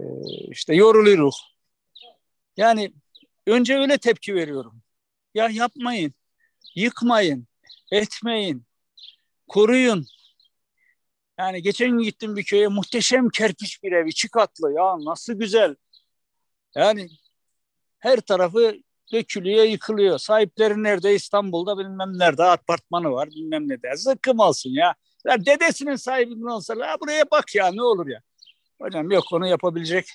işte 0.50 0.74
yoruluyoruz. 0.74 1.51
Yani 2.56 2.92
önce 3.46 3.78
öyle 3.78 3.98
tepki 3.98 4.34
veriyorum. 4.34 4.82
Ya 5.34 5.48
yapmayın, 5.48 6.14
yıkmayın, 6.74 7.46
etmeyin, 7.92 8.66
koruyun. 9.48 10.06
Yani 11.38 11.62
geçen 11.62 11.90
gün 11.90 11.98
gittim 11.98 12.36
bir 12.36 12.44
köye 12.44 12.68
muhteşem 12.68 13.28
kerpiç 13.28 13.82
bir 13.82 13.92
ev, 13.92 14.06
iki 14.06 14.28
katlı 14.28 14.72
ya 14.72 14.96
nasıl 15.04 15.32
güzel. 15.32 15.76
Yani 16.74 17.08
her 17.98 18.20
tarafı 18.20 18.76
dökülüyor, 19.12 19.64
yıkılıyor. 19.64 20.18
Sahipleri 20.18 20.82
nerede? 20.82 21.14
İstanbul'da 21.14 21.78
bilmem 21.78 22.18
nerede 22.18 22.44
apartmanı 22.44 23.12
var 23.12 23.28
bilmem 23.30 23.68
ne 23.68 23.82
de. 23.82 23.96
Zıkkım 23.96 24.38
olsun 24.38 24.70
ya. 24.70 24.94
ya 25.26 25.46
dedesinin 25.46 25.96
sahibinin 25.96 26.46
olsa 26.46 26.74
ya 26.74 26.96
buraya 27.00 27.30
bak 27.30 27.54
ya 27.54 27.72
ne 27.72 27.82
olur 27.82 28.06
ya. 28.06 28.20
Hocam 28.82 29.10
yok 29.10 29.24
onu 29.32 29.46
yapabilecek 29.46 30.06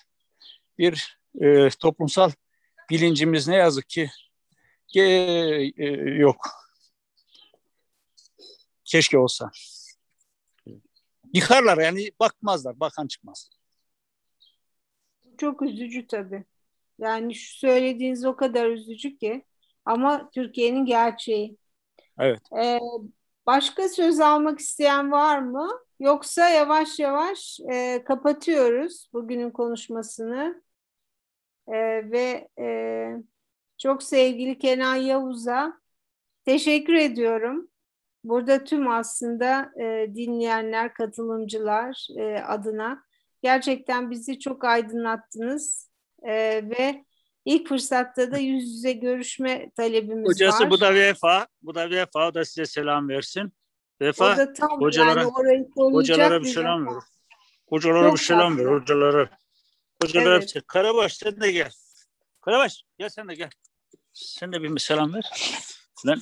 bir 0.77 1.18
e, 1.41 1.69
toplumsal 1.80 2.31
bilincimiz 2.89 3.47
ne 3.47 3.55
yazık 3.55 3.89
ki 3.89 4.09
e, 4.95 5.01
e, 5.01 5.85
yok. 6.18 6.49
Keşke 8.85 9.18
olsa. 9.18 9.51
Yıkarlar 11.34 11.77
yani 11.77 12.11
bakmazlar, 12.19 12.80
bakan 12.80 13.07
çıkmaz. 13.07 13.49
Çok 15.38 15.61
üzücü 15.61 16.07
tabii. 16.07 16.45
Yani 16.99 17.35
şu 17.35 17.57
söylediğiniz 17.57 18.26
o 18.26 18.35
kadar 18.35 18.69
üzücü 18.69 19.18
ki 19.18 19.45
ama 19.85 20.30
Türkiye'nin 20.30 20.85
gerçeği. 20.85 21.57
Evet. 22.19 22.41
Ee, 22.64 22.80
başka 23.45 23.89
söz 23.89 24.19
almak 24.19 24.59
isteyen 24.59 25.11
var 25.11 25.39
mı? 25.39 25.69
Yoksa 25.99 26.49
yavaş 26.49 26.99
yavaş 26.99 27.59
e, 27.72 28.03
kapatıyoruz 28.03 29.09
bugünün 29.14 29.51
konuşmasını. 29.51 30.61
E, 31.68 32.11
ve 32.11 32.48
e, 32.60 32.68
çok 33.77 34.03
sevgili 34.03 34.57
Kenan 34.57 34.95
Yavuz'a 34.95 35.73
teşekkür 36.45 36.94
ediyorum. 36.94 37.68
Burada 38.23 38.64
tüm 38.64 38.88
aslında 38.88 39.72
e, 39.81 40.15
dinleyenler, 40.15 40.94
katılımcılar 40.94 42.07
e, 42.18 42.44
adına 42.44 43.03
gerçekten 43.41 44.11
bizi 44.11 44.39
çok 44.39 44.64
aydınlattınız 44.64 45.89
e, 46.23 46.34
ve 46.69 47.06
ilk 47.45 47.68
fırsatta 47.68 48.31
da 48.31 48.38
yüz 48.38 48.64
yüze 48.64 48.91
görüşme 48.91 49.72
talebimiz 49.76 50.30
Hocası, 50.30 50.64
var. 50.64 50.69
bu 50.69 50.81
da 50.81 50.94
Vefa, 50.94 51.48
bu 51.61 51.76
da 51.76 51.89
Vefa, 51.89 52.27
o 52.27 52.34
da 52.34 52.45
size 52.45 52.65
selam 52.65 53.10
versin. 53.10 53.53
Vefa, 54.02 54.34
o 54.34 54.38
da 54.38 54.53
tam 54.53 54.81
hocalara, 54.81 55.19
yani 55.19 55.31
orayı 55.31 55.68
hocalara 55.76 56.41
bir 56.41 56.48
selam 56.48 56.85
vefa. 56.85 56.95
ver. 56.95 57.02
Hocalara 57.69 58.07
Çok 58.07 58.14
bir 58.14 58.19
selam 58.23 58.57
ver, 58.57 58.64
tatlı. 58.64 58.80
hocalara. 58.80 59.30
Hocalara 60.08 60.36
Evet. 60.38 60.56
bir- 60.56 60.62
Karabaş 60.62 61.14
sen 61.18 61.42
de 61.42 61.52
gel. 61.52 61.72
Karabaş 62.42 62.84
gel 62.98 63.10
sen 63.10 63.28
de 63.30 63.36
gel. 63.36 63.50
Sen 64.14 64.54
de 64.54 64.62
bir 64.64 64.80
selam 64.80 65.14
ver. 65.14 65.32
Tatlı 66.06 66.22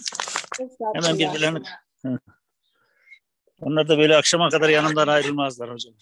Hemen 0.95 1.19
birbirlerini... 1.19 1.63
Onlar 3.61 3.87
da 3.87 3.97
böyle 3.97 4.15
akşama 4.17 4.49
kadar 4.49 4.69
yanımdan 4.69 5.07
ayrılmazlar 5.07 5.71
hocam. 5.73 5.93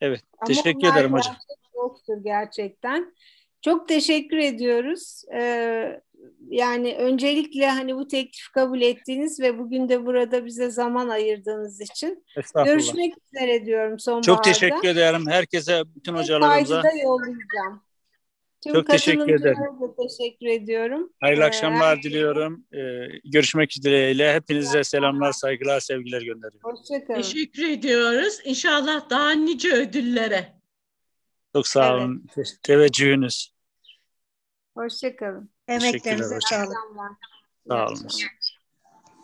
Evet, 0.00 0.20
Ama 0.38 0.46
teşekkür 0.46 0.92
ederim 0.92 1.12
hocam. 1.12 1.36
dosttur 1.74 2.24
gerçekten. 2.24 3.14
Çok 3.62 3.88
teşekkür 3.88 4.36
ediyoruz. 4.36 5.22
Ee, 5.34 6.00
yani 6.48 6.96
öncelikle 6.96 7.70
hani 7.70 7.96
bu 7.96 8.08
teklif 8.08 8.48
kabul 8.54 8.80
ettiğiniz 8.80 9.40
ve 9.40 9.58
bugün 9.58 9.88
de 9.88 10.06
burada 10.06 10.44
bize 10.44 10.70
zaman 10.70 11.08
ayırdığınız 11.08 11.80
için. 11.80 12.24
Görüşmek 12.64 13.14
üzere 13.32 13.66
diyorum 13.66 13.98
sonbaharda. 13.98 14.26
Çok 14.26 14.44
teşekkür 14.44 14.88
ederim 14.88 15.26
herkese, 15.26 15.82
bütün 15.96 16.14
hocalarımıza. 16.14 16.82
Kaydı 16.82 16.96
da 16.96 17.02
yollayacağım. 17.02 17.86
Tüm 18.64 18.74
Çok 18.74 18.86
teşekkür 18.86 19.42
da 19.42 19.54
teşekkür 19.96 20.46
ediyorum. 20.46 21.12
Hayırlı 21.20 21.42
Ee, 21.42 21.46
akşamlar 21.46 22.02
diliyorum. 22.02 22.66
Ee, 22.72 22.78
görüşmek 23.24 23.76
dileğiyle. 23.84 24.34
Hepinize 24.34 24.84
selamlar, 24.84 25.32
saygılar, 25.32 25.80
sevgiler 25.80 26.22
gönderiyorum. 26.22 26.70
Hoşçakalın. 26.70 27.22
Teşekkür 27.22 27.70
ediyoruz. 27.70 28.38
İnşallah 28.44 29.10
daha 29.10 29.30
nice 29.30 29.72
ödüllere. 29.72 30.52
Çok 31.56 31.68
sağ 31.68 31.92
Evet. 31.92 32.02
olun. 32.02 32.26
Teveccühünüz. 32.62 33.54
Hoşçakalın. 34.76 35.55
Emeklerinize 35.68 36.38
sağlık. 36.40 36.76
Sağ 37.68 37.86
olun. 37.86 38.08